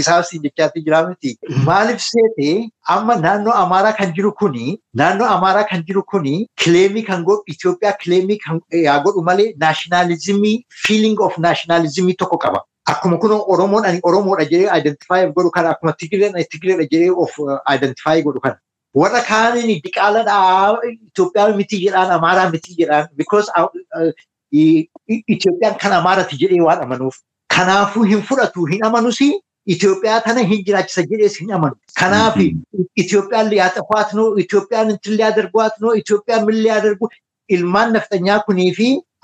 Isaaf 0.00 0.26
siin 0.28 0.42
jechaatti 0.46 0.82
jira 0.88 1.00
miti. 1.08 1.32
Maaliif 1.68 2.00
seete 2.06 2.48
amma 2.96 3.16
naannoo 3.24 3.54
Amaaraa 3.62 3.92
kan 4.00 4.12
jiru 4.18 4.32
kuni 4.42 4.66
naannoo 5.02 5.26
Amaaraa 5.36 5.64
kan 5.70 5.84
jiru 5.90 6.02
kuni 6.14 6.34
kileemii 6.64 7.04
kan 7.10 7.24
godhu 7.30 7.42
Itoophiyaa 7.54 7.96
kileemii 8.02 8.38
kan 8.46 8.60
godhu 9.06 9.22
malee 9.30 9.52
naashinaalizimii 9.66 10.56
feeling 10.86 11.20
of 11.28 11.38
naashinaalizimii 11.46 12.14
tokko 12.24 12.38
qaba. 12.46 12.60
Akkuma 12.92 13.18
kun 13.22 13.32
Oromoon 13.54 13.84
ani 13.92 14.00
Oromoodha 14.10 14.44
jedhee 14.52 14.70
identify 14.80 15.24
godhu 15.38 15.50
kana 15.56 15.70
akkuma 15.74 15.92
Tigireen 15.98 16.34
jedhee 16.92 17.10
of 17.24 17.34
identify 17.74 18.20
godhu 18.28 18.40
kana. 18.46 18.58
Warra 18.94 19.20
kaaniin 19.28 19.80
diqaaladhaa 19.84 20.78
Itoophiyaa 20.90 21.56
miti 21.60 21.78
jedhaan 21.84 22.10
Amaaraa 22.18 22.50
miti 22.50 22.74
jedhaan 22.80 23.08
because 23.16 23.48
Itoophiyaan 24.52 25.78
kan 25.82 25.92
Amaaraati 26.00 26.36
jedhee 26.42 26.60
waan 26.60 26.82
amanuuf. 26.86 27.16
Kanaafuu 27.56 28.02
hin 28.10 28.22
fudhatu 28.30 28.66
hin 28.72 28.84
amanus 28.84 29.20
Itoophiyaa 29.74 30.20
tana 30.20 30.40
hin 30.50 30.64
jiraachisa 30.66 31.02
jedhees 31.10 31.38
hin 31.40 31.52
amanu. 31.58 31.76
Kanaaf 32.00 32.36
Itoophiyaan 32.96 33.50
liyaatafaat 33.50 34.12
noo 34.18 34.34
Itoophiyaan 34.44 34.90
intin 34.90 35.18
Itoophiyaan 36.02 36.46
min 36.46 36.62
liyaadarbu 36.62 37.08
ilmaan 37.48 37.92
naftanyaa 37.92 38.40
kunii 38.46 38.72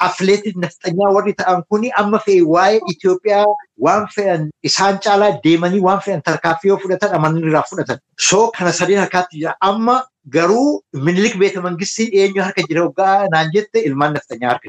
atileetii 0.07 0.53
naftanyaa 0.65 1.11
warri 1.17 1.33
ta'an 1.41 1.63
kuni 1.71 1.91
amma 2.03 2.19
fe'e 2.27 2.43
waa'ee 2.55 2.81
Itoophiyaa 2.93 3.47
waan 3.87 4.07
fe'an 4.17 4.51
isaan 4.71 4.99
caalaa 5.07 5.33
deemanii 5.45 5.81
waan 5.89 6.01
fe'an 6.07 6.23
tarkaaffii 6.29 6.69
yoo 6.73 6.79
fudhatan 6.85 7.15
amananii 7.19 7.49
irraa 7.51 7.65
fudhatan. 7.71 7.99
So 8.29 8.39
kana 8.59 8.73
sadeen 8.79 9.01
harkaatti 9.05 9.39
jira. 9.41 9.55
Amma 9.71 9.97
garuu 10.37 10.81
minilik 11.09 11.37
beeta 11.43 11.61
mangistii 11.67 12.09
eenyu 12.23 12.43
harka 12.47 12.63
jira 12.71 12.85
waggaa 12.89 13.29
naan 13.35 13.51
jette 13.55 13.79
ilmaan 13.91 14.15
naftanyaa 14.19 14.51
harka. 14.55 14.69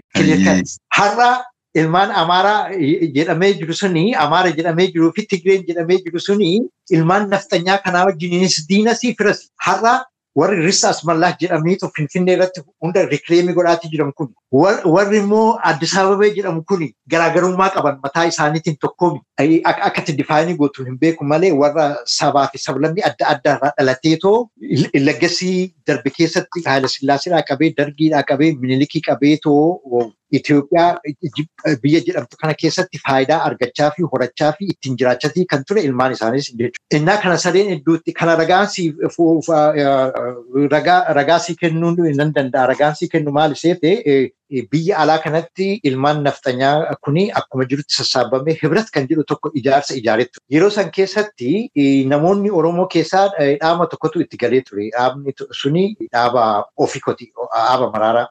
Har'a 0.97 1.32
ilmaan 1.75 2.11
Amaaraa 2.21 2.71
jedhamee 3.15 3.53
jiru 3.59 3.73
suni 3.82 4.03
Amaara 4.25 4.51
jedhamee 4.57 4.88
jiruu 4.93 5.11
fi 5.15 5.25
Tigreen 5.32 5.65
jedhamee 5.67 5.97
jiru 6.05 6.19
suni 6.27 6.51
ilmaan 6.97 7.30
naftanyaa 7.34 7.77
kanaa 7.86 8.05
wajjiniinis 8.09 8.55
diinasii 8.69 9.15
firasi. 9.19 9.49
Har'a 9.67 9.93
warri 10.36 10.61
Risaas 10.65 10.99
Mallaah 11.07 11.36
jedhamaniitu 11.41 11.89
Finfinnee 11.95 12.34
irratti 12.38 12.61
hunda 12.82 13.05
rikreemii 13.13 13.53
godhaatii 13.57 13.89
jiran 13.93 14.11
kun 14.19 14.30
warri 14.95 15.17
immoo 15.21 15.57
Addis 15.71 15.95
Ababee 16.01 16.30
jedhamu 16.36 16.63
kun 16.71 16.84
garaagarummaa 17.13 17.69
qaban 17.75 17.97
mataa 18.03 18.25
isaaniitiin 18.32 18.77
tokkoomi. 18.82 19.19
Akkatti 19.63 20.13
difaanii 20.17 20.55
gootu 20.61 20.86
hin 20.86 20.99
beeku 20.99 21.23
malee 21.34 21.51
warra 21.63 21.88
sabaa 22.17 22.47
fi 22.53 22.57
sablammii 22.67 23.03
adda 23.09 23.27
addaa 23.34 23.55
irraa 23.57 23.73
dhalateetoo 23.80 24.38
laggasii 25.09 25.73
darbe 25.88 26.09
keessatti 26.19 26.63
Haayila 26.69 26.88
Sillaaseedhaa 26.95 27.43
qabee 27.49 27.73
Dargiidhaa 27.82 28.23
qabee 28.32 28.51
Minilikii 28.61 29.01
qabeetoo 29.09 29.61
Itoophiyaa 30.38 30.99
biyya 31.84 31.99
jedhamtu 32.07 32.38
kana 32.41 32.53
keessatti 32.61 32.97
faayidaa 33.07 33.39
argachaa 33.49 33.89
fi 33.95 34.03
horachaa 34.13 34.51
fi 34.57 34.63
ittiin 34.73 34.97
jiraachatii 35.01 35.45
kan 35.53 35.63
ture 35.67 35.82
ilmaan 35.88 36.11
isaaniis 36.17 36.49
jechuudha. 36.59 36.97
Innaa 36.97 37.17
kana 37.23 37.38
sadeen 37.45 37.69
hedduutti 37.73 38.13
kana 38.19 38.36
ragaasii 41.19 41.55
kennuu 41.61 41.91
nan 42.19 42.34
danda'a. 42.36 42.67
Ragaasii 42.73 43.09
kennu 43.13 43.32
maal 43.32 43.55
seete 43.55 44.32
biyya 44.71 44.97
alaa 45.03 45.17
kanatti 45.25 45.80
ilmaan 45.84 46.23
naftanyaa 46.23 46.95
kuni 47.05 47.30
akkuma 47.41 47.65
jirutti 47.65 47.93
sassaabamee 47.99 48.57
hibrat 48.61 48.89
kan 48.93 49.07
jedhu 49.09 49.23
tokko 49.23 49.51
ijaarsa 49.61 49.93
ijaaretu. 50.01 50.39
Yeroo 50.53 50.69
san 50.69 50.91
keessatti 50.91 51.69
namoonni 52.13 52.49
Oromoo 52.51 52.88
keessaa 52.88 53.27
dhaaba 53.39 53.88
tokkotu 53.88 54.21
itti 54.25 54.38
galee 54.38 54.61
ture. 54.61 54.89
Dhaabni 54.97 55.34
suni 55.61 55.95
dhaaba 56.11 56.65
ofikoti, 56.77 57.32
dhaaba 57.36 57.91
maraaraa. 57.95 58.27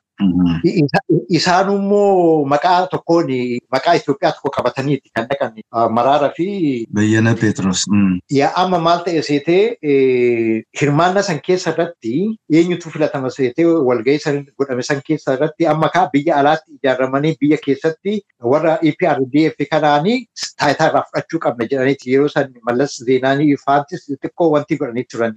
Isaan 1.39 1.71
immoo 1.75 2.45
maqaa 2.53 2.87
tokkoon 2.91 3.27
maqaa 3.73 3.95
Itoophiyaa 3.99 4.33
tokko 4.33 4.51
qabataniiti 4.57 5.11
kan 5.15 5.27
dhaqan 5.31 5.53
Maraaraa 5.97 6.33
fi. 6.37 6.87
Bayyana 6.95 7.35
Peetros. 7.35 7.85
Yaa 8.31 8.53
amma 8.63 8.79
maal 8.79 9.03
ta'e 9.05 9.23
seetee 9.23 10.63
hirmaannaa 10.81 11.23
san 11.23 11.41
keessa 11.47 11.71
irratti 11.75 12.15
eenyutu 12.53 12.91
filatama 12.95 13.31
seetee 13.31 13.67
walgahii 13.91 14.19
san 14.25 14.41
godhame 14.59 14.83
san 14.83 15.03
keessa 15.07 15.35
irratti 15.39 15.67
amma 15.75 15.89
kaa 15.95 16.09
biyya 16.13 16.37
alaatti 16.41 16.73
ijaaramanii 16.79 17.37
biyya 17.41 17.59
keessatti 17.67 18.21
warra 18.55 18.79
EPRDF 18.91 19.57
kanaanii 19.71 20.19
taayitaa 20.59 20.89
irraa 20.91 21.05
fudhachuu 21.11 21.41
qabna 21.47 21.69
jedhaniiti 21.73 22.13
yeroo 22.15 22.29
san 22.37 22.51
mallas 22.71 22.97
zeenaanii 23.11 23.57
faantis 23.67 24.07
xiqqoo 24.11 24.51
wanti 24.57 24.77
godhanii 24.83 25.05
turan. 25.13 25.35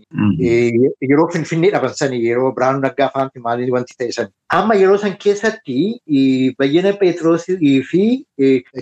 Yeroo 1.12 1.28
finfinnee 1.34 1.72
dhaban 1.72 1.94
sanii 2.04 2.24
yeroo 2.28 2.52
Biraanuu 2.58 2.82
Naggaa 2.88 3.10
faanti 3.14 3.40
maaliin 3.40 3.72
wanti 3.78 3.94
ta'e 3.98 4.12
sanii. 4.12 4.34
San 5.01 5.17
keessatti 5.17 6.53
bayyana 6.59 6.93
Pheexroosii 6.99 7.82
fi 7.89 8.03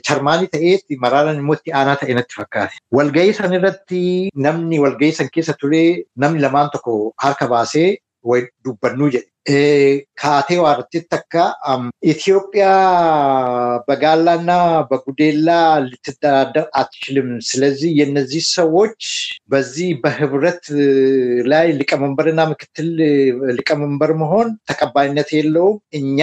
charmaanii 0.07 0.49
ta'ee 0.55 0.97
maraaraan 1.05 1.39
immoo 1.41 1.55
itti 1.59 1.71
aanaa 1.79 1.95
ta'e 2.01 2.13
natti 2.13 2.35
fakkaate. 2.39 2.77
Walgahii 2.91 3.33
san 3.33 3.53
irratti 3.53 4.29
namni 4.35 4.79
walgahii 4.79 5.11
san 5.21 5.29
keessa 5.33 5.53
ture 5.63 5.81
namni 6.15 6.39
lamaan 6.45 6.69
tokko 6.73 7.13
harka 7.25 7.47
baasee 7.47 7.87
dubbannuu 8.64 9.10
jedhe. 9.10 10.04
Kaatee 10.16 10.58
waarratti 10.64 11.00
takka 11.08 11.42
Itoophiyaa 12.04 12.78
በጋላና 13.88 14.50
በጉዴላ 14.90 15.48
ልትደራደር 15.86 16.64
አትችልም። 16.80 17.28
ስለዚህ 17.50 17.90
የነዚህ 18.00 18.42
ሰዎች 18.56 19.02
በዚህ 19.52 19.90
በህብረት 20.02 20.64
ላይ 21.52 21.66
ሊቀመንበርና 21.80 22.40
ምክትል 22.52 22.88
ሊቀመንበር 23.58 24.12
መሆን 24.22 24.50
ተቀባይነት 24.70 25.30
የለውም። 25.38 25.78
እኛ 26.00 26.18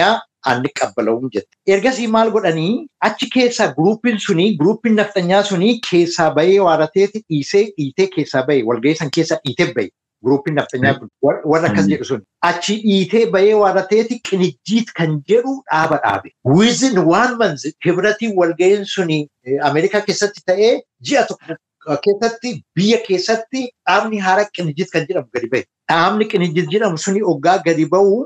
አንቀበለውም 0.50 1.26
ጀት 1.34 1.48
ኤርገሲ 1.72 1.98
ማል 2.14 2.28
ጎደኒ 2.34 2.60
አቺ 3.08 3.28
ኬሳ 3.34 3.66
ግሩፕን 3.76 4.16
ሱኒ 4.24 4.40
ግሩፕን 4.60 4.94
ነፍጠኛ 5.00 5.40
ሱኒ 5.50 5.64
ኬሳ 5.88 6.26
በይ 6.38 6.54
ዋረቴት 6.66 7.14
ኢሴ 7.38 7.52
ኢቴ 7.84 8.08
ኬሳ 8.16 8.42
በይ 8.48 8.60
ወልገይሰን 8.70 9.12
ኬሳ 9.16 9.40
ኢቴ 9.50 9.60
በይ 9.76 9.88
Guruupiin 10.23 10.55
naftanyaa 10.59 10.93
kun 10.99 11.09
warra 11.51 11.67
akkas 11.69 11.87
jedhu 11.91 12.05
sun 12.09 12.21
achi 12.49 12.75
dhiitee 12.85 13.25
bahee 13.35 13.53
warra 13.63 13.83
ta'eeti 13.91 14.19
qinijjiit 14.29 14.91
kan 14.99 15.11
jedhu 15.31 15.53
dhaaba 15.71 15.99
dhaabe. 16.05 16.29
Wizin 16.57 16.97
waan 17.11 17.37
manzi 17.41 17.73
hibratii 17.85 18.31
walga'iin 18.41 18.85
suni 18.95 19.19
Ameerikaa 19.69 20.01
keessatti 20.07 20.41
ta'ee 20.51 20.71
ji'a 21.09 21.23
tokko 21.31 21.97
keessatti 22.05 22.53
biyya 22.79 22.97
keessatti 23.07 23.61
dhaabni 23.89 24.19
haara 24.29 24.45
qinijjiit 24.57 24.89
kan 24.95 25.05
jedhamu 25.11 25.29
gadi 25.37 25.49
bahe. 25.53 25.63
Dhaabni 25.91 26.25
qinijjiit 26.33 26.71
jedhamu 26.73 26.97
suni 27.05 27.21
oggaa 27.33 27.57
gadi 27.69 27.85
bahu 27.93 28.17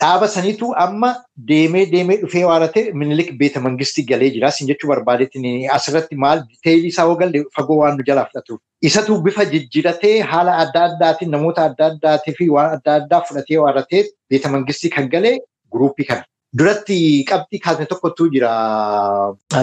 dhaaba 0.00 0.28
saniitu 0.34 0.66
amma 0.84 1.10
deemee 1.50 1.84
deemee 1.92 2.16
dhufee 2.22 2.44
waarate 2.50 2.80
minilik 3.00 3.30
beeta 3.40 3.60
mangistii 3.66 4.04
galee 4.10 4.30
jira. 4.36 4.50
Sin 4.50 4.68
jechuu 4.70 4.88
barbaadetti 4.92 5.66
asirratti 5.76 6.16
maal 6.24 6.42
diteeyilii 6.48 6.88
isaa 6.94 7.06
hogalle 7.10 7.44
fagoo 7.56 7.78
waan 7.82 7.96
nu 7.98 8.04
jalaa 8.08 8.26
fudhatuuf. 8.30 8.60
Isatu 8.88 9.20
bifa 9.22 9.44
jijjiiratee 9.52 10.20
haala 10.32 10.56
adda 10.64 10.84
addaatiin 10.88 11.30
namoota 11.36 11.64
adda 11.70 11.86
addaatii 11.92 12.34
fi 12.40 12.48
waan 12.56 12.74
adda 12.78 12.94
addaa 13.00 13.20
fudhatee 13.30 13.58
waaratee 13.64 14.04
beeta 14.30 14.48
mangistii 14.56 14.90
kan 14.96 15.08
galee 15.14 15.38
guruupii 15.72 16.06
kana. 16.10 16.24
Duratti 16.58 17.24
qabxii 17.30 17.58
kaasne 17.64 17.86
tokkotu 17.86 18.28
jira. 18.34 18.52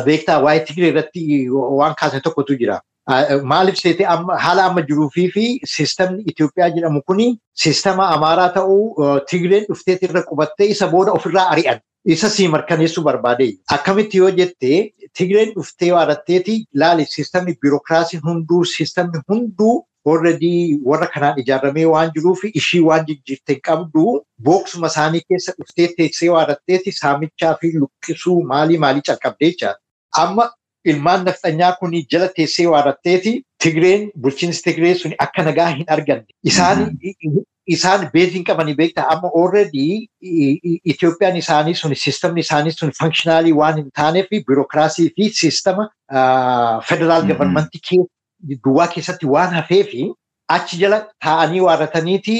Beektaa 0.05 0.39
waa'ee 0.43 0.65
Tigiree 0.67 0.89
irratti 0.93 1.23
waan 1.49 1.95
kaasne 2.01 2.19
tokkotu 2.27 2.57
jira. 2.59 2.81
Maaliif 3.09 3.77
seetee 3.77 4.05
haala 4.45 4.65
amma 4.65 4.81
jiruu 4.81 5.09
fi 5.15 5.45
siistamni 5.73 6.23
Itoophiyaa 6.31 6.69
jedhamu 6.77 7.01
kuni 7.07 7.27
siistama 7.63 8.07
Amaaraa 8.15 8.49
ta'uu 8.55 9.19
Tigireen 9.29 9.65
dhufteeti 9.69 10.05
irra 10.09 10.23
qubattee 10.29 10.67
isa 10.75 10.87
booda 10.87 11.11
ofirraa 11.11 11.49
ari'an. 11.55 11.79
Isa 12.05 12.29
sii 12.29 12.47
mirkaneessuu 12.47 13.03
barbaade. 13.03 13.45
Akkamitti 13.75 14.17
yoo 14.17 14.31
jettee 14.31 14.79
Tigireen 15.17 15.53
dhuftee 15.55 15.91
waaratteeti 15.91 16.57
laali 16.73 17.05
siistamni 17.05 17.55
biirokiraasii 17.61 18.19
hunduu 18.25 18.63
siistamni 18.65 19.21
hunduu 19.29 19.85
already 20.07 20.79
warra 20.85 21.07
kanaan 21.13 21.39
ijaaramee 21.43 21.85
waan 21.91 22.11
jiruu 22.17 22.35
fi 22.41 22.51
ishii 22.59 22.81
waan 22.89 23.05
jijjiirte 23.07 23.55
qabdu 23.69 24.03
booksuma 24.49 24.87
isaanii 24.93 25.21
keessa 25.29 25.53
dhuftee 25.61 25.87
teessee 25.97 26.29
waaratteeti 26.35 26.91
saamichaa 26.99 27.55
fi 27.61 27.71
luqqisuu 27.79 28.37
maalii 28.51 28.77
maalii 28.77 29.01
calqabdee 29.07 29.49
jechaadha. 29.51 29.79
Amma 30.23 30.51
ilmaan 30.93 31.25
naftanyaa 31.25 31.71
kun 31.79 31.93
jala 32.11 32.27
teessee 32.37 32.67
waaratteeti 32.75 33.33
Tigireen 33.63 34.09
bulchiinsi 34.21 34.61
Tigiree 34.63 34.95
sun 34.95 35.13
akka 35.25 35.43
nagaa 35.43 35.67
hin 35.77 35.85
arganne. 35.97 36.25
Isaan 36.43 36.97
isaan 37.75 38.09
beeziin 38.13 38.43
qabanii 38.49 38.75
beektaa 38.81 39.05
amma 39.13 39.29
already 39.41 39.85
Itoophiyaan 40.93 41.37
isaanii 41.37 41.73
sun 41.79 41.95
sistemni 42.01 42.41
isaanii 42.45 42.71
sun 42.79 42.91
functionaalii 42.99 43.53
waan 43.61 43.77
hin 43.81 43.87
taaneef 44.01 44.27
biirokiraasii 44.49 45.07
fi 45.15 45.29
sistema 45.39 45.87
federaal 46.91 47.25
gavarmentii 47.31 47.99
duwwaa 48.65 48.87
keessatti 48.93 49.25
waan 49.37 49.53
hafeef 49.57 49.89
achi 50.57 50.77
jala 50.83 50.99
taa'anii 51.25 51.59
waarrataniiti 51.67 52.37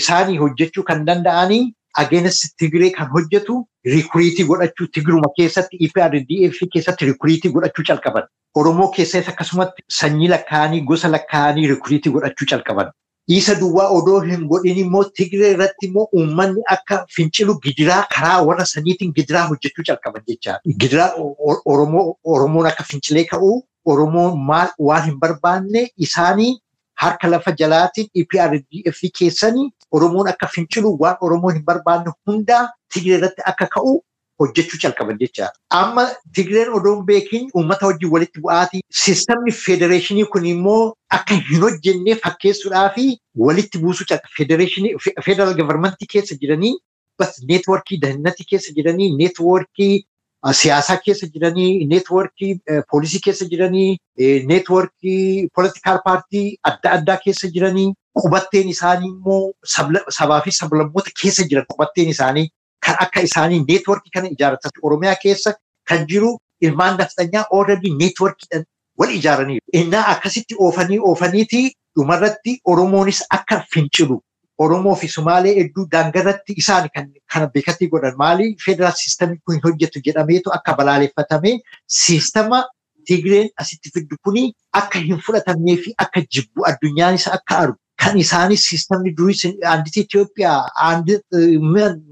isaanii 0.00 0.36
hojjechuu 0.44 0.82
kan 0.90 1.04
danda'anii 1.06 1.62
against 1.98 2.56
Tigree 2.58 2.90
kan 2.90 3.08
hojjetu 3.14 3.66
rikuriitii 3.84 4.44
godhachuu 4.50 4.86
Tigruma 4.94 5.28
keessatti 5.36 5.76
EPRDF 5.86 6.58
keessatti 6.72 7.04
rikuriitii 7.10 7.50
godhachuu 7.52 7.84
calqaban. 7.88 8.24
Oromoo 8.54 8.88
keessatti 8.96 9.30
akkasumatti 9.30 9.82
sanyii 9.98 10.28
lakkaa'anii 10.34 10.80
gosa 10.80 11.08
lakkaa'anii 11.12 11.66
rikuriitii 11.74 12.12
godhachuu 12.12 12.46
calqaban. 12.50 12.90
Isa 13.28 13.54
duwwaa 13.54 13.88
odoo 13.94 14.20
hin 14.20 14.46
godhin 14.50 14.78
immoo 14.78 15.04
Tigree 15.04 15.50
irratti 15.54 15.86
immoo 15.86 16.06
uummanni 16.20 16.62
akka 16.74 17.04
fincilu 17.16 17.54
gidiraa 17.66 18.04
karaa 18.14 18.42
warra 18.48 18.64
saniitiin 18.66 19.12
gidiraa 19.18 19.46
hojjechuu 19.50 19.84
calqaban 19.90 20.22
jecha. 20.28 20.58
Gidiraa 20.80 21.10
Oromoon 21.64 22.66
akka 22.66 22.84
fincilee 22.84 23.24
ka'u 23.24 23.62
Oromoon 23.86 24.38
maal 24.46 24.68
waan 24.78 25.04
hin 25.04 25.18
barbaanne 25.20 25.88
isaanii 26.06 26.50
harka 27.02 27.28
lafa 27.32 27.52
jalaatiin 27.62 28.08
EPRDF 28.22 29.00
keessanii 29.18 29.70
Oromoon 29.98 30.28
akka 30.32 30.46
fincilu 30.54 30.96
waan 31.00 31.16
Oromoon 31.28 31.54
hin 31.58 31.64
barbaanne 31.72 32.12
hundaa 32.26 32.62
Tigree 32.94 33.16
irratti 33.18 33.42
akka 33.52 33.66
ka'u 33.76 33.94
hojjechuu 34.40 34.78
calqaban 34.82 35.18
jecha. 35.20 35.48
Amma 35.78 36.04
Tigreen 36.34 36.68
odoo 36.78 36.94
hin 36.96 37.06
beekin 37.10 37.48
uummata 37.54 37.86
wajjin 37.90 38.10
walitti 38.14 38.40
bu'aatii 38.44 38.80
sistemni 39.04 39.52
federeeshinii 39.62 40.24
kun 40.34 40.46
immoo 40.52 40.94
akka 41.18 41.34
hin 41.48 41.60
hojjennee 41.64 42.14
fakkeessuudhaa 42.26 42.86
fi 42.94 43.08
walitti 43.46 43.78
buusuu 43.82 44.06
calqaba. 44.12 44.36
Federeeshinii 44.38 44.94
federal 45.24 45.54
keessa 46.14 46.34
jiranii 46.44 46.74
bas 47.18 47.42
neetworkii 47.48 48.00
dahinnatii 48.02 48.46
keessa 48.50 48.72
jiranii 48.76 49.10
neetworkii 49.16 49.94
siyaasaa 50.60 50.96
keessa 51.04 51.26
jiranii 51.34 51.86
neetworkii 51.86 52.52
poolisii 52.90 53.20
keessa 53.24 53.44
jiranii 53.50 53.96
neetworkii 54.50 55.48
poolitikaal 55.54 55.98
paartii 56.04 56.46
adda 56.70 56.92
addaa 56.98 57.16
keessa 57.24 57.48
jiranii 57.56 57.88
qubatteen 58.20 58.68
isaanii 58.74 59.08
immoo 59.14 59.52
sabaa 60.18 60.40
fi 60.46 60.50
sablammoota 60.60 61.10
keessa 61.22 61.42
jiran 61.50 61.66
qubatteen 61.72 62.08
isaanii 62.14 62.46
kan 62.86 62.96
akka 63.06 63.20
isaanii 63.28 63.60
neetworkii 63.68 64.10
kana 64.14 64.28
ijaarratan 64.36 64.72
oromiyaa 64.82 65.16
keessa 65.24 65.54
kan 65.92 66.06
jiru 66.12 66.32
ilmaan 66.68 66.96
nafxanyaa 67.02 67.44
already 67.58 67.90
neetworkiidhaan 68.00 68.64
wal 69.02 69.10
ijaaranii 69.18 69.58
innaa 69.82 70.06
akkasitti 70.14 70.54
oofanii 70.66 70.98
oofaniiti 71.10 71.62
dhumarratti 71.98 72.58
oromoonis 72.74 73.22
akka 73.38 73.62
fincilu 73.74 74.20
Oromoo 74.64 74.94
fi 75.02 75.08
Sumaalee 75.08 75.54
hedduu 75.58 75.84
daangarratti 75.92 76.54
isaan 76.62 76.88
kan 76.94 77.06
kana 77.32 77.46
beekatii 77.54 77.88
godhan. 77.92 78.16
Maali? 78.22 78.46
Federaal 78.64 78.92
siistamii 79.02 79.38
kun 79.46 79.60
hojjetu 79.64 80.02
jedhameetu 80.08 80.52
akka 80.58 80.74
balaaleffatame 80.80 81.52
siistama 82.00 82.64
Tigreen 83.08 83.48
asitti 83.62 83.90
fiddu 83.94 84.16
kuni 84.24 84.42
akka 84.80 84.98
hin 85.06 85.20
fudhatamnee 85.26 85.76
fi 85.84 85.94
akka 86.04 86.20
jibbu 86.36 86.66
addunyaanis 86.70 87.26
akka 87.36 87.58
argu 87.62 87.78
kan 88.02 88.18
isaanis 88.24 88.62
siistamni 88.68 89.10
durii 89.16 89.54
aanditi 89.70 90.00
Itoophiyaa 90.06 90.60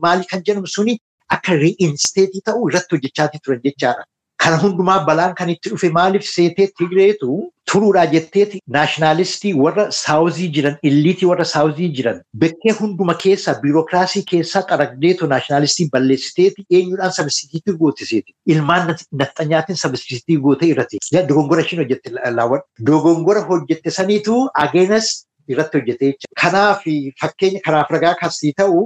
maali 0.05 0.25
kan 0.31 0.43
jedhamu 0.47 0.67
suni 0.77 0.95
akka 1.37 1.53
riinsteetii 1.63 2.43
ta'u 2.49 2.69
irratti 2.71 2.95
hojjechaatii 2.97 3.41
turan 3.45 3.61
jechaadha. 3.67 4.05
Kana 4.49 4.61
hundumaa 4.63 5.05
balaan 5.07 5.35
kan 5.39 5.51
itti 5.53 5.69
dhufe 5.71 5.89
maaliif 5.95 6.25
seetee 6.27 6.67
Tigreetu 6.81 7.35
turuudhaa 7.71 8.05
jetteeti 8.13 8.61
naashinaalistii 8.77 9.51
warra 9.65 9.85
saawuzii 9.97 10.47
jiran 10.55 10.79
illiitii 10.91 11.29
warra 11.31 11.45
saawuzii 11.51 11.89
jiran 11.99 12.23
bekkee 12.45 12.73
hunduma 12.79 13.15
keessa 13.25 13.55
biirokiraasii 13.65 14.23
keessaa 14.31 14.63
qaragdeetu 14.71 15.29
naashinaalistii 15.35 15.89
balleessiteeti 15.97 16.65
eenyudhaan 16.79 17.13
sabsiitiitii 17.19 17.77
gootiseeti. 17.83 18.35
Ilmaan 18.55 18.95
nafxanyaatiin 19.23 19.77
sabsiitiitii 19.85 20.41
gootee 20.49 20.69
irratti. 20.75 21.03
Dogongora 21.29 21.61
ishiin 21.69 21.83
hojjette 21.85 22.15
laawwan. 22.41 22.63
Dogongora 22.93 23.45
hojjette 23.53 23.91
saniitu 24.01 24.41
ageenas 24.65 25.13
irratti 25.49 25.79
hojjetee 25.81 26.11
jira. 26.13 26.33
Kanaaf 26.43 26.83
fakkeenya 27.23 27.61
kanaaf 27.67 27.91
ragaa 27.97 28.15
kasii 28.21 28.53
ta'u 28.61 28.83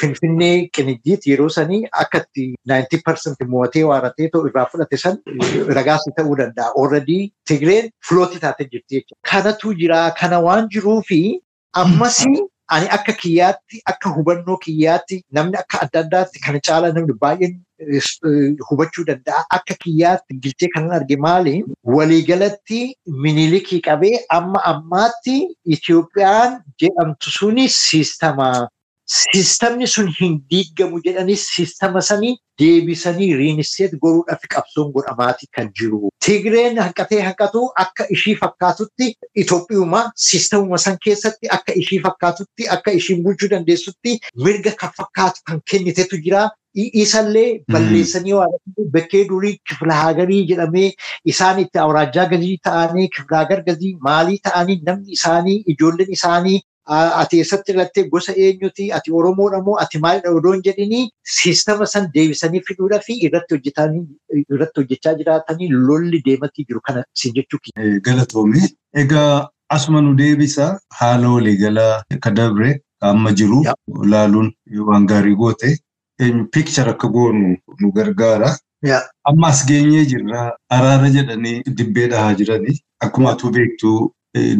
Finfinnee 0.00 0.68
Qinijjiit 0.78 1.26
yeroo 1.32 1.48
sanii 1.58 1.82
akka 2.02 2.18
itti 2.24 2.46
90% 2.74 3.46
mo'atee 3.54 3.84
waaratee 3.90 4.30
irraa 4.50 4.66
fudhate 4.72 4.96
san 5.04 5.18
ragaasii 5.80 6.14
ta'uu 6.18 6.36
danda'a. 6.42 6.72
Already 6.82 7.18
Tigreen 7.48 7.90
filootii 8.08 8.40
taatee 8.44 8.68
jirti 8.72 8.94
jechuudha. 9.00 9.20
Kanatu 9.32 9.74
jira. 9.80 10.02
Kana 10.20 10.40
waan 10.48 10.68
jiruufi 10.76 11.22
ammas 11.84 12.24
ani 12.74 12.86
akka 12.96 13.12
kiyyaatti 13.22 13.80
akka 13.92 14.08
hubannoo 14.16 14.56
kiyyaatti 14.64 15.22
namni 15.38 15.56
akka 15.62 15.80
adda 15.84 16.00
addaatti 16.04 16.40
kana 16.46 16.60
caalaa 16.68 16.92
namni 16.96 17.14
baay'een 17.22 17.54
hubachuu 18.68 19.04
danda'a. 19.10 19.44
Akka 19.56 19.74
kiyyaatti 19.82 20.34
gilchee 20.42 20.68
kanan 20.74 20.92
arge 20.98 21.16
maali? 21.26 21.54
Waliigalatti 21.96 22.80
minilikii 23.26 23.80
qabee 23.88 24.14
amma 24.38 24.62
ammaatti 24.72 25.36
Itoophiyaan 25.76 26.60
jedhamtu 26.82 27.30
suni 27.38 27.68
siistama. 27.68 28.68
Siistamni 29.06 29.86
sun 29.86 30.08
hin 30.18 30.32
diigamu 30.50 30.98
jedhanii 31.04 31.36
siistama 31.42 32.00
sanii 32.06 32.32
deebisanii 32.60 33.28
riinisteet 33.40 33.92
godhuudhaaf 34.02 34.46
qabsoon 34.54 34.90
godhamaati 34.96 35.46
kan 35.58 35.68
jiru. 35.80 36.10
Tigreen 36.26 36.80
hanqatee 36.82 37.20
hanqatu 37.28 37.62
akka 37.84 38.06
ishii 38.16 38.34
fakkaatutti 38.42 39.08
Itoophiyuma 39.44 40.02
siistamuma 40.26 40.78
san 40.86 40.98
keessatti 41.06 41.52
akka 41.58 41.78
ishii 41.84 42.00
fakkaatutti 42.08 42.68
akka 42.78 42.96
ishiin 43.00 43.22
bulchuu 43.24 43.50
dandeessutti 43.54 44.18
mirga 44.44 44.74
kan 44.84 44.90
fakkaatu 45.00 45.40
kan 45.46 45.60
kennitetu 45.70 46.22
jira. 46.28 46.44
Isallee 46.76 47.48
balleessanii 47.72 48.32
waan 48.36 48.58
bakkee 48.94 49.24
durii 49.28 49.58
kiflahagarii 49.68 50.42
jedhamee 50.50 50.88
isaan 51.32 51.60
itti 51.62 51.78
awraajjaa 51.84 52.26
gazii 52.32 52.56
ta'anii 52.68 53.06
kiflahagar 53.14 53.62
gazii 53.68 53.94
maalii 54.08 54.40
ta'anii 54.48 54.82
namni 54.88 55.12
isaanii 55.18 55.62
ijoolleen 55.74 56.12
isaanii 56.18 56.58
ati 56.86 57.38
eessatti 57.42 57.72
ilattee 57.72 58.04
gosa 58.10 58.32
eenyuti 58.46 58.84
ati 58.98 59.12
oromoodha 59.20 59.60
moo 59.68 59.76
ati 59.84 59.98
maalidha 60.04 60.30
odoo 60.38 60.52
hin 60.52 60.62
jedhinii 60.68 61.02
siistama 61.36 61.86
san 61.92 62.08
deebisanii 62.14 62.60
fiduudhaa 62.68 63.00
fi 63.06 63.18
irratti 63.28 63.54
hojjechaa 64.80 65.14
jiraatanii 65.20 65.68
lolli 65.88 66.22
deematii 66.26 66.64
jiru 66.68 66.80
kana 66.90 67.04
siin 67.22 67.34
jechuu 67.34 67.58
Galatoome. 68.08 68.60
Egaa 68.94 69.48
asuma 69.68 70.00
nu 70.02 70.14
deebisa 70.14 70.68
haala 71.00 71.28
waliigalaa 71.36 72.02
akka 72.16 72.30
dabre 72.30 72.80
amma 73.00 73.32
jiru 73.32 73.64
laaluun 74.14 74.52
waan 74.90 75.06
gaarii 75.06 75.34
goote 75.42 75.76
piikchar 76.52 76.88
akka 76.88 77.08
goonu 77.08 77.56
nu 77.80 77.92
gargaara. 77.92 78.56
Amma 79.24 79.48
as 79.48 79.66
geenyee 79.66 80.04
jirra 80.12 80.50
araara 80.70 81.08
jedhanii 81.16 81.62
dibbee 81.78 82.06
dhahaa 82.12 82.34
jiranii. 82.34 82.78
Akkuma 83.00 83.30
atuu 83.32 83.50
beektu 83.56 84.12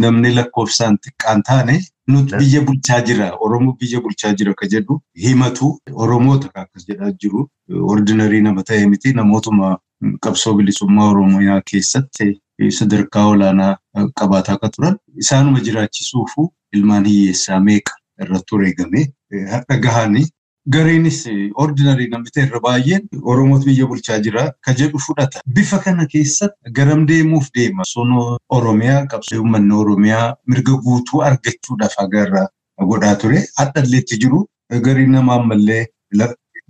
namni 0.02 0.34
lakkoofsaan 0.34 0.98
xiqqaan 1.04 1.42
taane 1.48 1.76
nuti 2.09 2.36
biyya 2.38 2.61
bulchaa 2.66 3.00
jira. 3.07 3.32
Oromoo 3.40 3.76
biyya 3.80 4.00
bulchaa 4.00 4.32
jira 4.38 4.54
ka 4.54 4.66
jedhu 4.66 5.00
himatu. 5.24 5.78
Oromoota 5.94 6.50
akkas 6.54 6.86
jedhaa 6.88 7.11
jiru. 7.22 7.48
Ordinarii 7.94 8.40
nama 8.42 8.62
ta'e 8.62 8.86
miti. 8.86 9.12
Namootuma 9.12 9.76
qabsoo 10.24 10.54
bilisummaa 10.54 11.11
oromiyaa 11.11 11.61
keessatti 11.70 12.40
sadarkaa 12.78 13.26
olaanaa 13.32 13.76
qabaataa 14.20 14.54
akka 14.59 14.68
turan 14.76 14.96
isaanuma 15.24 15.61
jiraachisuufu 15.66 16.52
ilmaan 16.72 17.04
hiyyeessaa 17.11 17.61
meeqa 17.61 17.92
irratti 18.22 18.54
wareegame? 18.54 19.07
Har'a 19.52 19.76
gahanii 19.86 20.26
Gareenis 20.74 21.18
ordinarii 21.64 22.08
namni 22.10 22.30
irra 22.42 22.60
baay'een 22.62 23.08
Oromoota 23.32 23.66
biyya 23.66 23.86
bulchaa 23.90 24.18
jira 24.22 24.52
ka 24.62 24.72
jedhu 24.80 24.98
fudhata. 24.98 25.40
Bifa 25.46 25.78
kana 25.84 26.06
keessatti 26.06 26.72
garam 26.78 27.06
deemuuf 27.08 27.50
deema. 27.54 27.84
Sun 27.86 28.10
Oromiyaa 28.58 29.06
qabsoo 29.12 29.38
uummanni 29.42 29.74
Oromiyaa 29.82 30.34
mirga 30.46 30.72
guutuu 30.86 31.22
argachuudhaaf 31.28 31.94
agarra 32.04 32.46
godhaa 32.90 33.14
ture. 33.14 33.44
Hadhalleetti 33.58 34.18
jiru 34.24 34.46
gariin 34.88 35.12
nama 35.12 35.34
ammallee 35.40 35.86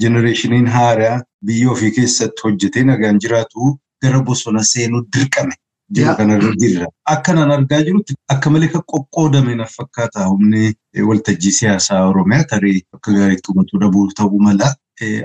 jenereeshiniin 0.03 0.67
haaraa 0.77 1.23
biyya 1.47 1.71
ofii 1.71 1.91
keessatti 1.99 2.43
hojjetee 2.45 2.85
nagaan 2.85 3.19
jiraatu 3.25 3.79
gara 4.03 4.21
bosona 4.23 4.63
seenuu 4.73 5.03
dirqame. 5.17 5.55
Jiru 5.95 6.17
kanarra 6.17 6.53
jirra. 6.61 6.87
Akkanaan 7.15 7.51
argaa 7.57 7.83
jirutti 7.87 8.15
akka 8.35 8.51
malee 8.51 8.69
kan 8.73 8.83
qoqqoodame 8.93 9.55
na 9.57 9.65
fakkaata 9.77 10.25
humni 10.31 10.73
waltajjii 11.11 11.53
siyaasaa 11.59 12.01
Oromiyaa 12.09 12.45
tarii 12.53 12.83
akka 12.95 13.13
gaariitti 13.13 13.53
hubatuu 13.53 13.79
dhabuu 13.85 14.09
ta'uu 14.21 14.41
mala. 14.49 14.75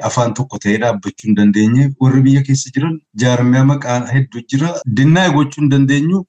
Afaan 0.10 0.34
tokko 0.38 0.58
ta'ee 0.64 0.78
dhaabbachuu 0.84 1.28
hin 1.28 1.36
dandeenye 1.36 1.90
warri 2.06 2.22
biyya 2.22 2.42
keessa 2.48 2.70
jiran 2.76 2.98
jaarmiyaa 3.24 3.66
maqaa 3.74 4.00
hedduu 4.14 4.42
jira. 4.54 4.74
Dinnaa 4.98 5.30
gochuu 5.38 5.62
hin 5.64 5.70
dandeenyu 5.76 6.24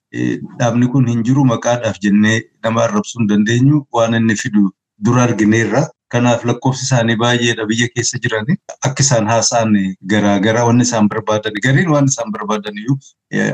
dhaabni 0.58 0.86
kun 0.92 1.08
hin 1.14 1.22
jiru 1.30 1.44
maqaadhaaf 1.54 1.98
jennee 2.06 2.38
nama 2.64 2.84
arrabsuu 2.84 3.20
hin 3.20 3.28
dandeenyu 3.34 3.86
waan 3.98 4.14
inni 4.20 4.36
fidu 4.44 4.70
dura 5.04 5.22
argineerra. 5.28 5.88
Kanaaf 6.12 6.44
lakkoofsi 6.48 6.84
isaanii 6.86 7.16
baay'eedha 7.22 7.64
biyya 7.70 7.88
keessa 7.94 8.18
jirani. 8.24 8.56
Akka 8.88 9.00
isaan 9.06 9.26
haasa'an 9.32 9.72
garaagaraa 10.12 10.64
wanni 10.68 10.82
isaan 10.88 11.08
barbaadan 11.12 11.56
gariin 11.66 11.90
waan 11.94 12.10
isaan 12.12 12.32
barbaadan 12.36 12.78
iyyuu 12.82 12.98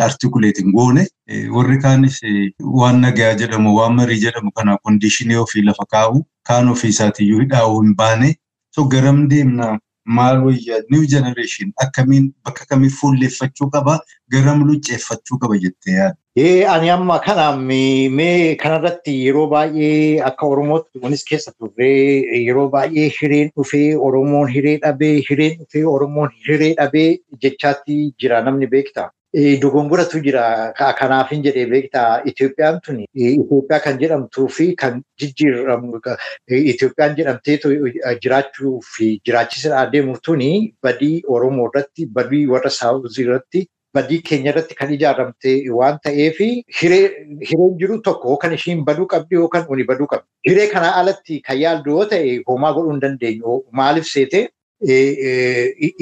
artikuleetiin 0.07 0.73
goone 0.77 1.07
warri 1.57 1.79
kaanis 1.85 2.21
waan 2.81 3.01
nagaa 3.07 3.33
jedhamu 3.43 3.75
waan 3.79 3.95
marii 4.01 4.21
jedhamu 4.27 4.51
kana 4.61 4.79
kondiishinii 4.83 5.37
ofii 5.45 5.63
lafa 5.69 5.87
kaa'u 5.97 6.25
kaan 6.49 6.69
ofii 6.75 6.91
isaatiiyyuu 6.97 7.41
hidhaa'uu 7.45 7.83
hin 7.83 7.95
baane. 8.03 8.35
So 8.75 8.85
garam 8.85 9.29
deemna 9.31 9.79
maal 10.17 10.39
wayyaa 10.47 10.81
new 10.93 11.05
generation 11.15 11.73
akkamiin 11.85 12.31
bakka 12.45 12.65
kamii 12.71 12.91
fuulleeffachuu 13.01 13.69
qaba 13.75 13.99
garam 14.35 14.65
lucceeffachuu 14.69 15.39
qaba 15.43 15.59
jettee 15.65 15.95
yaadda. 15.99 16.17
Ee 16.47 16.65
ani 16.75 16.91
amma 16.95 17.19
kana 17.27 17.47
mee 18.19 18.55
kanarratti 18.63 19.15
yeroo 19.27 19.47
baay'ee 19.53 20.21
akka 20.31 20.47
Oromootti 20.47 21.01
kunis 21.05 21.25
keessa 21.31 21.53
turree 21.59 22.41
yeroo 22.47 22.69
baay'ee 22.75 23.09
hireen 23.21 23.51
dhufee 23.57 23.97
Oromoon 24.09 24.49
hiree 24.57 24.77
dhabee 24.85 25.15
hireen 25.31 25.59
dhufee 25.61 25.85
Oromoon 25.95 26.31
hiree 26.49 26.75
dhabee 26.81 27.09
jechaatti 27.43 27.97
jira 28.21 28.43
namni 28.49 28.67
beekta. 29.35 29.61
Dogongoratu 29.63 30.21
jira 30.23 30.73
kanaafin 30.99 31.43
jedhee 31.43 31.67
beekta 31.71 32.23
Itoophiyaan 32.25 32.81
tuni 32.81 33.07
Itoophiyaa 33.15 33.81
kan 33.85 33.99
jedhamtuu 34.01 34.49
fi 34.49 34.75
kan 34.77 35.03
jijjiiramu 35.21 36.01
Itoophiyaan 36.49 37.17
jedhamteetu 37.17 37.69
jiraachuu 38.23 38.81
fi 38.97 39.21
jiraachisanii 39.25 39.77
adeemu 39.87 40.17
tuni 40.23 40.75
badii 40.83 41.23
Oromoo 41.29 41.69
irratti 41.71 42.07
badii 42.07 42.47
warra 42.47 42.71
Saawuzii 42.71 43.25
irratti 43.25 43.67
badii 43.95 44.21
keenya 44.23 44.51
irratti 44.53 44.75
kan 44.75 44.93
ijaaramte 44.93 45.71
waan 45.79 45.99
ta'eef 46.05 46.39
hireen 46.81 47.79
jiru 47.81 48.01
tokko 48.03 48.37
kan 48.37 48.53
ishiin 48.53 48.85
baduu 48.85 49.07
qabdi 49.07 49.35
yookaan 49.37 49.67
uni 49.69 49.85
baduu 49.85 50.07
qabdi. 50.07 50.25
Hiree 50.49 50.67
kanaa 50.75 50.95
alatti 51.01 51.41
kan 51.41 51.59
yaaldu 51.61 51.91
yoo 51.91 52.05
ta'e 52.05 52.43
homaa 52.47 52.73
godhuu 52.73 52.93
hin 52.93 53.01
dandeenyu. 53.01 53.65
Maaliif 53.73 54.07
seete 54.07 54.49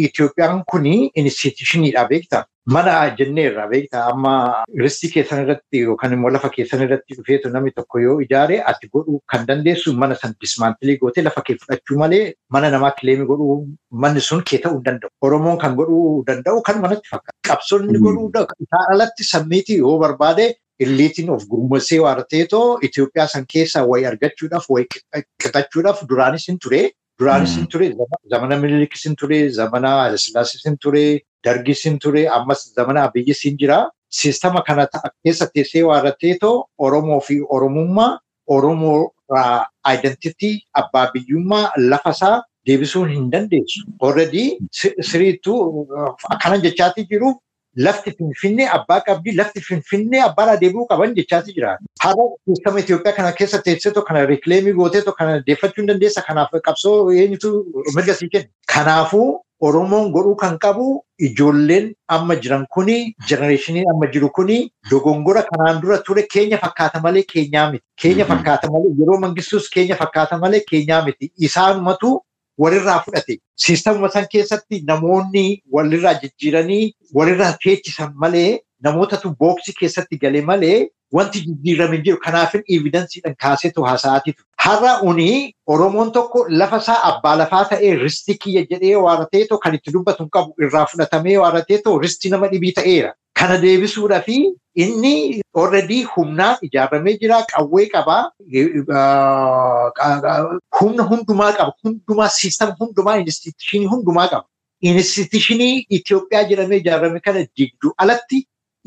Itoophiyaan 0.07 0.63
kuni 0.73 1.11
institushiniidha 1.15 2.05
beektaa. 2.09 2.45
Mana 2.75 2.93
jenneerra 3.19 3.65
beektaa 3.71 4.01
amma 4.13 4.31
ristii 4.85 5.11
keessan 5.15 5.43
irratti 5.45 5.83
yookaan 5.89 6.15
immoo 6.17 6.31
lafa 6.37 6.49
keessan 6.55 6.81
irratti 6.87 7.15
dhufeetu 7.19 7.51
namni 7.57 7.71
tokko 7.77 8.01
yoo 8.05 8.17
ijaare 8.25 8.57
ati 8.71 8.89
godhuu 8.97 9.21
kan 9.33 9.45
dandeessu 9.51 9.93
mana 10.03 10.17
san 10.23 10.35
dismaantilii 10.45 10.97
gootee 11.03 11.23
lafa 11.27 11.43
kee 11.47 11.57
fudhachuu 11.61 11.99
malee 12.03 12.25
mana 12.57 12.71
namaa 12.75 12.91
kileemii 12.99 13.29
godhuu 13.31 13.55
manni 14.05 14.21
sun 14.29 14.43
kee 14.51 14.59
ta'uu 14.65 14.81
danda'u. 14.89 15.11
Oromoon 15.29 15.59
kan 15.65 15.77
godhuu 15.81 16.25
danda'u 16.31 16.63
kan 16.69 16.81
manatti 16.87 17.09
fakkaata. 17.13 17.39
Qabsoonni 17.49 17.99
godhuu 18.09 18.31
isaan 18.67 18.93
alatti 18.97 19.25
sammiitii 19.33 19.79
yoo 19.85 19.95
barbaade 20.03 20.49
illiitiin 20.87 21.31
of 21.37 21.47
gurmursee 21.53 22.01
waarteetoo 22.07 22.67
Itoophiyaa 22.91 23.29
san 23.37 23.47
keessaa 23.55 23.87
wayi 23.93 24.07
argachuudhaaf 24.11 24.67
wayi 24.75 24.87
qixachuudhaaf 25.39 26.03
duraanis 26.11 26.49
hin 26.49 26.59
ture. 26.59 26.83
Duraanis 27.21 27.55
hin 27.57 27.67
ture 27.73 27.87
zamana 28.35 28.57
Minilikis 28.67 29.05
hin 29.09 29.15
ture 29.23 29.39
zamana 29.61 29.95
Hayilasillaasiis 30.03 30.65
hin 30.71 30.77
ture. 30.83 31.07
Dargis 31.47 31.85
hin 31.87 31.99
ture 32.05 32.23
ammas 32.39 32.65
zamana 32.79 33.05
Abiyyis 33.09 33.43
hin 33.49 33.57
jira. 33.63 33.79
Siistama 34.19 34.63
kana 34.67 34.87
keessa 35.25 35.47
teessee 35.55 35.83
waarratteetoo 35.91 36.55
Oromoo 36.79 37.21
fi 37.29 37.41
Oromummaa 37.59 38.11
Oromoo 38.57 38.99
aayidentitii 39.85 40.55
abbaa 40.83 41.07
biyyummaa 41.15 41.65
lafasaa 41.93 42.43
deebisuun 42.67 43.09
hin 43.15 43.31
dandeessu. 43.33 43.83
Already 44.01 44.45
siriittuu 45.11 45.87
akkanan 46.31 46.63
jechaatii 46.67 47.07
jiru 47.11 47.33
lafti 47.77 48.11
Finfinnee 48.19 48.69
abbaa 48.77 49.01
qabdi 49.07 49.33
lafti 49.39 49.61
Finfinnee 49.69 50.21
abbaadhaa 50.27 50.57
deebi'uu 50.61 50.87
qaban 50.91 51.15
jechaatii 51.17 51.55
jira. 51.57 51.79
Har'a 52.05 52.27
siistama 52.45 52.81
Itoophiyaa 52.81 53.13
kana 53.17 53.33
keessa 53.33 53.59
teesseetoo 53.71 54.03
kana 54.11 54.27
rikileemii 54.27 54.73
gooteetoo 54.83 55.13
kana 55.19 55.41
deeffachuu 55.49 55.83
hin 55.83 55.89
dandeessa. 55.95 56.23
Kanaaf 56.29 56.51
qabsoo 56.69 57.11
eenyutu 57.13 57.51
mirga 57.97 58.15
sii 58.15 58.29
kenna. 58.29 58.49
Kanaafuu 58.75 59.43
Oromoon 59.67 60.11
godhuu 60.13 60.35
kan 60.37 60.59
qabu 60.63 60.87
ijoolleen 61.27 61.87
amma 62.15 62.35
jiran 62.37 62.67
kuni 62.75 62.97
jenereeshiniin 63.29 63.87
amma 63.93 64.07
jiru 64.17 64.29
kuni 64.39 64.57
dogongora 64.91 65.43
kanaan 65.51 65.81
dura 65.83 65.97
ture 66.09 66.23
keenya 66.35 66.59
fakkaata 66.65 67.01
malee 67.01 67.23
keenyaa 67.31 67.71
miti. 67.71 67.85
Keenya 68.03 68.25
fakkaata 68.33 68.69
malee 68.75 68.93
yeroo 68.99 69.17
mangistuus 69.23 69.69
keenya 69.77 69.97
fakkaata 69.97 70.39
malee 70.39 70.61
keenyaa 70.71 71.01
miti. 71.07 71.33
Isaanumatu 71.49 72.21
walirraa 72.59 72.99
fudhate. 73.05 73.39
Siistamuma 73.65 74.09
san 74.11 74.27
keessatti 74.33 74.83
namoonni 74.91 75.47
walirraa 75.73 76.15
jijjiiranii 76.23 76.93
walirraa 77.15 77.53
teechisan 77.65 78.13
malee 78.25 78.61
namootatu 78.85 79.35
booksii 79.41 79.75
keessatti 79.81 80.19
gale 80.23 80.41
malee 80.51 80.79
wanti 81.17 81.41
jijjiirame 81.47 81.99
jiru 82.07 82.19
kanaafin 82.25 82.63
evidensiidhaan 82.77 83.37
kaaseetu 83.43 83.83
haasa'aatiitu. 83.89 84.43
Har'a 84.65 85.01
uni 85.11 85.53
Oromoon 85.67 86.13
tokko 86.13 86.47
lafa 86.49 86.77
isaa 86.85 86.99
abbaa 87.11 87.37
lafaa 87.39 87.65
ta'ee 87.75 87.95
ristii 88.03 88.35
kiyya 88.45 88.63
jedhee 88.71 88.97
waarateetoo 89.05 89.59
kan 89.59 89.75
itti 89.79 89.93
dubbatu 89.95 90.23
hin 90.25 90.31
qabu 90.31 90.55
irraa 90.67 90.87
fudhatamee 90.93 91.37
waarateetoo 91.45 91.99
ristii 92.05 92.31
nama 92.35 92.49
dhibii 92.53 92.73
ta'eera. 92.81 93.13
Kana 93.39 93.57
deebisuudhaa 93.63 94.23
fi 94.27 94.37
inni 94.85 95.15
already 95.63 95.99
humnaan 96.13 96.57
ijaaramee 96.67 97.15
jira 97.23 97.39
qawwee 97.53 97.87
qabaa 97.95 98.23
humna 100.81 101.03
hundumaa 101.11 101.53
qaba 101.59 101.73
hundumaa 101.85 102.29
siistama 102.39 102.77
hundumaa 102.81 103.17
institushinii 103.25 103.87
hundumaa 103.95 104.29
qaba. 104.33 104.47
Institushinii 104.91 105.87
Itoophiyaa 105.99 106.45
jedhamee 106.51 106.79
ijaarame 106.85 107.21
kana 107.27 107.45
digdu 107.59 107.93
alatti 108.05 108.39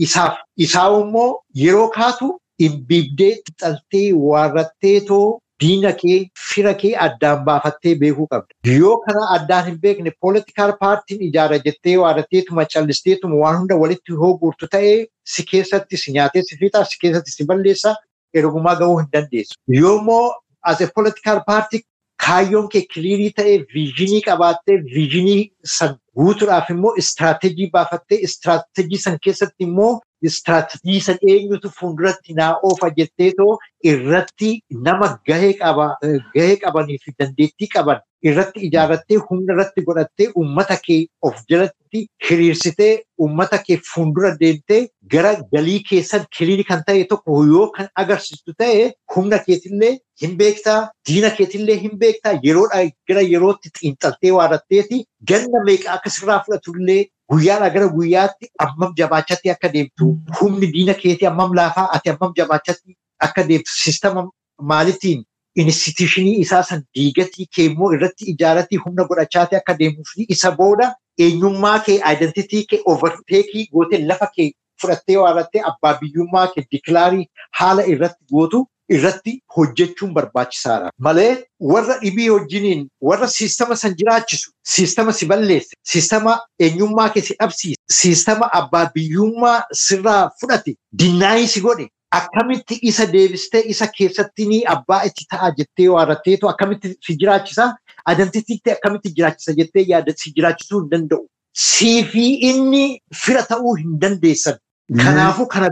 isaaf 0.07 0.35
isaa 0.65 0.87
immoo 1.01 1.29
yeroo 1.63 1.87
kaatu 1.97 2.27
dhimbiibdee 2.59 3.31
xixaltee 3.45 4.07
waarratteetoo 4.29 5.27
diina 5.61 5.91
kee 6.01 6.17
fira 6.49 6.73
kee 6.81 6.91
addaan 7.05 7.43
baafattee 7.45 7.95
beekuu 8.03 8.27
qabda. 8.33 8.53
Yoo 8.79 8.97
kana 9.07 9.23
addaan 9.37 9.65
hin 9.69 9.79
beekne 9.85 10.11
poolitikaal 10.21 10.73
paartiin 10.83 11.21
ijaara 11.29 11.57
jettee 11.65 11.97
waarratteetuma 12.03 12.65
callisteetuma 12.75 13.35
waan 13.43 13.57
hunda 13.59 13.75
walitti 13.83 14.13
hoo 14.23 14.31
guurtu 14.43 14.67
ta'ee 14.77 14.97
si 15.35 15.43
keessatti 15.51 15.97
si 16.03 16.11
nyaatee 16.17 16.43
si 16.49 16.57
fixaa 16.63 16.85
si 16.93 16.97
keessatti 17.03 17.31
si 17.37 17.45
balleessa 17.53 17.95
ergumaa 18.33 18.75
gahuu 18.81 18.97
hin 19.03 19.09
dandeessu. 19.13 19.55
Yoommoo 19.81 20.33
as 20.63 20.81
a 20.81 20.87
political 20.95 21.39
party 21.47 21.79
kaayyoon 22.25 22.67
kee 22.71 22.81
kiliirii 22.93 23.31
ta'ee 23.41 23.57
viizhinii 23.73 24.21
qabaattee 24.27 24.77
viizhinii 24.93 25.41
san 25.77 25.95
guutuudhaaf 26.21 26.69
immoo 26.73 26.93
istiraatejii 27.03 27.69
baafattee 27.75 28.17
istiraatejii 28.27 28.97
san 29.05 29.17
keessatti 29.27 29.63
immoo 29.67 29.91
istiraatejii 30.27 30.99
san 31.07 31.17
eenyutu 31.33 31.69
fuulduratti 31.79 32.33
naa 32.41 32.51
oofa 32.69 32.89
jetteetoo 32.97 33.57
irratti 33.91 34.51
nama 34.87 35.09
gahee 35.27 35.53
qaba 35.63 35.87
gahee 36.35 36.55
qabanii 36.63 36.97
fi 37.03 37.13
dandeettii 37.19 37.67
qaban 37.75 38.01
irratti 38.29 38.59
ijaarrattee 38.67 39.17
humna 39.29 39.53
irratti 39.53 39.81
godhattee 39.89 40.27
ummata 40.41 40.75
kee 40.87 41.01
of 41.29 41.37
jalatti 41.51 42.01
hiriirsitee 42.29 42.91
ummata 43.27 43.57
kee 43.67 43.77
fuuldura 43.91 44.31
deemtee 44.41 44.81
gara 45.13 45.31
galii 45.53 45.79
keessan 45.89 46.25
kiliirii 46.37 46.67
kan 46.71 46.83
ta'e 46.87 47.03
tokko 47.13 47.43
yoo 47.53 47.69
kan 47.77 47.87
agarsiistu 48.03 48.53
ta'e 48.63 48.91
humna 49.15 49.37
keetillee 49.45 49.91
hin 50.21 50.33
beektaa 50.41 50.79
diina 51.09 51.29
keetillee 51.37 51.77
hin 51.83 51.95
beektaa 52.01 52.33
yeroodhaa 52.47 52.83
gara 53.11 53.21
yerootti 53.33 53.69
xiinxaltee 53.79 54.31
waarratteeti 54.37 54.99
ganna 55.31 55.63
meeqa 55.69 55.91
akka 55.95 56.09
sirraa 56.17 56.39
fudhatullee 56.45 56.99
guyyaadhaa 57.33 57.69
gara 57.77 57.87
guyyaatti 57.95 58.49
ammam 58.67 58.93
jabaachatti 58.99 59.49
akka 59.55 59.69
deemtu 59.77 60.11
humni 60.41 60.67
diina 60.75 60.93
keetii 61.01 61.27
ammam 61.31 61.53
laafaa 61.61 61.87
ati 61.97 62.09
ammam 62.13 62.33
jabaachatti 62.41 62.95
akka 63.27 63.43
deemtu 63.49 63.71
sistama 63.85 64.29
maalitiin? 64.73 65.25
Institushinii 65.61 66.39
isaa 66.41 66.63
san 66.63 66.81
diigatii 66.95 67.45
kee 67.55 67.65
immoo 67.69 67.87
irratti 67.95 68.25
ijaaratii 68.33 68.77
humna 68.85 69.03
godhachaati 69.11 69.55
akka 69.59 69.73
deemuu 69.79 70.03
fi 70.13 70.25
isa 70.35 70.51
booda 70.59 70.87
eenyummaa 71.25 71.79
kee 71.87 71.95
aayidentitii 72.09 72.61
kee 72.73 72.79
overteekii 72.93 73.65
gootee 73.73 73.99
lafa 74.11 74.27
kee 74.35 74.47
fudhattee 74.81 75.17
waarrattee 75.21 75.61
abbaa 75.71 75.93
biyyummaa 76.01 76.45
kee 76.53 76.63
diklaarii 76.75 77.25
haala 77.61 77.85
irratti 77.93 78.25
gootu 78.33 78.61
irratti 78.89 79.33
hojjechuun 79.55 80.13
barbaachisaadha. 80.13 80.89
Malee 81.07 81.43
warra 81.73 81.99
dhibii 82.01 82.29
wajjiniin 82.29 82.87
warra 83.01 83.27
siistama 83.27 83.75
san 83.75 83.95
jiraachisu, 84.01 84.51
siistama 84.63 85.13
si 85.13 85.25
balleesse, 85.25 85.75
siistama 85.83 86.39
eenyummaa 86.59 87.09
kee 87.13 87.21
si 87.21 87.35
dhabsiise, 87.39 87.77
siistama 87.99 88.49
abbaa 88.61 88.89
biyyummaa 88.95 89.63
sirraa 89.85 90.29
fudhate, 90.41 90.75
dinnaayii 91.03 91.47
si 91.47 91.61
godhe, 91.61 91.87
akkamitti 92.11 92.79
isa 92.91 93.05
deebistee 93.13 93.61
isa 93.73 93.87
keessatti 93.97 94.45
ni 94.51 94.61
abbaa 94.75 95.03
itti 95.09 95.25
ta'a 95.31 95.51
jettee 95.57 95.89
waarratteetu 95.95 96.49
akkamitti 96.49 96.95
si 97.07 97.15
jiraachisa, 97.23 97.67
identitiitti 98.13 98.71
akkamitti 98.71 99.13
jiraachisa 99.19 99.53
jettee 99.59 99.85
yaada 99.91 100.13
si 100.17 100.33
jiraachisuu 100.37 100.81
hin 100.81 100.89
danda'u. 100.95 101.27
Siifii 101.67 102.33
inni 102.49 102.83
fira 103.23 103.43
ta'uu 103.43 103.75
hin 103.75 103.99
dandeessan. 104.01 104.57
Kanaafuu 105.03 105.45
kana 105.45 105.69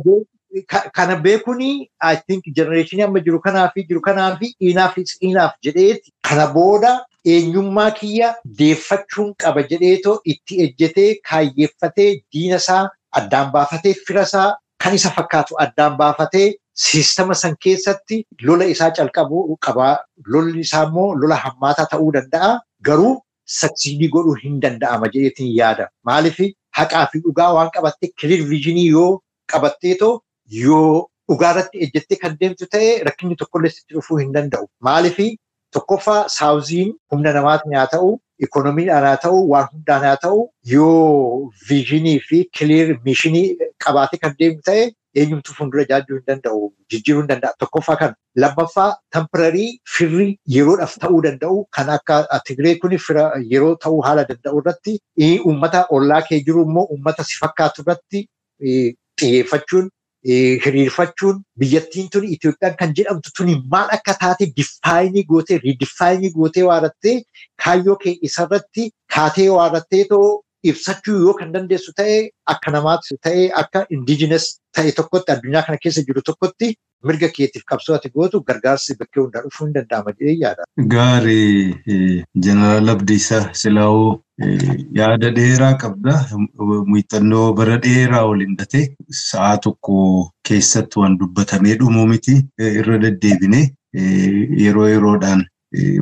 kana 0.98 1.16
beekuun 1.26 1.62
I 2.12 2.16
think 2.28 2.44
generation 2.60 3.02
amma 3.08 3.20
jiru 3.28 3.40
kanaa 3.48 3.70
fi 3.74 3.84
jiru 3.90 4.02
kanaa 4.08 4.30
fi 4.40 4.54
enough 4.72 4.98
is 4.98 5.18
enough 5.22 5.54
jedheeti 5.68 6.14
kana 6.30 6.48
booda 6.58 6.92
eenyummaa 7.34 7.90
kiyya 8.00 8.36
deeffachuun 8.60 9.34
qaba 9.44 9.64
jedheetoo 9.72 10.20
itti 10.34 10.62
ejjetee 10.68 11.10
kaayyeeffatee 11.30 12.12
diina 12.34 12.56
isaa 12.64 12.84
addaan 13.22 13.52
baafatee 13.58 13.94
fira 14.08 14.24
isaa 14.30 14.48
kan 14.84 14.94
isa 15.00 15.10
fakkaatu 15.18 15.56
addaan 15.66 15.98
baafatee 16.02 16.48
siistama 16.86 17.34
san 17.42 17.56
keessatti 17.66 18.18
lola 18.48 18.66
isaa 18.74 18.92
calqabuu 18.98 19.58
qabaa. 19.68 19.96
Lolli 20.34 20.60
isaa 20.66 20.84
immoo 20.88 21.16
lola 21.22 21.36
hammaataa 21.46 21.86
ta'uu 21.94 22.12
danda'a. 22.18 22.50
Garuu 22.88 23.14
saksiidii 23.60 24.10
godhuu 24.16 24.36
hin 24.44 24.60
danda'ama 24.66 25.08
jedheetiin 25.14 25.50
yaada. 25.60 25.88
Maaliif 26.06 26.38
haqaa 26.80 27.06
fi 27.12 27.20
dhugaa 27.26 27.54
waan 27.58 27.72
qabattee 27.76 28.10
kiliir 28.22 28.44
viijinii 28.50 28.88
yoo 28.90 29.10
qabatteetoo 29.54 30.12
yoo 30.50 31.08
dhugaarratti 31.30 31.78
ejjettee 31.88 32.18
kan 32.22 32.38
deemtu 32.40 32.66
ta'e 32.76 32.92
rakkinni 33.10 33.36
tokkollee 33.42 33.70
sitti 33.76 33.94
dhufuu 33.96 34.18
hin 34.22 34.34
danda'u. 34.36 34.68
Maaliif 34.82 35.18
tokkoffaa 35.76 36.22
saawuziin 36.36 36.94
humna 37.12 37.34
namaatiin 37.34 37.76
haa 37.78 37.88
ta'u, 37.94 38.12
ikoonomiidhaan 38.46 39.04
haa 39.08 39.18
ta'u, 39.24 39.42
waan 39.52 39.68
hundaan 39.74 40.04
haa 40.10 40.18
ta'u 40.22 40.46
yoo 40.74 41.50
viijinii 41.70 42.20
fi 42.30 42.46
kiliir 42.60 42.96
mishinii 43.10 43.58
qabaatee 43.86 44.20
kan 44.22 44.36
deemu 44.40 44.62
ta'e 44.70 44.86
eenyumtu 45.22 45.54
fuuldura 45.58 45.84
jaajuu 45.90 46.16
hin 46.18 46.26
danda'u, 46.32 46.62
jijjiiruu 46.94 47.22
hin 47.22 47.30
danda'a. 47.34 47.54
Tokkoffaa 47.60 47.96
kan 48.04 48.14
lammaffaa 48.44 48.88
tampirarii 49.16 49.68
firri 49.98 50.30
yeroodhaaf 50.56 50.96
ta'uu 51.04 51.22
danda'u 51.28 51.66
kan 51.78 51.90
akka 51.98 52.18
Tigiree 52.48 52.76
kun 52.84 52.98
fira 53.08 53.28
yeroo 53.54 53.76
ta'uu 53.86 54.02
haala 54.08 54.26
danda'u 54.32 54.62
irratti 54.64 54.98
uummata 55.46 55.86
ollaa 56.00 56.22
kee 56.30 56.40
jiru 56.50 56.64
immoo 56.70 56.86
uummata 56.96 57.24
si 57.32 57.38
fakkaatu 57.44 57.82
irratti 57.86 58.26
xiyyeeffachuun 59.20 59.90
hiriirfachuun 60.66 61.44
biyyattiin 61.60 62.10
tun 62.16 62.24
Itoophiyaan 62.36 62.76
kan 62.80 62.94
jedhamtu 62.98 63.30
tuni 63.38 63.56
maal 63.76 63.90
akka 63.98 64.14
taate 64.24 64.46
diffaayinii 64.58 65.24
gootee 65.32 65.58
riidifaayinii 65.66 66.32
gootee 66.40 66.64
waarattee 66.72 67.16
kaayyoo 67.66 67.96
kee 68.04 68.16
isarratti 68.30 68.90
kaatee 69.16 69.50
waarattee 69.60 70.04
too 70.12 70.26
ibsachuu 70.72 71.18
yoo 71.26 71.34
kan 71.40 71.54
dandeessu 71.54 71.94
ta'e 72.02 72.18
akka 72.56 72.72
namaatti 72.78 73.18
ta'e 73.30 73.48
akka 73.64 73.86
indijinas 73.98 74.46
ta'e 74.80 74.92
tokkotti 75.00 75.32
addunyaa 75.38 75.64
kana 75.70 75.78
keessa 75.86 76.02
jiru 76.12 76.22
tokkotti 76.30 76.74
mirga 77.10 77.28
keetiif 77.40 77.64
qabsoo 77.72 77.96
ati 77.98 78.10
gootu 78.20 78.42
gargaarsi 78.52 78.96
bakkee 79.02 79.22
hundaa 79.24 79.42
dhufuu 79.48 79.66
hin 79.68 79.74
danda'ama 79.76 80.14
jedhee 80.20 80.38
yaada. 80.44 80.64
Gaarii 80.94 82.24
jeneraal 82.48 82.90
Abdiisaa 82.96 83.44
Silaawoo 83.62 84.16
yaada 84.42 85.32
dheeraa 85.36 85.74
qabda. 85.84 86.14
Muuxannoo 86.92 87.54
bara 87.58 87.78
dheeraa 87.86 88.26
waliin 88.30 88.56
dhatee 88.58 88.96
sa'a 89.10 89.58
tokko 89.58 90.32
keessatti 90.48 91.00
waan 91.00 91.18
dubbatamee 91.20 91.76
dhumuu 91.80 92.06
miti 92.14 92.36
irra 92.82 92.98
deddeebinee 93.02 93.66
yeroo 94.64 94.88
yeroodhaan 94.94 95.44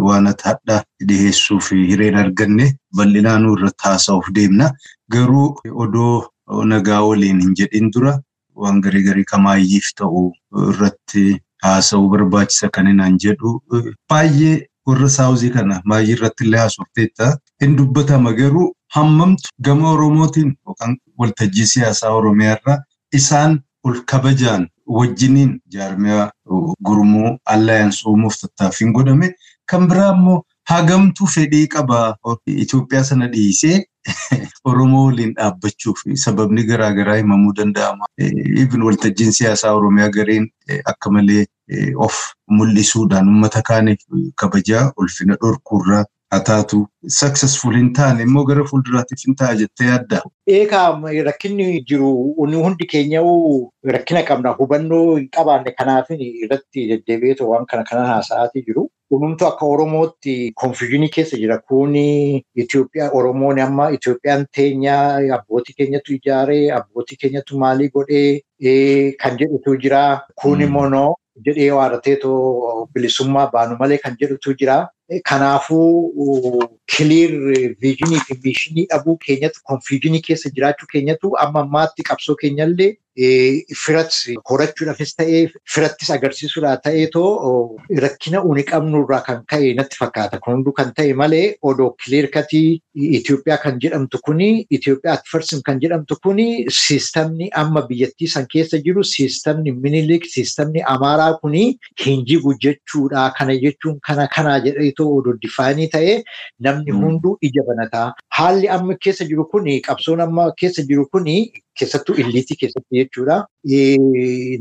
waan 0.07 0.27
hadhaa 0.43 0.81
dhiheessuuf 1.07 1.71
hireen 1.71 2.15
arganne 2.23 2.73
bal'inaanuu 2.97 3.55
irratti 3.57 3.87
haasa'uuf 3.87 4.29
deemna. 4.35 4.69
Garuu 5.11 5.47
odoo 5.85 6.27
nagaa 6.73 7.01
waliin 7.07 7.41
hin 7.41 7.55
jedhin 7.61 7.91
dura 7.93 8.19
waan 8.55 8.81
garii 8.81 9.03
garii 9.07 9.23
kamaayyiif 9.31 9.89
ta'u 10.01 10.27
irratti 10.69 11.25
haasa'uu 11.63 12.09
barbaachisa 12.09 12.69
kan 12.69 12.87
hinaan 12.91 13.17
jedhu 13.23 13.59
baay'ee 14.09 14.55
warra 14.87 15.09
saawuzii 15.17 15.49
kana 15.57 15.81
maayyii 15.85 16.13
irratti 16.17 16.43
illee 16.45 16.59
haasofteetta. 16.59 17.37
Hin 17.63 17.75
dubbatama 17.77 18.33
garuu 18.39 18.73
hammamtu 18.95 19.49
gama 19.67 19.91
Oromootiin 19.91 20.55
yookaan 20.67 20.97
waltajjii 21.19 21.65
siyaasaa 21.73 22.09
Oromiyaa 22.19 22.55
irraa 22.57 22.77
isaan 23.19 23.59
ol 23.83 23.99
kabajaan 24.11 24.67
wajjiniin 24.97 25.53
jaarmiyaa 25.75 26.25
gurmuu 26.89 27.37
allaayansii 27.55 28.09
uumuuf 28.11 28.37
tattaaffiin 28.41 28.91
godhame 28.97 29.29
kan 29.71 29.87
biraa 29.91 30.11
immoo 30.17 30.37
hagamtu 30.71 31.27
fedhii 31.35 31.67
qaba 31.75 31.99
Itoophiyaa 32.65 33.03
sana 33.03 33.27
dhiisee 33.35 33.77
Oromoo 34.71 35.05
waliin 35.05 35.33
dhaabbachuuf 35.37 36.01
sababni 36.23 36.63
garaagaraa 36.71 37.15
himamuu 37.21 37.53
danda'ama. 37.59 38.05
Waltajjiin 38.87 39.33
siyaasaa 39.33 39.73
Oromiyaa 39.79 40.09
gareen 40.17 40.49
akka 40.91 41.11
malee 41.11 41.45
of 42.07 42.19
mul'isuudhaan 42.57 43.29
uummata 43.31 43.61
kaaniif 43.69 44.03
kabajaa 44.43 44.83
ulfina 44.97 45.37
dhorkuurraa 45.45 46.03
haa 46.35 46.43
taatu 46.49 46.77
successful 47.17 47.75
hin 47.79 47.91
taane 47.99 48.23
immoo 48.27 48.43
gara 48.49 48.63
fuulduraatiif 48.71 49.21
hin 49.27 49.35
ta'a 49.41 49.55
jettee 49.61 49.87
yaadda. 49.91 50.21
Eegaa 50.57 50.87
rakkinni 51.27 51.67
jiru 51.91 52.09
hundi 52.37 52.85
keenya 52.93 53.21
rakkina 53.95 54.23
qabna 54.31 54.51
hubannoo 54.59 55.15
hin 55.15 55.29
qabaanne 55.37 55.71
kanaaf 55.79 56.09
irratti 56.17 56.87
deddeebi'eetu 56.91 57.49
waan 57.51 57.65
kana 57.71 57.83
kana 57.91 58.05
haasa'aatii 58.11 58.65
jiru. 58.67 58.87
Hundumtuu 59.13 59.47
akka 59.47 59.65
Oromootti 59.65 60.51
konfiyuunii 60.61 61.09
keessa 61.15 61.37
jira. 61.41 61.57
Kuni 61.71 62.43
Itoophiyaa 62.63 63.09
Oromoon 63.19 63.59
amma 63.65 63.89
Itoophiyaan 63.97 64.45
teenya 64.55 64.95
abbootii 65.37 65.75
keenyatu 65.77 66.13
ijaaree 66.15 66.71
abbootii 66.79 67.17
keenyatu 67.21 67.57
maalii 67.65 67.89
godhee 67.89 69.11
kan 69.21 69.37
jedhutu 69.43 69.77
jira. 69.85 70.01
Kun 70.41 70.61
immoo 70.67 71.15
jedhee 71.45 71.71
waarateetu 71.77 72.33
bilisummaa 72.93 73.47
baanu 73.53 73.77
malee 73.79 73.97
kan 74.07 74.17
jedhutu 74.21 74.53
jira. 74.63 74.87
Kanaafuu 75.29 76.63
kiliir 76.95 77.31
viijinii 77.81 78.19
fi 78.27 78.39
mishinii 78.43 78.85
dhabuu 78.91 79.17
keenyatu 79.25 79.59
konfiyuunii 79.63 80.21
keessa 80.27 80.49
jiraachuu 80.59 80.87
keenyatu 80.93 81.33
amma 81.45 81.59
ammaatti 81.65 82.03
qabsoo 82.11 82.35
keenyallee 82.43 82.93
firatti 83.81 84.33
horachuudhaafis 84.49 85.13
ta'ee 85.19 85.41
firattis 85.73 86.09
agarsiisuudhaa 86.15 86.77
ta'eetoo 86.87 87.29
rakkina 88.05 88.41
uni 88.49 88.63
qabnurraa 88.71 89.21
kan 89.27 89.43
ka'e 89.51 89.69
natti 89.77 89.95
fakkaata. 89.99 90.39
Kun 90.43 90.53
hunduu 90.57 90.73
kan 90.79 90.91
ta'e 90.97 91.13
malee 91.21 91.45
odoo 91.61 91.89
kiliir 92.03 92.27
katii 92.33 92.81
Itoophiyaa 93.19 93.57
kan 93.63 93.79
jedhamtu 93.83 94.19
kuni 94.25 94.49
Itoophiyaa 94.77 95.13
Atfarsim 95.19 95.61
kan 95.69 95.79
jedhamtu 95.83 96.15
kuni 96.23 96.65
siistamni 96.79 97.49
amma 97.61 97.81
biyyattii 97.87 98.27
san 98.33 98.47
keessa 98.53 98.77
jiru 98.87 99.03
siistamni 99.03 99.71
minilik 99.71 100.25
siistamni 100.33 100.81
amaaraa 100.95 101.33
kuni 101.41 101.63
hin 102.05 102.25
jigu 102.25 102.53
jechuudha. 102.67 103.31
Kana 103.37 103.55
jechuun 103.63 103.99
kana 104.07 104.27
kana 104.35 104.59
jedheetoo 104.67 104.94
odoo 105.03 105.33
difaanii 105.41 105.87
ta'e 105.95 106.13
namni 106.59 106.91
hunduu 106.91 107.37
ija 107.41 107.63
banataa. 107.67 108.13
Haalli 108.37 108.67
amma 108.69 108.95
keessa 109.07 109.25
jiru 109.31 109.45
kuni 109.51 109.81
qabsoon 109.87 110.21
amma 110.21 110.51
keessa 110.61 110.81
jiru 110.91 111.05
kuni 111.11 111.35
keessattuu 111.79 112.15
illiitii 112.15 112.55
keessatti 112.61 112.97
jechuudha. 113.01 113.45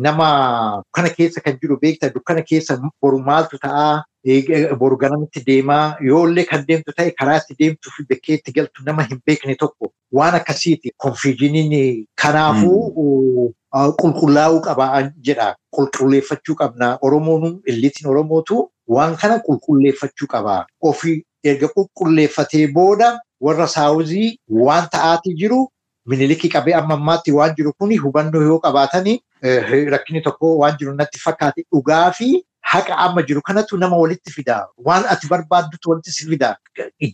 Nama 0.06 0.82
kana 0.94 1.08
keessa 1.18 1.40
kan 1.40 1.58
jiru 1.62 1.78
beekta 1.80 2.10
dukkana 2.14 2.42
keessa 2.42 2.78
boru 3.02 3.18
maaltu 3.18 3.58
ta'aa 3.58 4.04
boru 4.80 4.96
ganamitti 4.96 5.42
deemaa 5.46 5.96
yoollee 6.00 6.44
kan 6.50 6.64
deemtu 6.68 6.92
ta'e 6.96 7.10
karaa 7.18 7.36
itti 7.42 7.54
deemtuu 7.58 7.92
fi 7.96 8.04
bakkee 8.12 8.34
itti 8.38 8.52
galtu 8.58 8.82
nama 8.86 9.02
hin 9.10 9.20
beekne 9.26 9.54
tokko 9.62 9.92
waan 10.12 10.34
akkasiiti 10.38 10.90
konfiijiniin 10.96 12.06
kanaafuu 12.22 13.52
qulqullaa'uu 14.00 14.60
qaba 14.64 14.86
jedha. 15.28 15.54
Qulqulleeffachuu 15.76 16.54
qabna. 16.54 16.98
Oromoon 17.02 17.60
illiitiin 17.66 18.08
Oromootu 18.10 18.70
waan 18.88 19.16
kana 19.16 19.38
qulqulleeffachuu 19.46 20.26
qaba. 20.34 20.66
Ofii 20.82 21.22
erga 21.44 21.68
qulqulleeffatee 21.76 22.66
booda 22.72 23.20
warra 23.40 23.66
saawuzii 23.76 24.38
waan 24.48 24.88
ta'aatii 24.96 25.34
jiru 25.40 25.60
minilikii 26.12 26.48
qabee 26.54 26.74
amma 26.80 26.94
ammaatti 27.00 27.32
waan 27.32 27.54
jiru 27.58 27.72
kuni 27.78 27.96
hubannoo 27.96 28.42
yoo 28.42 28.58
qabaatanii 28.64 29.18
rakkinni 29.94 30.20
tokko 30.26 30.56
waan 30.62 30.76
jiru 30.80 30.94
natti 30.94 31.18
fakkaate 31.24 31.62
dhugaa 31.72 32.10
fi 32.18 32.28
haqa 32.72 32.96
amma 33.04 33.22
jiru 33.28 33.40
kanatu 33.48 33.78
nama 33.78 33.96
walitti 34.02 34.30
fida. 34.36 34.56
Waan 34.86 35.04
ati 35.14 35.26
barbaaddutu 35.32 35.90
walitti 35.90 36.10
si 36.16 36.26
fida. 36.30 36.56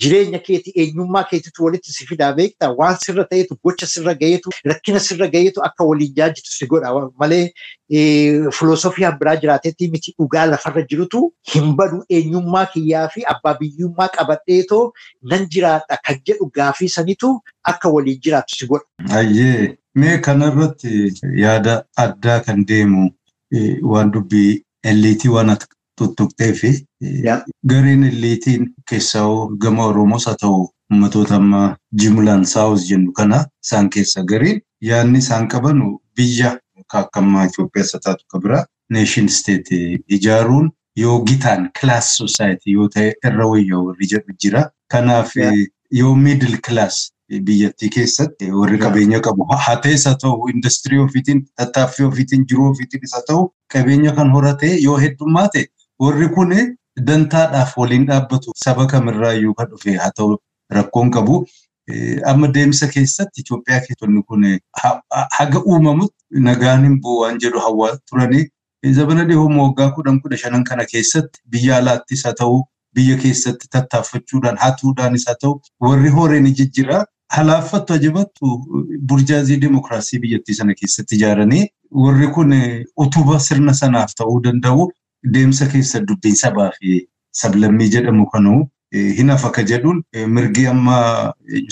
Jireenya 0.03 0.39
keeti 0.47 0.73
eenyummaa 0.83 1.25
keetitu 1.31 1.65
walitti 1.65 1.93
si 1.93 2.07
fida 2.07 2.33
beekta. 2.39 2.71
Waan 2.81 2.97
sirra 3.05 3.25
ta'etu 3.33 3.57
gocha 3.65 3.87
sirra 3.95 4.15
gaheetu 4.23 4.51
rakkina 4.73 5.01
sirra 5.09 5.27
gaheetu 5.35 5.63
akka 5.69 5.85
waliin 5.91 6.15
jaajitu 6.21 6.51
si 6.59 6.67
godha 6.67 6.93
malee 7.25 7.45
filoosofiyaan 8.59 9.19
biraa 9.21 9.37
jiraatetti 9.43 9.89
miti 9.95 10.15
dhugaa 10.19 10.47
lafarra 10.53 10.83
jirutu 10.93 11.23
hin 11.55 11.75
badu 11.81 12.01
eenyummaa 12.19 12.65
kiyyaa 12.75 13.09
fi 13.15 13.25
abbaa 13.35 13.55
biyyummaa 13.61 14.09
qabadheetoo 14.17 14.83
nan 15.33 15.47
jiraadha 15.57 15.99
kan 16.09 16.21
jedhu 16.31 16.51
gaafii 16.61 16.89
sanitu 16.97 17.33
akka 17.75 17.89
waliin 17.99 18.21
jiraatu 18.27 18.57
si 18.63 18.67
godha. 18.67 18.87
Ayyee 19.21 19.77
mee 19.95 20.19
kanarratti 20.19 21.13
yaada 21.45 21.77
addaa 22.07 22.41
kan 22.49 22.67
deemu 22.73 23.11
waan 23.93 24.11
dubbii 24.17 24.63
elliitii 24.85 25.31
waan 25.35 25.57
tuttuqxee 25.99 26.53
fi 26.61 26.71
gareen 27.71 28.05
elliitiin 28.05 28.67
keessaa 28.91 29.29
gama 29.63 29.85
Oromoos 29.87 30.27
haa 30.27 30.37
ta'u 30.43 30.69
ummatoota 30.93 31.37
amma 31.37 31.77
jimlaan 32.03 32.45
saawus 32.53 32.89
jennu 32.91 33.13
kana 33.13 33.45
isaan 33.65 33.91
keessa 33.91 34.23
gariin 34.33 34.61
yaadni 34.91 35.19
isaan 35.19 35.49
qaban 35.49 35.81
biyya 36.17 36.59
akka 36.81 37.09
ammaa 37.23 37.45
Itoophiyaas 37.51 37.93
taatu 38.05 38.25
kan 38.33 38.41
biraa 38.43 38.65
neeshin 38.91 39.27
isteet 39.33 39.69
ijaaruun 40.17 40.71
yoo 40.97 41.19
gitaan 41.25 41.71
kilaas 41.81 42.17
soosaayitii 42.17 42.73
yoo 42.79 42.89
ta'e 42.95 43.13
irra 43.29 43.47
wayyaa 43.53 43.83
warri 43.87 44.07
jedhu 44.13 44.33
jira. 44.43 44.63
Kanaaf 44.93 45.33
yoo 46.01 46.15
miidil 46.25 46.57
kilaas 46.69 46.97
biyyattii 47.39 47.89
keessatti 47.97 48.51
warri 48.53 48.79
qabeenya 48.79 49.21
qabu. 49.21 49.47
Haa 49.67 49.77
ta'es 49.87 50.05
haa 50.07 50.15
ta'u 50.25 50.49
industirii 50.55 50.99
ofiitiin 51.07 51.47
tattaaffii 51.57 52.05
ofiitiin 52.07 52.45
jiruu 52.53 52.69
ofiitiin 52.71 53.03
haa 53.13 53.23
ta'u 53.29 53.49
qabeenya 53.75 54.13
kan 54.17 54.31
horatee 54.37 54.77
yoo 54.83 54.97
heddummaate 54.99 55.67
warri 56.01 56.29
kun 56.29 56.55
dantaadhaaf 57.07 57.77
waliin 57.79 58.07
dhaabbatu 58.07 58.53
saba 58.65 58.87
kamirraayyuu 58.87 59.55
kan 59.55 59.69
dhufe 59.71 59.97
haa 59.97 60.11
ta'u 60.17 60.39
rakkoon 60.79 61.11
qabu. 61.11 61.45
Amma 62.27 62.49
deemsa 62.55 62.87
keessatti 62.87 63.41
Itoophiyaa 63.41 63.81
keessatti 63.81 64.23
kun 64.29 64.45
haga 65.39 65.61
uumamutti 65.67 66.41
nagaan 66.49 66.85
hin 66.85 66.99
bu'u 67.07 67.21
waan 67.23 67.39
jedhu 67.45 67.59
hawaa 67.67 67.97
turanii 68.11 68.45
zabana 68.99 69.25
dhihoo 69.31 69.49
waggaa 69.63 69.89
kudhan 69.97 70.21
kudha 70.27 70.37
shanan 70.43 70.65
kana 70.65 70.85
keessatti 70.93 71.41
biyya 71.55 71.77
alaattis 71.79 72.23
haa 72.25 72.33
ta'u 72.43 72.61
biyya 72.95 73.17
keessatti 73.23 73.69
tattaaffachuudhaan 73.77 74.57
hatuudhaanis 74.67 75.27
haa 75.27 75.35
ta'u. 75.43 75.61
Warri 75.81 76.09
horeen 76.19 76.47
jijjiiraa 76.61 77.05
halaaffattu 77.37 77.93
ajabattu 77.95 78.47
burjaazii 79.11 79.57
dimokiraasii 79.65 80.19
biyyattii 80.25 80.55
sana 80.61 80.75
keessatti 80.81 81.15
ijaaranii 81.21 81.67
warri 82.05 82.29
kun 82.39 82.55
utuba 83.05 83.41
sirna 83.49 83.75
sanaaf 83.83 84.15
ta'uu 84.23 84.41
danda'u 84.47 84.89
deemsa 85.37 85.67
keessa 85.75 86.01
dubbiin 86.09 86.35
sabaa 86.43 86.71
fi 86.79 86.97
sablammii 87.43 87.89
jedhamu 87.95 88.27
kanuu 88.33 88.59
hin 89.19 89.31
hafa 89.31 89.51
ka 89.59 89.63
jedhuun 89.71 90.03
mirgi 90.37 90.67
amma 90.73 90.99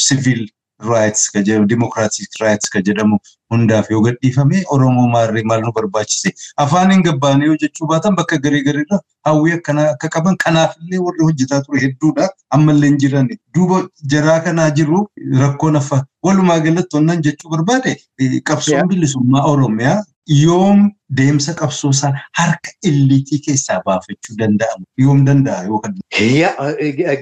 siviil 0.07 0.43
raayits 0.91 1.31
ka 1.35 1.43
jedhamu 1.47 1.67
dimokiraatik 1.73 2.39
raayits 2.41 2.71
ka 2.75 2.83
jedhamu 2.89 3.19
hundaaf 3.55 3.91
yoo 3.91 4.01
gadhiifame 4.09 4.65
oromoo 4.75 5.07
maarree 5.15 5.43
maal 5.51 5.63
nu 5.63 5.73
barbaachise? 5.79 6.33
Afaan 6.57 6.93
hin 6.93 7.03
gabbaane 7.07 7.47
yoo 7.47 7.57
jechuu 7.63 7.87
baatan 7.93 8.15
bakka 8.21 8.39
garii 8.45 8.63
gariirra 8.69 9.01
hawwii 9.25 9.53
akkanaa 9.57 9.89
akka 9.95 10.09
qaban 10.17 10.37
kanaafillee 10.45 10.99
warri 11.07 11.25
hojjetaa 11.25 11.61
ture 11.67 11.81
hedduudha 11.87 12.29
ammallee 12.57 12.89
hin 12.91 12.99
jiran 13.05 13.29
duuba 13.55 13.81
jaraa 14.13 14.39
kanaa 14.47 14.71
jiru 14.81 15.01
rakkoon 15.41 15.77
affa 15.81 16.05
walumaa 16.29 16.59
galatti 16.67 16.97
wannan 16.97 17.23
jechuu 17.27 17.51
barbaade. 17.55 17.97
Qabsoon 18.51 18.89
bilisummaa 18.93 19.43
oromiyaa 19.53 19.99
yoom 20.43 20.89
deemsa 21.17 21.55
qabsoo 21.61 21.91
isaa 21.97 22.13
harka 22.39 22.71
illiitii 22.91 23.39
keessaa 23.47 23.81
baafachuu 23.87 24.37
danda'amu 24.41 24.85
yoom 25.05 25.25
danda'a 25.27 25.65
yoo 25.69 25.79
kan. 25.85 25.95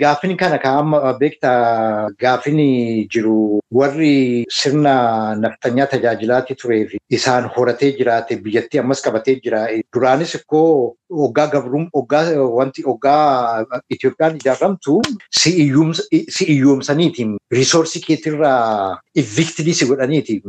Gaaffiin 0.01 0.37
kana 0.37 0.59
kan 0.59 0.79
amma 0.83 1.13
beektaa 1.21 2.11
gaaffiin 2.21 3.09
jiru 3.15 3.61
warri 3.73 4.45
sirna 4.59 5.35
naftanyaa 5.37 5.87
tajaajilaati 5.95 6.55
turee 6.63 6.87
fi 6.91 6.99
isaan 7.19 7.49
horatee 7.57 7.93
jiraate 7.99 8.37
biyyattii 8.43 8.81
ammas 8.81 9.03
qabatee 9.03 9.37
jira. 9.45 9.67
Duraanis 9.95 10.35
ikkoo 10.35 10.95
hoggaa 11.21 11.47
gabruun 11.47 11.89
wanti 12.59 12.83
hoggaa 12.83 13.65
Itoophiyaan 13.91 14.37
ijaaramtu 14.37 15.01
si 15.31 15.51
iyyoomsaniitiin 16.55 17.37
riisoorsii 17.53 18.03
keetirraa 18.07 18.99
evictidii 19.15 19.75
si 19.75 19.87
godhaniiti. 19.87 20.43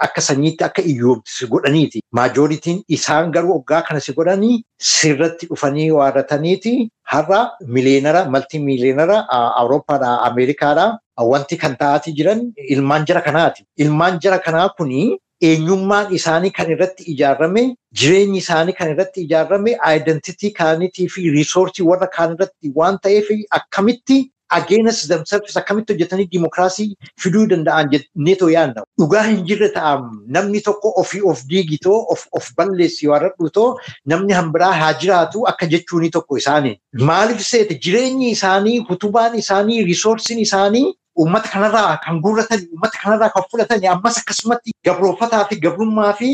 Akka 0.00 0.20
sanyiitti 0.20 0.64
akka 0.64 0.82
iyyoomti 0.82 1.30
si 1.38 1.46
godhaniiti. 1.46 2.00
Maajooritiin 2.48 2.82
isaan 2.88 3.30
garuu 3.32 3.52
hoggaa 3.58 3.82
kana 3.88 4.00
si 4.00 4.12
godhanii 4.12 4.62
sirratti 4.90 5.46
dhufanii 5.50 5.90
waarrataniiti. 5.90 6.88
Har'a 7.12 7.40
mileenara 7.76 8.24
malti 8.30 8.58
mileenara 8.58 9.18
Awurooppaadhaa 9.60 10.16
Ameerikaadhaa 10.30 10.98
wanti 11.32 11.56
kan 11.58 11.76
ta'aatii 11.76 12.14
jiran 12.18 12.40
ilmaan 12.74 13.04
jara 13.06 13.20
kanaati. 13.20 13.64
Ilmaan 13.76 14.18
jara 14.22 14.38
kanaa 14.38 14.68
kuni 14.78 15.18
eenyummaan 15.42 16.12
isaanii 16.14 16.50
kan 16.50 16.70
irratti 16.76 17.04
ijaarame 17.12 17.74
jireenyi 18.00 18.38
isaanii 18.38 18.72
kan 18.80 18.90
irratti 18.94 19.20
ijaarame 19.26 19.76
aayidentitii 19.90 20.50
kaanitii 20.60 21.08
fi 21.08 21.30
riisoorsii 21.36 21.84
warra 21.90 22.06
kaan 22.16 22.34
irratti 22.38 22.72
waan 22.80 22.98
ta'eef 23.04 23.28
akkamitti 23.60 24.18
ageenas 24.56 25.00
themselves 25.08 25.56
akkamitti 25.60 25.92
hojjetanii 25.92 26.26
dimokiraasii 26.32 26.88
fiduu 27.22 27.46
danda'an 27.52 27.90
jenneetoo 27.94 28.48
yaadna. 28.54 28.82
Dhugaa 29.00 29.22
hin 29.30 29.42
jirre 29.48 29.68
ta'am 29.78 30.06
namni 30.36 30.60
tokko 30.68 30.92
ofii 31.02 31.20
of 31.32 31.42
diigitoo 31.50 31.98
of 32.14 32.26
of 32.40 32.50
balleessi 32.60 33.08
waaradhutoo 33.12 33.68
namni 34.12 34.32
hambiraa 34.40 34.72
haa 34.82 34.92
jiraatu 35.02 35.46
akka 35.52 35.66
jechuuni 35.74 36.10
tokko 36.10 36.36
isaanii. 36.44 36.76
Maaliif 37.10 37.44
seete 37.50 37.74
jireenyi 37.86 38.30
isaanii 38.36 38.78
utubaan 38.96 39.34
isaanii 39.44 39.84
riisoorsiin 39.90 40.38
isaanii 40.46 40.86
uummata 41.22 41.48
kanarraa 41.52 41.96
kan 42.04 42.20
guurratan 42.24 42.60
uummata 42.72 42.98
kanarraa 43.04 43.30
kan 43.36 43.44
fudhatan 43.52 43.84
ammas 43.94 44.18
akkasumatti 44.20 44.70
gabroofataa 44.86 45.44
fi 45.50 45.56
gabrummaa 45.64 46.12
fi 46.20 46.28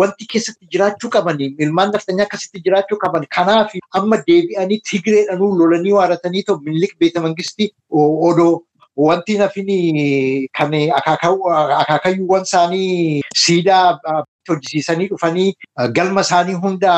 wanti 0.00 0.26
keessatti 0.32 0.66
jiraachuu 0.72 1.10
qaban 1.16 1.40
ilmaan 1.66 1.92
naftanyaa 1.96 2.26
akkasitti 2.28 2.62
jiraachuu 2.66 2.98
qaban 3.04 3.26
kanaaf 3.36 3.72
amma 4.00 4.16
deebi'anii 4.30 4.80
tigireedhanuu 4.90 5.52
lolanii 5.60 5.92
waaratanii 6.00 6.42
ta'u 6.48 6.60
miliq 6.66 6.92
beeta 7.04 7.20
mangistii 7.26 7.70
odoo 8.30 8.52
wanti 9.06 9.38
nafini 9.38 9.78
kan 10.58 10.72
akaakayyuuwwan 11.00 12.42
isaanii 12.48 13.22
siidaa 13.44 13.98
hojjisiisanii 14.48 15.06
dhufanii 15.10 15.54
galma 15.96 16.20
isaanii 16.26 16.52
hunda 16.62 16.92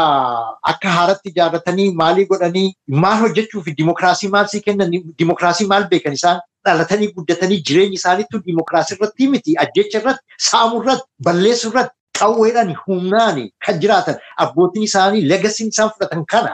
akka 0.72 0.88
haaratti 0.98 1.28
ijaarratanii 1.32 1.90
maalii 2.00 2.24
godhanii 2.30 2.68
maal 3.04 3.18
hojjechuuf 3.24 3.66
dimokiraasii 3.80 4.28
maal 4.34 4.46
sii 4.52 4.60
kennan 4.68 4.90
dimokiraasii 5.18 5.66
maal 5.72 5.86
beekan 5.90 6.12
isaan 6.18 6.40
dhalatanii 6.66 7.12
guddatanii 7.16 7.60
jireenyi 7.70 7.94
isaaniitu 8.00 8.40
dimokiraasii 8.46 8.96
irratti 9.00 9.28
miti 9.34 9.56
ajjecha 9.64 9.98
irratti 10.00 10.24
saamuu 10.50 10.82
irratti 10.82 11.06
balleessuu 11.28 11.70
irratti 11.72 11.96
qawweedhaan 12.22 12.74
humnaan 12.86 13.38
kan 13.66 13.80
jiraatan 13.84 14.16
abbootiin 14.46 14.84
isaanii 14.90 15.22
legasiin 15.32 15.68
isaan 15.74 15.90
fudhatan 15.94 16.24
kana 16.34 16.52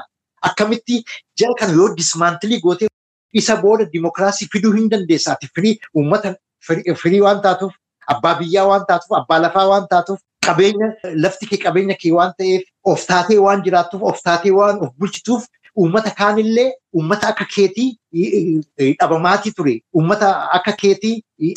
akkamitti 0.50 1.02
jara 1.42 1.54
kana 1.60 1.72
yoo 1.80 1.88
dismaantilii 1.96 2.60
gootee 2.68 2.88
isa 3.42 3.56
booda 3.64 3.84
dimokiraasii 3.92 4.48
fiduu 4.52 4.72
hin 4.78 4.88
dandeessa 4.94 5.32
ati 5.32 5.48
firii 5.58 5.74
uummata 5.94 6.34
firii 7.02 7.20
waan 7.26 7.42
taatuuf 7.46 7.74
abbaa 8.14 8.34
biyyaa 8.40 8.66
waan 8.70 8.86
taatuuf 8.90 9.18
abbaa 9.20 9.38
lafaa 9.44 9.66
waan 9.70 9.86
taatuuf 9.92 10.20
qabeenya 10.46 10.88
lafti 11.24 11.46
kee 11.50 11.58
qabeenya 11.64 11.94
kee 12.02 12.12
waan 12.18 12.32
ta'eef 12.38 12.62
of 12.92 13.06
taatee 13.12 13.38
waan 13.46 13.62
jiraattuuf 13.66 14.02
of 14.10 14.22
taatee 14.28 14.52
waan 14.58 14.78
of 14.86 14.90
bulchituuf 15.02 15.44
uummata 15.82 16.10
kaanillee 16.20 16.68
uummata 17.00 17.28
akka 17.32 17.44
keetii 17.56 17.88
dhabamaatii 19.00 19.52
ture 19.58 19.74
uummata 19.94 20.28
akka 20.58 20.72
keetii 20.82 21.14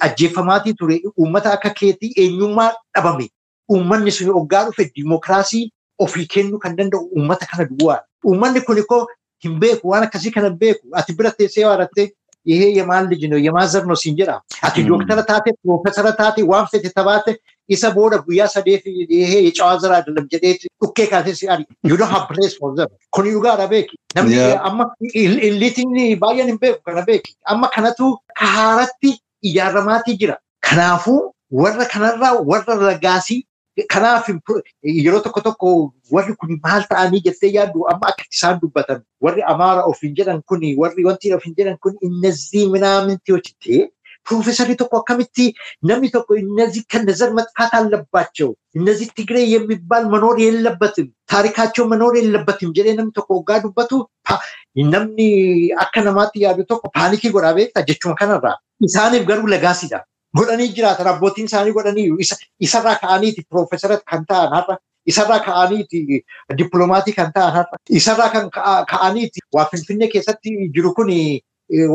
ajjeefamaatii 0.07 0.74
ture 0.82 0.99
uummata 1.18 1.53
akka 1.53 1.70
keetii 1.80 2.12
eenyummaa 2.26 2.72
dhabame 2.95 3.30
uummanni 3.76 4.11
sun 4.17 4.34
hoggaa 4.38 4.63
dhufe 4.69 4.89
diimokiraasii 4.95 5.65
ofii 6.05 6.28
kennuu 6.36 6.59
kan 6.63 6.78
danda'u 6.78 7.09
uummata 7.17 7.45
kana 7.51 7.69
duwwaadha. 7.69 8.05
Uummanni 8.30 8.61
kun 8.67 8.78
immoo 8.84 9.05
hin 9.43 9.59
beeku 9.59 9.89
waan 9.93 10.03
akkasii 10.07 10.32
kana 10.38 10.49
beeku. 10.63 10.88
Ati 11.01 11.15
bira 11.19 11.32
teessee 11.38 11.65
waarattee 11.65 12.07
yihee 12.51 12.69
yemaan 12.78 13.09
lijino 13.09 13.38
yemaan 13.45 13.67
zarno 13.74 13.95
siin 13.95 14.17
jedhama. 14.17 14.41
Ati 14.61 14.82
hmm. 14.82 14.89
doktara 14.89 15.24
taate 15.32 15.53
piroofeesara 15.61 16.11
taate 16.22 16.43
waan 16.51 16.67
fete 16.72 16.89
tabaate 16.99 17.36
isa 17.67 17.91
booda 17.97 18.17
guyyaa 18.28 18.47
sadeef 18.53 18.86
yihee 18.86 19.41
yecawaa 19.47 19.78
zaraa 19.84 20.01
dalam 20.07 20.28
jedhee 20.32 20.53
dhukkee 20.63 21.07
kaatee 21.13 21.36
si 21.41 21.49
ari. 21.55 21.65
You 21.84 21.97
don't 21.97 22.11
have 22.11 22.28
place 22.34 22.57
for 22.59 22.76
them. 22.76 22.88
Kun 23.17 23.30
dhugaadha 23.34 23.67
beeki. 23.76 23.99
Namni 24.15 24.39
amma 24.72 24.89
illiitiin 25.13 26.17
baay'een 26.26 26.47
hin 26.53 26.59
beeku 26.65 26.82
kana 26.86 27.05
beeki. 27.11 27.36
Amma 27.55 27.69
kanatu 27.76 28.17
haaratti 28.45 29.15
ijaaramaatii 29.51 30.17
jira. 30.24 30.38
Kanaafuu 30.69 31.22
warra 31.51 31.86
kanarraa 31.93 32.34
warra 32.51 32.76
ragaasii 32.88 33.41
Kanaaf 33.93 34.28
yeroo 34.84 35.19
tokko 35.26 35.41
tokko 35.47 35.69
warri 36.11 36.36
kun 36.41 36.59
maal 36.63 36.84
ta'anii 36.89 37.22
jettee 37.28 37.51
yaaddu 37.53 37.86
amma 37.93 38.07
akkatti 38.11 38.36
isaan 38.38 38.59
dubbatan 38.63 38.99
warri 39.28 39.41
amaara 39.53 39.86
of 39.91 40.01
hin 40.03 40.15
jedhan 40.17 40.41
kun 40.51 40.61
warri 40.82 41.05
wanti 41.07 41.34
of 41.38 41.43
hin 41.49 41.55
jedhan 41.59 41.78
kun 41.86 41.95
innazii 42.09 42.65
minaaminti 42.74 43.32
hojjete 43.36 43.80
piroofeesarri 44.30 44.76
tokko 44.82 44.97
akkamitti 45.01 45.45
namni 45.91 46.09
tokko 46.17 46.36
innazii 46.41 46.84
kan 46.95 47.05
nazar 47.11 47.32
maxxaata 47.39 47.78
allabbaachoo 47.84 48.51
innazii 48.82 49.09
tigree 49.22 49.45
yemmibaal 49.53 50.09
manoor 50.15 50.36
yeellabatin 50.43 51.07
taarikaachoo 51.36 51.88
manoor 51.95 52.13
yeellabatin 52.19 52.74
jedhee 52.82 52.95
namni 52.99 53.11
tokko 53.22 53.39
waggaa 53.39 53.59
dubbatu 53.63 54.03
namni 54.93 55.28
akka 55.88 56.01
namaatti 56.11 56.41
yaadu 56.45 56.63
tokko 56.76 56.91
paanikii 56.99 57.32
godhaa 57.39 57.53
beektaa 57.61 57.84
jechuma 57.89 58.15
kanarraa 58.22 58.55
isaaniif 58.89 59.26
garuu 59.28 59.47
lagaasidha. 59.55 60.03
Godhanii 60.38 60.69
jiraatan 60.77 61.07
abbootiin 61.13 61.45
isaanii 61.51 61.73
godhanii 61.77 62.07
isarraa 62.67 62.95
ka'aniiti 63.03 63.43
piroofeesara 63.49 63.97
kan 64.11 64.25
ta'an 64.25 64.53
har'a 64.57 64.77
isarraa 65.13 65.39
ka'aniiti 65.47 66.23
dippiloomatii 66.57 67.13
kan 67.19 67.32
ta'an 67.38 67.51
har'a 67.57 67.77
isarraa 68.01 68.29
kan 68.36 68.49
ka'aniiti 68.93 69.39
waa 69.57 69.65
finfinnee 69.71 70.07
keessatti 70.13 70.55
jiru 70.77 70.93
kun 70.99 71.11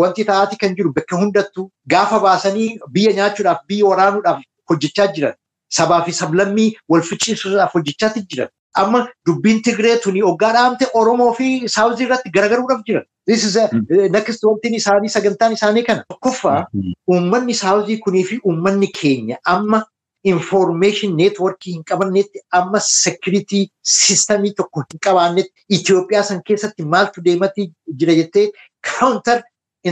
wanti 0.03 0.25
ta'aati 0.25 0.57
kan 0.57 0.77
jiru 0.77 0.93
bakka 0.93 1.17
hundattu. 1.23 1.71
Gaafa 1.93 2.21
baasanii 2.21 2.69
biyya 2.93 3.13
nyaachuudhaaf 3.17 3.59
biyya 3.69 3.87
waraanuudhaaf 3.87 4.43
hojjechaa 4.71 5.07
jiran. 5.17 5.35
Sabaa 5.79 6.03
fi 6.05 6.13
sablammii 6.13 6.71
wal 6.89 7.03
ficcisuudhaaf 7.03 7.75
hojjechaatti 7.75 8.23
jiran. 8.31 8.49
Amma 8.75 9.09
dubbiin 9.27 9.61
Tigree 9.63 9.97
tuni 10.05 10.21
hoggaa 10.21 10.53
dhaamte 10.57 10.87
Oromoo 10.95 11.33
fi 11.35 11.69
Saawuzii 11.75 12.07
irratti 12.07 12.31
garagaruudhaaf 12.39 12.83
jiran. 12.89 13.05
Next 13.29 14.45
wantiin 14.45 14.75
isaanii 14.75 15.09
sagantaan 15.09 15.53
isaanii 15.53 15.83
kana. 15.83 16.05
Tokkoffaa 16.09 16.67
uummanni 17.11 17.55
Saawuzii 17.55 17.99
kunii 18.05 18.25
fi 18.25 18.41
uummanni 18.45 18.87
keenya 19.01 19.39
amma 19.55 19.83
information 20.25 21.13
networkii 21.17 21.73
hin 21.73 21.83
qabannetti 21.91 22.41
amma 22.61 22.81
security 22.87 23.61
systemii 23.97 24.53
tokko 24.61 24.83
hin 24.93 24.99
qabaannetti 25.09 25.53
Itoophiyaa 25.79 26.23
san 26.31 26.43
keessatti 26.49 26.85
maaltu 26.95 27.21
deematii 27.29 27.67
jira 28.01 28.15
jettee? 28.21 28.47
Counter 28.99 29.43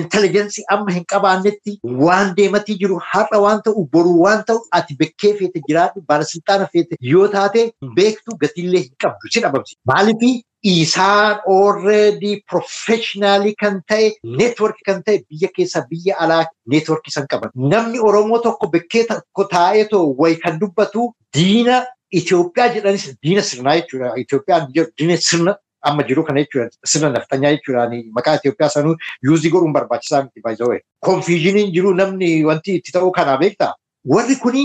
intelligence 0.01 0.62
amma 0.76 0.92
hin 0.97 1.05
qabaannetti 1.12 1.76
waan 2.07 2.32
deematii 2.38 2.76
jiru 2.82 2.99
har'a 3.12 3.40
waan 3.45 3.62
ta'u 3.68 3.84
boru 3.97 4.14
waan 4.24 4.42
ta'u 4.49 4.61
ati 4.78 4.97
bekkee 5.05 5.32
feete 5.42 5.61
jiraadhu 5.68 6.03
baalasilxaana 6.09 6.66
feete 6.72 6.97
yoo 7.12 7.28
taate 7.36 7.61
beektu 8.01 8.36
gatiillee 8.42 8.82
hin 8.88 8.95
qabdu 9.07 9.32
si 9.36 9.40
dhabamsi. 9.47 9.76
Maaliifii 9.92 10.34
isaan 10.74 11.40
already 11.55 12.32
professionally 12.53 13.55
kan 13.62 13.80
ta'e 13.88 14.12
network 14.42 14.78
kan 14.86 15.03
ta'e 15.09 15.18
biyya 15.30 15.49
keessa 15.57 15.84
biyya 15.90 16.14
alaa 16.26 16.45
network 16.66 17.05
san 17.16 17.26
qaban. 17.32 17.51
Namni 17.72 17.99
Oromoo 18.11 18.38
tokko 18.47 18.66
bekkee 18.76 19.05
tokko 19.11 19.45
taa'ee 19.57 19.84
too 19.90 20.07
wayi 20.22 20.36
kan 20.47 20.61
dubbatu 20.61 21.11
diina 21.34 21.84
Itoophiyaa 22.18 22.68
jedhanis 22.74 23.05
diina 23.24 23.42
sirnaa 23.42 23.72
jechuudha. 23.78 24.12
Itoophiyaan 24.22 24.68
diina 24.99 25.16
sirna 25.28 25.55
amma 25.91 26.03
jiru 26.09 26.24
kana 26.28 26.41
jechuudha. 26.45 26.70
Sirna 26.93 27.11
naftanyaa 27.16 27.53
jechuudhaan 27.57 27.93
maqaa 28.18 28.35
Itoophiyaa 28.41 28.68
sanuu 28.76 28.95
yuuzii 29.28 29.51
godhuun 29.57 29.72
barbaachisaa 29.76 30.22
miti 30.28 30.41
baay'ee. 30.47 30.80
Konfiizhiniin 31.11 31.72
jiru 31.76 31.95
namni 32.01 32.30
wanti 32.49 32.74
itti 32.80 32.93
ta'uu 32.97 33.12
kanaa 33.20 33.37
beektaa? 33.45 33.74
Warri 34.14 34.37
kuni 34.47 34.64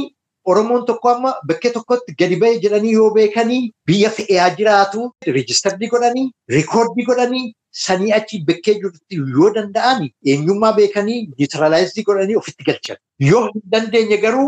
Oromoon 0.51 0.85
tokko 0.85 1.09
amma 1.09 1.31
bakkee 1.47 1.69
tokkotti 1.71 2.13
gadi 2.19 2.35
ba'e 2.41 2.59
jedhanii 2.61 2.91
yoo 2.93 3.09
beekanii 3.15 3.71
biyya 3.87 4.09
fe'ee 4.17 4.45
jiraatu 4.59 5.01
riijistardi 5.35 5.87
godhanii 5.93 6.23
rikoordii 6.53 7.05
godhanii 7.09 7.43
sanii 7.85 8.13
achi 8.17 8.39
bakkee 8.47 8.73
jirutti 8.79 9.15
yoo 9.35 9.49
danda'an 9.57 10.07
eenyummaa 10.33 10.71
beekanii 10.79 11.19
niitiralaayizii 11.37 12.03
godhanii 12.07 12.35
ofitti 12.41 12.63
galchan. 12.71 12.97
Yoo 13.19 13.43
hin 13.51 13.61
dandeenye 13.75 14.17
garuu 14.23 14.47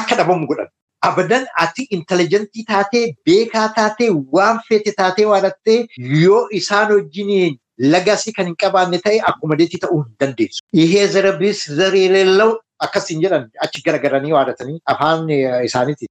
akka 0.00 0.16
dhabamu 0.20 0.46
godhan. 0.50 0.68
Abadan 1.06 1.46
ati 1.64 1.82
intelijentii 1.96 2.64
taatee 2.68 3.04
beekaa 3.26 3.68
taatee 3.76 4.10
waan 4.36 4.60
feete 4.68 4.92
taatee 5.00 5.26
waadattee 5.32 5.78
yoo 6.22 6.40
isaan 6.60 6.92
wajjiniin 6.94 7.58
lagasii 7.94 8.32
kan 8.38 8.46
hin 8.50 8.56
qabaanne 8.62 8.98
ta'e 9.04 9.20
akkuma 9.32 9.56
deetii 9.60 9.78
ta'uu 9.84 10.00
hin 10.02 10.14
dandeessu. 10.20 10.64
Ihee 10.84 11.06
zarabis 11.16 11.60
zareeleellau 11.80 12.50
akkasiin 12.86 13.20
jedhan 13.26 13.46
achi 13.66 13.82
garagaranii 13.86 14.32
waadatanii 14.38 14.80
afaan 14.94 15.28
isaaniiti. 15.68 16.06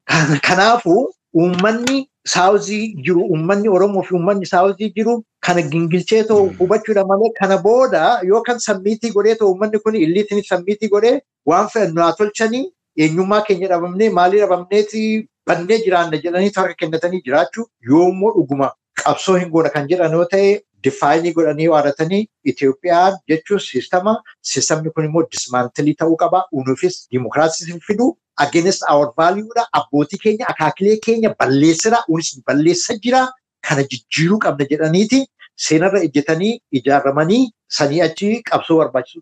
Kanaafuu 0.48 1.02
uummanni 1.42 1.98
saawuzii 2.34 2.94
jiru 3.08 3.22
uummanni 3.34 3.70
Oromoo 3.80 4.02
fi 4.08 4.14
uummanni 4.16 4.46
saawuzii 4.54 4.90
jiru 4.96 5.18
kana 5.48 5.62
gingilchee 5.74 6.24
ta'u 6.32 6.48
hubachuudha 6.60 7.06
malee 7.12 7.32
kana 7.40 7.58
booda 7.68 8.02
yoo 8.30 8.42
kan 8.48 8.60
sammiitii 8.70 9.12
godhee 9.18 9.36
ta'u 9.42 9.48
uummanni 9.52 9.80
kun 9.86 9.96
illiitiin 10.06 10.44
sammiitii 10.50 10.90
godhee 10.96 11.20
waan 11.52 11.68
fe'annu 11.76 12.02
haa 12.06 12.14
tolchanii 12.22 12.66
eenyummaa 13.06 13.42
keenya 13.48 13.68
dhabamnee 13.74 14.10
maalii 14.20 14.40
dhabamneeti? 14.44 15.02
Bannee 15.48 15.78
jiraanna 15.84 16.18
jedhanii 16.24 16.52
harka 16.56 16.74
kennatanii 16.80 17.22
jiraachuu 17.26 17.66
yoommoo 17.90 18.32
dhuguma 18.38 18.72
qabsoo 19.04 19.36
hin 19.42 19.50
goona 19.54 19.70
kan 19.76 19.86
jedhan 19.92 20.12
yoo 20.18 20.26
ta'e 20.34 20.50
difaayinii 20.88 21.32
godhanii 21.38 21.68
waadatanii 21.74 22.20
Itoophiyaan 22.52 23.16
jechuun 23.32 23.60
siistama 23.68 24.16
siistamni 24.52 24.92
kun 24.96 25.06
immoo 25.10 25.24
dismaantilii 25.32 25.94
ta'uu 26.02 26.18
qaba. 26.24 26.44
Unuufis 26.52 26.98
dimokiraasii 27.12 27.80
fidu. 27.88 28.10
Against 28.46 28.84
our 28.92 29.08
value 29.18 29.48
dha. 29.56 29.66
Abbootii 29.80 30.20
keenya 30.24 30.48
akaakilee 30.54 30.98
keenya 31.06 31.34
balleessira 31.40 32.04
unis 32.08 32.34
balleessa 32.48 32.94
jira. 33.06 33.24
Kana 33.68 33.84
jijjiiruu 33.94 34.38
qabna 34.44 34.66
jedhaniiti 34.72 35.20
seenarra 35.66 36.00
ejjetanii 36.08 36.52
ijaaramanii 36.80 37.44
sanii 37.78 38.02
achi 38.08 38.30
qabsoo 38.50 38.78
barbaachisu 38.82 39.22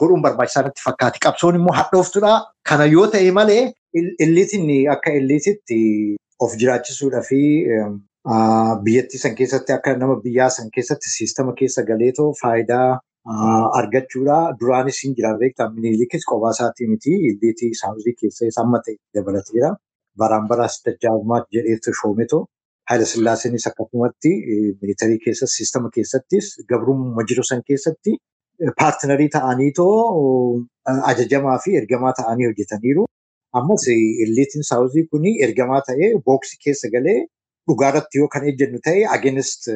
godhuun 0.00 0.22
barbaachisaa 0.26 0.62
natti 0.68 0.82
fakkaati. 0.86 1.18
Qabsoon 1.26 1.54
immoo 1.60 1.74
hadhooftuudha. 1.80 2.32
Kana 2.68 2.84
yoo 2.94 3.06
ta'e 3.14 3.30
malee 3.40 3.62
illiitiin 4.24 4.70
akka 4.96 5.10
illiititti 5.20 5.80
of 6.40 6.56
jiraachisuudhaa 6.62 7.22
fi 7.28 7.40
biyyattii 8.84 9.18
san 9.22 9.34
keessatti 9.36 9.72
akka 9.72 9.96
nama 9.96 10.16
biyyaa 10.24 10.50
san 10.56 10.70
keessatti 10.74 11.10
siistama 11.16 11.52
keessa 11.60 11.82
galeetoo 11.92 12.32
faayidaa 12.42 13.00
argachuudha. 13.80 14.38
Duraanis 14.60 15.02
hin 15.04 15.14
jira 15.16 15.34
beektaa 15.38 15.70
minilikis 15.76 16.24
qophaa 16.32 16.50
isaatii 16.56 16.86
miti 16.94 17.14
illiitii 17.30 17.72
saawuzii 17.82 18.14
keessa 18.20 18.46
isa 18.52 18.60
amma 18.64 18.78
ta'e 18.86 18.96
dabalateera. 19.18 19.74
Baraan 20.18 20.48
baraas 20.48 20.80
dajjaabumaat 20.86 21.46
jedheetu 21.56 21.92
shoometoo. 22.02 22.44
Haayila 22.90 23.06
Sillaaseenis 23.06 23.66
akkasumatti 23.70 24.30
miilitarii 24.80 25.18
keessa 25.24 25.46
siistama 25.56 25.90
keessattis 25.96 26.46
gabrummaa 26.72 27.24
jiru 27.32 27.44
san 27.50 27.62
keessatti 27.68 28.14
paartinarii 28.80 29.28
ta'aniitoo 29.34 29.92
ajajamaa 31.12 31.58
fi 31.64 31.76
ergamaa 31.80 32.12
ta'anii 32.20 32.48
hojjetaniiru. 32.50 33.04
Ammas 33.60 33.86
illiitiin 33.94 34.64
saawuzii 34.70 35.04
kun 35.12 35.24
ergamaa 35.46 35.80
ta'ee 35.90 36.10
booksii 36.26 36.58
keessa 36.64 36.90
galee 36.96 37.16
dhugaarratti 37.70 38.18
yoo 38.22 38.28
kan 38.34 38.48
ejjennu 38.52 38.78
ta'e 38.88 39.06
against 39.16 39.70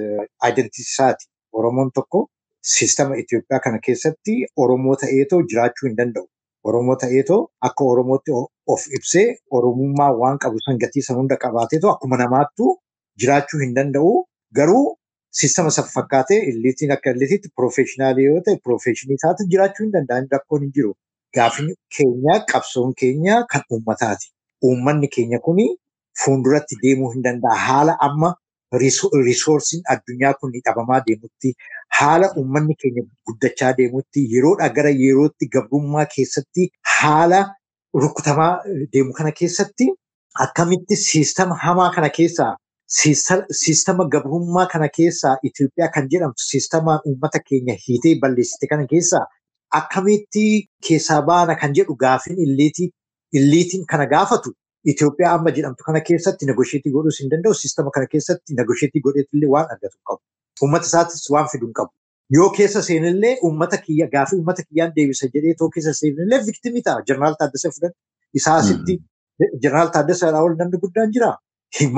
identitisaati. 0.51 1.25
Oromoon 1.53 1.91
tokko 1.95 2.27
siistama 2.75 3.15
Itoophiyaa 3.23 3.61
kana 3.65 3.79
keessatti 3.87 4.35
Oromoo 4.57 4.97
ta'eetoo 5.03 5.41
jiraachuu 5.53 5.89
hin 5.89 5.97
danda'u. 6.01 6.27
Oromoo 6.65 6.97
ta'eetoo 7.03 7.41
akka 7.69 7.85
Oromootti 7.93 8.31
of 8.75 8.83
ibsee 8.99 9.27
Oromummaa 9.51 10.13
waan 10.23 10.39
qabu 10.45 10.59
san 10.67 10.79
gatii 10.85 11.03
san 11.09 11.17
hunda 11.21 11.37
qabaateetoo 11.45 11.91
akkuma 11.95 12.17
namaattuu 12.25 12.71
jiraachuu 13.23 13.61
hin 13.65 13.75
danda'u. 13.79 14.13
Garuu 14.59 14.85
siistama 15.41 15.69
isa 15.75 15.83
fakkaatee 15.95 16.39
illiitiin 16.53 16.93
akka 16.97 17.11
illiitiitti 17.17 17.49
piroofeeshinaalii 17.57 18.25
yoo 18.31 18.41
ta'e 18.49 18.57
piroofeeshinii 18.67 19.17
isaatti 19.21 19.49
jiraachuu 19.55 19.85
hin 19.87 19.93
danda'an 19.97 20.29
rakkoon 20.37 20.63
hin 20.67 20.73
jiru. 20.79 20.93
Gaafni 21.37 21.75
keenya 21.97 22.39
qabsoon 22.53 22.95
keenya 23.03 23.43
kan 23.55 23.63
uummataati. 23.77 24.31
Uummanni 24.71 25.09
keenya 25.19 25.39
kuni 25.49 25.67
fuulduratti 26.25 26.77
deemuu 26.83 27.11
hin 27.15 27.23
danda'a. 27.29 27.57
Haala 27.69 27.97
amma 28.09 28.35
riisoorsiin 28.73 29.83
addunyaa 29.95 30.35
kun 30.41 30.53
dhabamaa 30.67 31.01
deemutti 31.09 31.53
haala 31.99 32.31
uummanni 32.41 32.75
keenya 32.83 33.03
guddachaa 33.27 33.73
deemutti 33.81 34.25
yeroodhaa 34.35 34.69
gara 34.79 34.91
yerootti 35.03 35.49
gabrummaa 35.57 36.07
keessatti 36.15 36.69
haala 36.95 37.41
rukutamaa 38.05 38.53
deemu 38.93 39.13
kana 39.19 39.33
keessatti 39.41 39.87
akkamitti 40.47 40.97
siistama 41.05 41.55
hamaa 41.67 41.91
kana 41.97 42.09
keessaa 42.19 42.51
siistama 42.99 44.05
gabrummaa 44.15 44.67
kana 44.73 44.89
keessaa 44.97 45.37
Itoophiyaa 45.49 45.89
kan 45.95 46.09
jedhamtu 46.13 46.43
siistamaan 46.51 47.01
uummata 47.11 47.39
keenya 47.49 47.75
hiitee 47.87 48.15
balleessite 48.25 48.67
kana 48.73 48.87
keessaa 48.93 49.25
akkamitti 49.79 50.45
keessaa 50.89 51.23
baana 51.31 51.55
kan 51.63 51.75
jedhu 51.79 51.97
gaafin 52.05 52.37
illiitiin 53.39 53.87
kana 53.93 54.07
gaafatu 54.15 54.53
Itoophiyaa 54.93 55.35
amma 55.39 55.51
jedhamtu 55.57 55.85
kana 55.89 56.01
keessatti 56.09 56.47
negosheetii 56.51 56.93
godhuus 56.97 57.19
hin 57.21 57.31
danda'u. 57.33 57.55
Siistama 57.61 57.91
kana 57.91 58.07
keessatti 58.15 58.55
negosheetii 58.59 59.01
godheetillee 59.07 59.49
waan 59.55 59.71
argatu 59.75 59.97
qabu. 60.09 60.21
Uummata 60.63 60.87
isaatis 60.91 61.31
waan 61.35 61.49
fidu 61.53 61.67
hin 61.71 61.75
qabu. 61.79 61.93
Yoo 62.37 62.49
keessa 62.59 62.83
seenillee 62.89 63.33
uummata 63.49 63.77
kiyya 63.87 64.07
gaafii 64.15 64.37
uummata 64.41 64.63
kiyyaan 64.69 64.93
deebisa 64.97 65.27
jedhee 65.37 65.55
too 65.63 65.69
keessa 65.77 65.93
seenillee 66.01 66.41
viktimii 66.51 66.83
ta'a. 66.89 67.03
Jeneraal 67.09 67.35
Taaddasee 67.41 67.71
fudhate. 67.77 67.97
Isaa 68.41 68.57
asitti 68.65 68.99
Jeneraal 69.63 69.89
Taaddasee 69.97 70.29
irraa 70.29 70.43
ol 70.49 70.55
namni 70.61 70.79
guddaan 70.85 71.11
jira. 71.17 71.31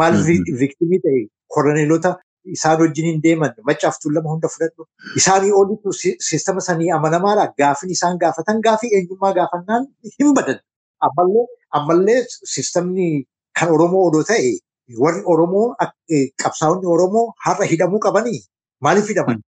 Maal 0.00 0.14
viktimii 0.62 1.00
ta'e 1.04 1.20
koroneelota 1.54 2.16
isaan 2.56 2.78
wajjin 2.80 3.20
deeman 3.22 3.52
maccaaf 3.68 3.98
tuulama 4.02 4.30
hunda 4.32 4.48
fudhadhu. 4.54 4.86
Isaanii 5.20 5.52
olitti 5.60 6.14
siistama 6.28 6.60
sanii 6.60 6.90
amanamaadha. 6.98 7.52
Gaafin 7.58 7.90
isaan 7.90 8.18
gaafatan 8.18 8.60
gaafii 8.66 8.90
eenyummaa 8.98 9.32
gaafannaan 9.38 9.86
hin 10.18 10.34
badan. 10.34 10.58
Ammallee 11.78 12.20
siistamni 12.54 13.24
kan 13.58 13.68
Oromoo 13.76 14.06
odoo 14.08 14.22
ta'e 14.30 14.52
warri 15.02 15.22
Oromoo 15.34 15.66
qabsaa'onni 16.42 16.86
Oromoo 16.96 17.26
har'a 17.46 17.64
hidhamuu 17.72 17.98
qabanii 18.06 18.40
maaliif 18.80 19.08
hidhaman? 19.12 19.40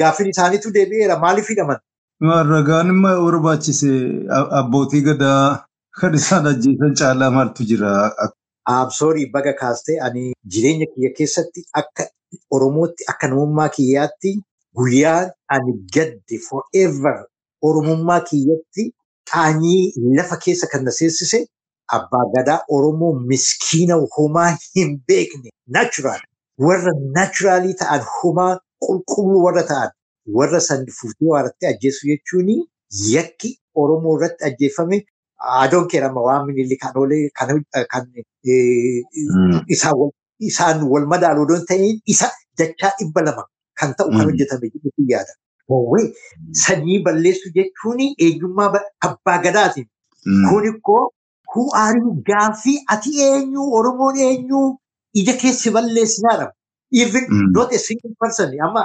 Gaafin 0.00 0.28
isaaniitu 0.34 0.72
deebi'eera 0.74 1.18
maaliif 1.26 1.48
hidhaman? 1.54 1.78
Ragaan 2.54 2.88
immoo 2.94 3.16
barbaachise 3.26 3.90
abbootii 4.60 5.02
gadaa 5.10 5.66
kan 6.00 6.14
isaan 6.20 6.46
ajjeesan 6.52 6.94
caalaa 7.00 7.30
maaltu 7.36 7.62
jira? 7.70 7.92
Absoorii 8.72 9.26
baga 9.32 9.52
kaastee 9.60 9.98
ani 10.00 10.32
jireenya 10.52 10.86
kiyya 10.94 11.10
keessatti 11.18 11.64
akka 11.80 12.08
Oromootti 12.50 13.04
akka 13.12 13.28
namummaa 13.28 13.68
kiyyaatti 13.76 14.30
guyyaa 14.76 15.30
ani 15.56 15.72
gadde 15.94 16.38
forever 16.48 17.16
Oromummaa 17.62 18.20
kiyyatti 18.30 18.84
qaanyii 19.32 19.92
lafa 20.16 20.36
keessa 20.44 20.66
kan 20.72 20.84
na 20.84 20.90
seensise 20.98 21.46
abbaa 21.96 22.24
gadaa 22.36 22.60
Oromoo 22.76 23.12
miskiina 23.32 23.96
homaa 24.16 24.50
hin 24.76 24.94
beekne 25.08 25.50
naachuraal 25.76 26.22
warra 26.68 26.92
naachuraalii 27.18 27.74
ta'an 27.82 28.02
homaa 28.16 28.52
qulqulluu 28.86 29.42
warra 29.46 29.62
ta'an 29.72 29.90
warra 30.38 30.60
san 30.68 30.86
fuutee 31.00 31.28
waaratti 31.34 31.66
ajjeesu 31.72 32.06
jechuun 32.12 32.50
yakki 33.14 33.50
Oromoo 33.82 34.16
irratti 34.18 34.44
ajjeefame 34.50 35.04
adoon 35.62 35.86
keerama 35.92 36.20
waan 36.26 36.46
minilli 36.46 36.76
kan 36.82 36.92
oolee 36.96 37.30
kan 37.92 38.04
isaan 40.46 40.78
wal 40.92 41.06
madaalu 41.12 41.42
odoon 41.46 41.64
ta'in 41.68 42.00
isa 42.12 42.28
dachaa 42.58 42.92
dhibba 42.98 43.20
lama 43.26 43.44
kan 43.80 43.94
ta'u 43.98 44.10
kan 44.14 44.24
hojjetame 44.28 44.66
jedhutu 44.72 45.02
yaada. 45.12 45.32
Hoowwee 45.68 46.06
sanyii 46.64 46.98
balleessu 47.06 47.50
jechuun 47.56 48.00
eenyummaa 48.24 48.72
abbaa 49.08 49.38
gadaatiin. 49.46 49.86
Kun 50.48 50.64
immoo 50.70 51.04
hu'aarii 51.54 52.12
gaaffii 52.28 52.78
ati 52.96 53.10
eenyu 53.28 53.62
Oromoon 53.78 54.16
eenyu 54.26 54.60
ija 55.22 55.32
keessi 55.42 55.70
balleessinaadha. 55.76 56.46
Even 57.02 57.24
not 57.56 57.72
a 57.72 57.78
single 57.78 58.14
person 58.20 58.52
amma 58.66 58.80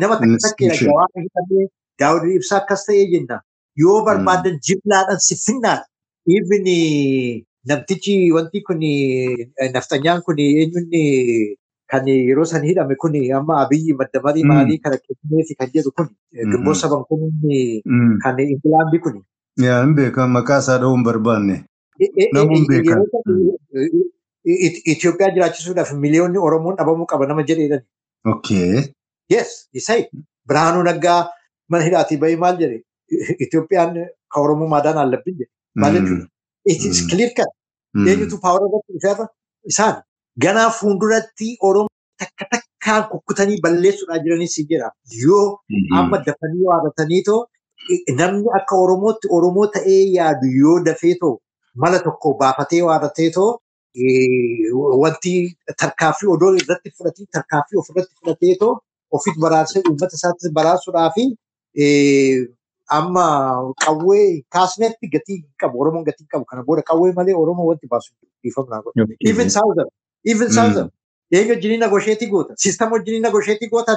nama 0.00 0.16
waan 0.18 1.12
hidhamee 1.24 1.66
daawwadii 2.00 2.36
ibsaa 2.40 2.58
akkas 2.62 2.84
ta'ee 2.88 3.06
jenna. 3.12 3.40
Yoo 3.82 3.98
barbaadan 4.06 4.58
jiblaadhaan 4.68 5.20
siffinnaadha. 5.28 5.84
Even 6.36 6.64
namtichi 7.68 8.14
wanti 8.36 8.60
kun 8.66 8.80
naftanyaan 9.74 10.22
kun 10.26 10.38
eenyuun 10.38 10.86
kan 11.92 12.06
yeroo 12.08 12.44
san 12.52 12.62
hidhame 12.68 12.94
kun 13.02 13.14
amma 13.38 13.54
abiyyi 13.64 13.92
madda 14.00 14.20
marii 14.26 14.44
maalii 14.50 14.78
kana 14.84 14.96
kenneefi 15.06 15.54
kan 15.60 15.68
jedhu 15.74 15.90
kun 15.96 16.08
gimboo 16.52 16.74
saban 16.82 17.02
kun 17.08 17.20
kan 18.22 18.38
ingilaandi 18.44 18.98
kun. 19.06 19.16
Yaa 19.66 19.80
hin 19.84 19.94
beekan 19.98 20.30
maqaa 20.36 20.58
isaa 20.64 20.78
dha'uu 20.82 20.94
hin 20.96 21.04
barbaanne. 21.08 21.56
Namuun 22.34 22.66
beekan. 22.68 23.02
Itoophiyaa 24.92 25.30
jiraachisuudhaaf 25.34 25.90
miliyoonni 26.04 26.38
Oromoon 26.48 26.76
dhabamuu 26.76 27.06
qaba 27.10 27.26
nama 27.26 27.42
jedheedhan. 27.50 27.82
Okay. 28.34 28.82
Yes, 29.32 29.68
isa 29.72 29.94
Biraanuu 30.48 30.82
Naggaa 30.86 31.18
mana 31.68 31.84
hidhaatii 31.84 32.16
bahee 32.22 32.36
maal 32.44 32.56
jedhe 32.62 32.78
Allabbin 35.04 35.34
jedhe. 35.40 35.50
Maal 35.76 35.94
jechuudha? 35.94 36.26
It 36.64 36.80
is 36.90 37.00
clear 37.10 37.30
cut. 37.36 37.50
Eenyutu 38.10 38.38
paawara 38.42 38.66
irratti 38.68 38.92
dhufeerra? 38.96 39.26
Isaan. 39.70 40.02
Ganaa 40.44 40.70
fuulduratti 40.78 41.56
Oromoo 41.68 41.88
takka 42.20 42.44
takkaan 42.52 43.02
kukkutanii 43.10 43.60
balleessuudhaa 43.64 44.18
jiranis 44.24 44.56
jira. 44.70 44.90
Yoo 45.22 45.58
amma 45.98 46.18
dafanii 46.26 46.64
waadatanii 46.70 47.22
too 47.28 47.40
namni 48.20 48.48
akka 48.58 48.76
Oromootti 48.84 49.28
Oromoo 49.36 49.66
ta'ee 49.76 50.02
yaadu 50.16 50.46
yoo 50.60 50.76
dafee 50.84 51.14
too 51.20 51.34
mala 51.74 51.98
tokko 52.06 52.34
baafatee 52.40 52.82
waadatee 52.88 53.30
too 53.36 53.50
wanti 55.02 55.32
tarkaaffii 55.80 56.28
odoo 56.34 56.52
irratti 56.60 56.90
fudhatee 56.98 57.26
tarkaaffii 57.36 57.78
ofirratti 57.82 58.14
fudhatee 58.20 58.54
too 58.62 58.72
ofitti 59.18 59.40
baraarsee 59.44 59.82
uummata 59.88 60.16
isaatti 60.20 60.52
baraarsuudhaa 60.58 61.10
fi 61.16 61.24
amma 62.98 63.24
qawwee 63.84 64.42
kaasnetti 64.54 65.06
gatii 65.14 65.38
qabu 65.60 65.80
Oromoon 65.82 66.04
gatii 66.08 66.26
qabu 66.32 66.44
kana 66.50 66.62
booda 66.68 66.82
qawwee 66.90 67.12
malee 67.18 67.34
Oromoo 67.42 67.66
wanti 67.70 67.86
baasu 67.92 68.12
dhiifamnaa 68.42 68.80
godha. 68.84 69.06
Even 69.30 69.50
Southern. 69.56 69.88
Even 70.32 70.50
Southern. 70.58 70.88
eenyu 71.38 71.52
wajjin 71.54 71.80
nagosheetii 71.80 72.26
goota 72.30 72.54
sistama 72.62 72.92
wajjin 72.96 73.22
nagosheetii 73.24 73.68
goota 73.72 73.92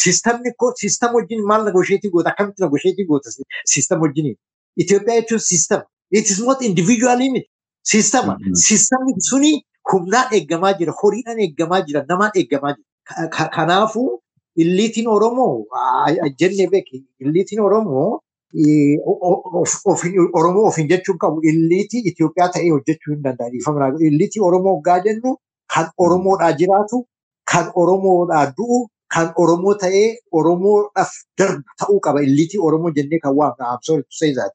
sistamni 0.00 0.50
koo 0.62 0.72
sistama 0.80 1.14
wajjin 1.18 1.42
maal 1.50 1.62
nagosheetii 1.68 2.10
goota 2.14 2.30
akkamitti 2.32 2.62
nagosheetii 2.64 3.06
goota 3.10 3.30
sistama 3.74 4.02
wajjin 4.06 4.26
Itoophiyaa 4.82 5.14
jechuun 5.20 5.40
sistama 5.50 5.84
it 6.18 6.26
is 6.32 6.38
not 6.48 6.60
individual 6.68 7.18
miti 7.36 7.48
sistama 7.92 8.36
sistamni 8.64 9.14
suni 9.28 9.52
humnaan 9.92 10.34
eeggamaa 10.38 10.72
jira 10.80 10.92
horiidhaan 11.02 11.40
eeggamaa 11.46 11.80
jira 11.88 12.04
namaan 12.10 12.30
eeggamaa 12.42 12.74
jira 12.76 13.48
kanaafuu 13.56 14.08
illiitiin 14.64 15.08
Oromoo 15.16 15.66
jennee 16.40 16.66
beeki 16.74 17.04
illiitiin 17.20 17.60
Oromoo 17.68 18.20
Oromoo 20.40 20.66
ofiin 20.68 20.88
jechuun 20.88 21.18
qabu 21.24 21.40
illiitii 21.52 22.02
Itoophiyaa 22.10 22.48
ta'ee 22.56 22.70
hojjechuu 22.70 23.14
hin 23.14 23.22
danda'an 23.24 23.96
illiitii 24.10 24.42
Oromoo 24.48 24.74
hoggaa 24.76 24.98
jennu 25.06 25.32
kan 25.74 25.90
Oromoodhaa 26.06 26.52
jiraatu 26.60 27.00
kan 27.52 27.70
Oromoodhaa 27.84 28.44
du'u 28.60 28.78
kan 29.16 29.32
Oromoo 29.44 29.74
ta'ee 29.82 30.06
Oromoodhaaf 30.40 31.12
darbu 31.42 31.76
ta'uu 31.82 31.98
qaba 32.08 32.22
illiitii 32.28 32.60
Oromoo 32.70 32.90
jennee 33.00 33.18
kan 33.26 33.36
waamna. 33.36 34.48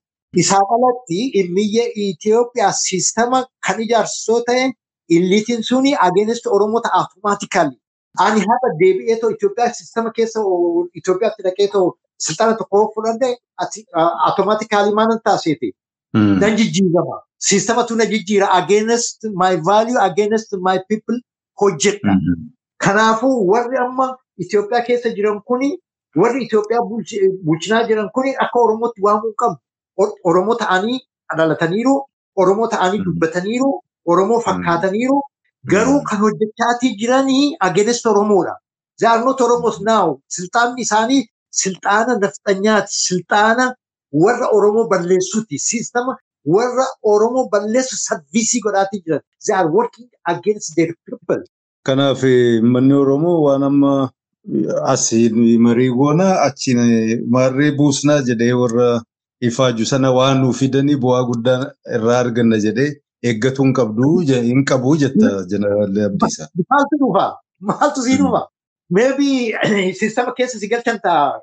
Isaa 0.44 0.62
alatti 0.78 1.20
immiyya 1.44 1.86
Itoophiyaa 2.08 2.72
siistama 2.82 3.46
kan 3.68 3.82
ijaarsisoo 3.86 4.42
ta'e 4.50 4.72
illiitiin 5.10 5.64
suni 5.64 5.96
against 6.10 6.48
Oromoo 6.48 6.82
ta'a 6.82 7.00
automaatikali. 7.02 7.76
Ani 8.20 8.40
haadha 8.48 8.70
deebi'eetoo 8.84 9.30
Itoophiyaa 9.36 9.74
siistama 9.80 10.12
keessa 10.20 10.40
Itoophiyaatti 11.02 11.44
dhaqeetoo 11.50 11.88
silxaana 12.26 12.54
tokko 12.62 12.92
fudhadhe 12.96 13.30
automaatikaalii 14.28 14.94
maalan 15.00 15.20
taasise. 15.24 15.72
Nan 16.14 16.56
jijjiirama. 16.58 17.22
Siistamatu 17.38 17.96
na 17.96 18.06
jijjiira 18.06 18.48
against 18.62 19.24
my 19.44 19.56
value 19.70 20.00
against 20.00 20.54
my 20.68 20.78
people 20.90 21.18
hojjedha. 21.62 22.16
Kanaafuu 22.78 23.48
warri 23.48 23.78
amma 23.78 24.18
Itoophiyaa 24.44 24.82
keessa 24.88 25.10
jiran 25.18 25.42
kuni 25.42 25.68
warri 26.22 26.44
Itoophiyaa 26.46 26.84
bulchinaa 27.46 27.84
jiran 27.88 28.10
kuni 28.16 28.36
akka 28.46 28.60
Oromootti 28.60 29.02
waamuu 29.08 29.34
qabu. 29.42 29.58
Oromoo 30.24 30.56
ta'anii 30.56 31.00
dhalataniiru, 31.38 31.94
Oromoo 32.36 32.68
ta'anii 32.68 33.00
dubbataniiru, 33.06 33.70
Oromoo 34.06 34.40
fakkaataniiru. 34.46 35.22
Garuu 35.72 36.02
kan 36.10 36.20
hojjechaatii 36.20 36.96
jiranii 37.00 37.56
against 37.60 38.06
Oromoodha. 38.06 38.56
They 39.00 39.08
are 39.10 39.24
not 39.26 39.40
Oromos 39.42 39.80
now. 39.82 40.20
Silxaanni 40.28 40.82
isaanii 40.82 41.28
silxaana 41.60 42.14
nafxanyaati. 42.24 42.94
Silxaana 43.06 43.66
warra 44.24 44.48
Oromoo 44.58 44.88
balleessuuti. 44.92 45.56
Siistama 45.70 46.16
warra 46.56 46.86
Oromoo 47.14 47.50
balleessu 47.54 47.96
sarviisii 48.08 48.62
godhaatii 48.66 49.02
jiran. 49.06 49.22
They 49.46 49.56
are 49.56 49.70
working 49.70 50.08
against 50.34 50.76
their 50.76 50.94
people. 51.06 51.42
Kanaaf 51.86 52.24
manni 52.74 52.94
Oromoo 53.04 53.38
waan 53.46 53.64
amma 53.64 54.10
asiin 54.94 55.36
marii 55.62 55.90
goonaa 56.00 56.34
achiin 56.48 56.80
maarree 57.30 57.72
buusnaa 57.78 58.22
jedhee 58.30 58.54
warra 58.62 59.02
ifaaju 59.50 59.86
sana 59.86 60.12
waan 60.18 60.42
nuuf 60.42 60.58
fidanii 60.60 60.96
bu'aa 61.04 61.24
guddaa 61.30 61.60
irraa 61.96 62.20
arganna 62.24 62.58
jedhee 62.66 62.90
eeggatu 63.30 63.64
hin 63.64 63.74
qabdu 63.80 64.10
hin 64.50 64.66
qabu 64.72 64.96
jetta 65.04 65.30
jeneraal 65.52 65.98
Abdiisaa. 66.08 66.48
Maaltu 66.70 66.96
dhufa? 67.02 67.26
Maaltu 67.70 68.02
sii 68.08 68.18
dhufa? 68.22 68.42
Maybe 68.98 69.28
siistama 70.00 70.34
keessa 70.38 70.60
si 70.60 70.68
galchan 70.68 71.00
ta'a. 71.04 71.40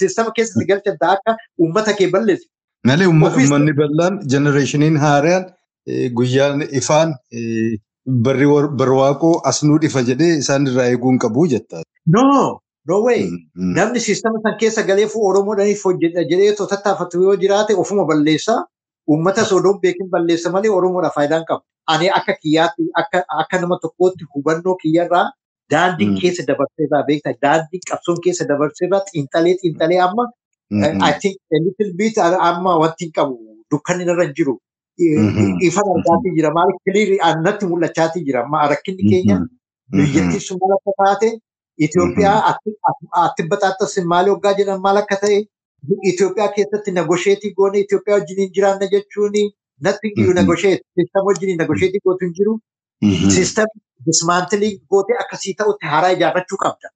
Siistama 0.00 0.30
keessa 0.36 0.60
si 0.60 0.66
galchan 0.72 0.96
ta'a 1.00 1.12
akka 1.18 1.36
uummata 1.58 1.92
kee 1.98 2.10
balleessu. 2.16 2.46
Malee 2.90 3.06
uummanni 3.12 3.72
bal'aan 3.80 4.20
jenereeshiniin 4.34 4.96
haaraan 5.04 5.44
guyyaan 6.20 6.62
ifaan 6.82 7.14
barwaaqoo 8.80 9.40
asnuu 9.52 9.78
dhifa 9.82 10.02
jedhee 10.10 10.34
isaan 10.42 10.66
irraa 10.72 10.86
eeguu 10.92 11.10
hin 11.14 11.18
qabu 11.24 11.46
jetta. 11.54 11.82
No, 12.06 12.60
no 12.88 13.00
way. 13.06 13.24
Namni 13.78 14.00
siistama 14.06 14.40
san 14.46 14.56
keessa 14.62 14.82
galeefuu 14.92 15.26
Oromoodhaaniif 15.30 15.84
hojjedha 15.84 16.24
jedhee 16.34 16.52
tattaafatu 16.60 17.22
yoo 17.24 17.36
jiraate 17.42 17.74
ofuma 17.84 18.04
balleessaa. 18.12 18.62
Uummata 19.10 19.44
sodoon 19.44 19.80
beekin 19.82 20.08
balleessa 20.10 20.50
malee 20.50 20.70
Oromoodhaaf 20.78 21.14
faayidaan 21.14 21.44
qabu. 21.50 21.62
Ani 21.86 22.10
akka 22.20 22.34
kiyyaatti 22.42 22.82
akka 23.42 23.60
nama 23.60 23.78
tokkootti 23.82 24.24
hubannoo 24.34 24.76
kiyyarraa 24.82 25.26
daandiin 25.74 26.16
keessa 26.20 26.42
dabarseerraa 26.50 27.02
beekta. 27.08 27.32
Daandiin 27.42 27.82
qabsoon 27.90 28.18
keessa 28.24 28.44
dabarseerraa 28.52 29.02
xiinxalee 29.10 29.54
xiinxalee 29.62 30.00
amma 30.08 30.24
I 31.10 31.12
think 31.20 31.36
a 31.52 31.58
little 31.66 31.92
bit 32.00 32.18
amma 32.18 32.72
wanti 32.82 33.04
hin 33.06 33.12
qabu 33.20 33.34
dukkanni 33.74 34.04
irra 34.12 34.24
hin 34.26 34.34
jiru. 34.40 34.54
Ifan 35.68 35.88
argaatii 35.94 36.32
jira 36.36 36.50
maal 36.58 36.70
kiliirri 36.84 37.16
natti 37.46 37.66
mul'achaatii 37.70 38.24
jira 38.26 38.42
rakkinni 38.72 39.04
keenya 39.10 39.38
biyyattii 39.96 40.40
sun 40.48 40.58
maal 40.62 40.74
akka 40.78 40.92
taate 41.02 41.30
Itoophiyaa 41.86 42.38
atti 43.24 43.42
baxaaxas 43.50 43.94
maali 44.12 44.30
hoggaa 44.30 44.54
jedhan 44.58 44.80
maal 44.86 44.96
akka 45.02 45.16
ta'e 45.22 45.38
Itoophiyaa 46.12 46.48
keessatti 46.56 46.92
nagosheetii 46.98 47.52
goone 47.60 47.78
Itoophiyaa 47.84 48.18
wajjin 48.20 48.50
jiraanna 48.56 48.86
jechuun 48.94 49.38
natti 49.86 50.12
iyyuu 50.16 50.34
nagosheetii 50.40 52.00
gootu 52.04 52.24
hin 52.26 52.34
jiru. 52.38 52.60
Sistam 53.36 53.66
dismaantilii 54.06 54.72
gootee 54.90 55.16
akkasii 55.22 55.54
ta'utti 55.60 55.86
haaraa 55.92 56.10
ijaarrachuu 56.16 56.58
qabda. 56.64 56.88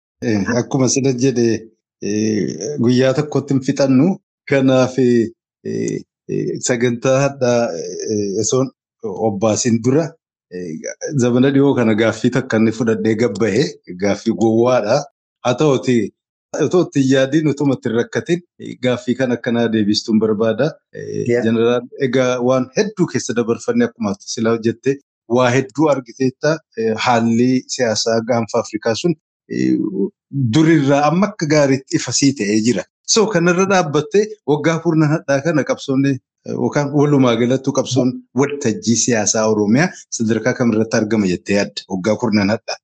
Akkuma 0.60 0.89
sila 0.89 1.12
jedhe 1.12 1.47
guyyaa 2.85 3.12
tokkotti 3.20 3.55
hin 3.55 3.62
fixannu 3.68 4.09
kanaaf 4.51 4.97
sagantaa 6.68 7.18
hadhaa 7.20 7.68
osoon 8.43 8.70
obbaasin 9.28 9.78
dura 9.85 10.05
zamana 11.24 11.51
dhiyoo 11.55 11.74
kana 11.78 11.94
gaaffii 12.02 12.31
takka 12.36 12.56
inni 12.62 12.72
fudhadhee 12.81 13.14
gabba'e 13.22 13.64
gaaffii 14.05 14.36
gowwaadha. 14.44 14.98
Haa 15.44 15.55
ta'uti 15.62 15.97
Otoo 16.64 16.81
itti 16.86 17.01
yaadiin 17.12 17.48
utuma 17.51 17.74
itti 17.74 17.89
rakkatin 17.93 18.40
gaaffii 18.82 19.14
kan 19.20 19.32
akkanaa 19.36 19.64
deebistuun 19.72 20.20
barbaada. 20.22 20.68
Jeneraal 21.47 21.82
egaa 22.06 22.39
waan 22.48 22.68
hedduu 22.76 23.06
keessa 23.12 23.35
dabarfanne 23.39 23.85
akkuma 23.89 24.12
silaa 24.35 24.52
jette 24.66 24.94
waa 25.28 25.51
hedduu 25.56 25.88
argiteetta 25.94 26.59
haalli 27.06 27.62
siyaasaa 27.76 28.20
gaanfa 28.28 28.59
Afrikaa 28.64 28.94
sun 28.94 29.14
durirraa 30.55 31.02
amma 31.10 31.26
akka 31.32 31.46
gaariitti 31.55 31.96
ifasii 32.01 32.32
ta'ee 32.38 32.60
jira. 32.68 32.84
So 33.14 33.26
kanarra 33.26 33.66
dhaabbattee 33.72 34.24
waggaa 34.52 34.78
kurnan 34.84 35.09
hadhaa 35.14 35.40
kana 35.46 35.64
qabsoonni 35.70 36.12
yookaan 36.52 36.90
walumaa 37.01 37.36
galattuu 37.42 37.72
qabsoon 37.78 38.12
waltajjii 38.40 38.96
siyaasaa 39.05 39.44
Oromiyaa 39.52 39.88
sadarkaa 40.18 40.55
kamirratti 40.60 40.96
argama 40.96 41.26
jettee 41.32 41.56
yaadda 41.59 41.82
waggaa 41.94 42.16
kurnan 42.24 42.51
hadhaa. 42.55 42.76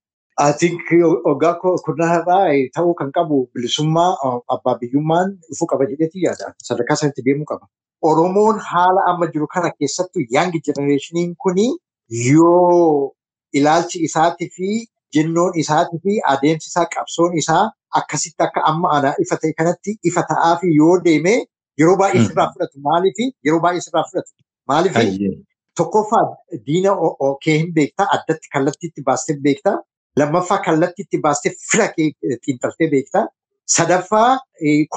I 0.49 0.53
think 0.61 0.81
waggaa 1.29 1.55
kurnarraa 1.85 2.47
ta'uu 2.77 2.95
kan 3.01 3.11
qabu 3.17 3.37
bilisummaa 3.55 4.13
abbaa 4.55 4.79
biyyummaan 4.81 5.29
dhufuu 5.49 5.67
qaba 5.73 5.85
jedheetii 5.91 6.23
yaada. 6.27 6.55
Sadarkaa 6.69 6.97
sanatti 6.97 7.23
deemuu 7.27 7.45
qaba. 7.53 7.67
Oromoon 8.03 8.59
haala 8.71 9.01
amma 9.11 9.27
jiru 9.35 9.47
kana 9.55 9.71
keessattuu 9.79 10.23
young 10.37 10.53
generationiin 10.67 11.35
kuni 11.45 11.67
yoo 12.11 13.13
ilaalchi 13.59 13.99
isaatii 14.09 14.49
fi 14.57 14.69
jennoon 15.17 15.53
isaatii 15.63 16.01
fi 16.05 16.13
adeemsi 16.33 16.69
isaa 16.73 16.87
qabsoon 16.95 17.37
isaa 17.43 17.63
akkasitti 18.01 18.43
akka 18.47 18.61
amma 18.71 18.89
ana 18.97 19.11
ifa 19.25 19.37
ta'e 19.43 19.53
kanatti 19.61 19.97
ifa 20.11 20.23
ta'aa 20.31 20.53
fi 20.61 20.67
yoo 20.81 20.97
deeme 21.07 21.35
yeroo 21.81 21.97
baay'ee 22.03 22.25
sirraa 22.29 22.49
fudhatu. 22.53 22.79
Maaliif 22.89 23.19
yeroo 23.47 23.61
baay'ee 23.67 23.81
sirraa 23.87 24.05
fudhatu? 24.11 24.33
Maaliif 24.69 24.95
tokkoffaa 25.81 26.25
diina 26.67 26.91
kee 27.45 27.59
hin 27.59 27.73
beektaa 27.75 28.07
addatti 28.17 28.49
kallattiitti 28.55 29.03
baastee 29.11 29.37
beektaa. 29.47 29.77
Lammaffaa 30.19 30.59
kallattiitti 30.67 31.19
baastee 31.27 31.53
fira 31.71 31.89
kee 31.97 32.09
xiinxaltee 32.45 32.89
beektaa. 32.95 33.27
Sadaffaa 33.77 34.39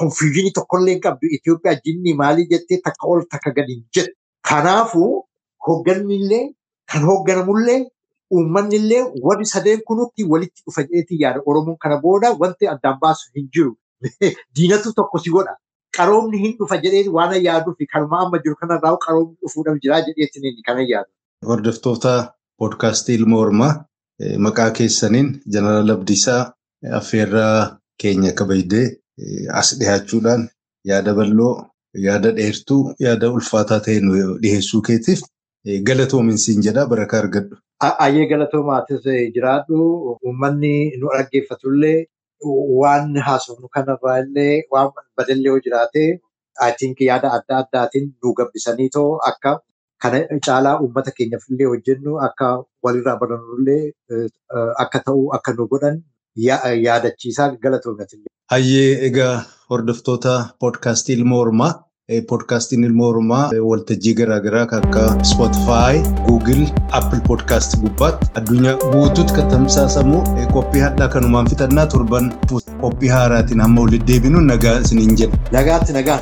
konfiyuuzinii 0.00 0.50
tokkollee 0.58 0.94
hin 0.94 1.00
qabdu 1.06 1.26
Itoophiyaa 1.38 1.76
jinni 1.86 2.14
maalii 2.20 2.46
jettee 2.52 2.78
takka 2.88 3.06
ol 3.14 3.22
takka 3.34 3.50
gadi 3.58 3.72
hin 3.78 3.84
jettu. 3.96 4.14
Kanaafuu 4.50 5.10
hoogganni 5.68 6.14
illee 6.20 6.44
kan 6.94 7.06
hoogganamullee 7.10 7.80
uummanni 8.36 9.00
warri 9.26 9.46
sadeen 9.54 9.82
kunutti 9.88 10.26
walitti 10.32 10.62
dhufa 10.66 10.82
jedheetii 10.86 11.20
yaada 11.24 11.42
Oromoon 11.46 11.78
kana 11.84 12.00
booda 12.04 12.32
wanti 12.42 12.68
addaan 12.74 12.98
baasu 13.00 13.30
hin 13.36 13.48
jiru. 13.54 13.72
Diinatu 14.56 14.92
tokko 14.98 15.18
si 15.18 15.30
godha. 15.36 15.56
Qaroomni 15.96 16.38
hin 16.44 16.56
dhufa 16.58 16.78
jedhee 16.84 17.08
waan 17.16 17.34
yaaduu 17.48 17.74
fi 17.78 17.86
kanuma 17.92 18.20
amma 18.24 18.42
jiru 18.44 18.56
kanarraa 18.62 18.96
qaroomni 19.06 19.36
dhufuudhaaf 19.42 19.78
jira 19.84 20.00
jedheetiin 20.08 20.62
kana 20.68 20.86
yaadu. 20.92 21.10
Hordoftoota 21.50 22.14
poodkaastii 22.58 23.18
ilma 23.20 23.38
Oromaa 23.44 23.72
maqaa 24.46 24.70
keessaniin 24.78 25.28
Jeneraal 25.56 25.94
Abdiisaa 25.96 26.42
affeerraa 27.00 27.78
keenya 28.02 28.32
kabajdee 28.40 28.86
as 29.60 29.76
dhiyaachuudhaan 29.78 30.48
yaada 30.90 31.14
bal'oo, 31.14 31.54
yaada 32.06 32.32
dheertuu, 32.38 32.82
yaada 33.06 33.30
ulfaataa 33.36 33.80
ta'e 33.86 34.00
nu 34.06 34.12
dhiyeessuu 34.42 34.82
keetiif 34.88 35.22
galatoominsiin 35.88 36.62
jedha 36.66 36.86
barakaa 36.86 37.20
argadhu. 37.24 37.56
Ayyee 38.06 38.26
galatoomatis 38.32 39.04
jiraadhu 39.34 39.78
uummanni 40.24 40.74
nu 41.00 41.08
dhaggeeffatullee 41.16 41.98
waan 42.80 43.16
haasofnu 43.26 43.68
kanarraa 43.76 44.16
illee 44.24 44.62
waan 44.72 44.90
badallee 45.16 45.46
yoo 45.52 45.60
jiraate 45.66 46.04
yaada 47.08 47.32
adda 47.36 47.56
addaatiin 47.62 48.10
nu 48.24 48.34
gabbisanii 48.40 48.88
too 48.96 49.08
akka 49.30 49.52
kana 50.02 50.20
caalaa 50.46 50.74
uummata 50.80 51.10
keenyaaf 51.18 51.44
illee 51.50 51.66
hojjennu 51.72 52.18
akka 52.28 52.50
walirraa 52.84 53.16
barannullee 53.22 53.92
akka 54.84 54.98
ta'u 55.08 55.24
akka 55.38 55.52
nu 55.58 55.66
godhan 55.72 55.96
yaadachiisaa 56.86 57.48
galatoomatillee. 57.64 58.30
Hayyee 58.52 59.06
egaa 59.08 59.34
hordoftoota 59.70 60.34
poodkaastii 60.60 61.16
ilma 61.18 61.36
Oromaa 61.42 61.72
poodkaastiin 62.28 62.84
ilma 62.84 63.06
Oromaa 63.06 63.50
waltajjii 63.68 64.14
garaagaraa 64.14 64.66
kan 64.66 64.82
akka 64.84 65.24
Spotify, 65.24 66.02
Google, 66.26 66.66
Apple 66.92 67.20
Podcast 67.28 67.76
gubbaatti 67.80 68.26
addunyaa 68.40 68.74
guutuutti 68.92 69.32
kan 69.32 69.48
tamsaasamu 69.48 70.20
qophii 70.52 70.80
hadhaa 70.80 71.08
kanumaan 71.08 71.48
fixannaa 71.48 71.86
torban 71.86 72.32
qophii 72.80 73.08
haaraatiin 73.08 73.60
hamma 73.60 73.80
walitti 73.80 74.12
deebinu 74.12 74.40
nagaa 74.40 74.78
isiniin 74.84 75.16
jedha. 75.18 75.38
Nagaatti 75.52 75.92
nagaan. 75.92 76.20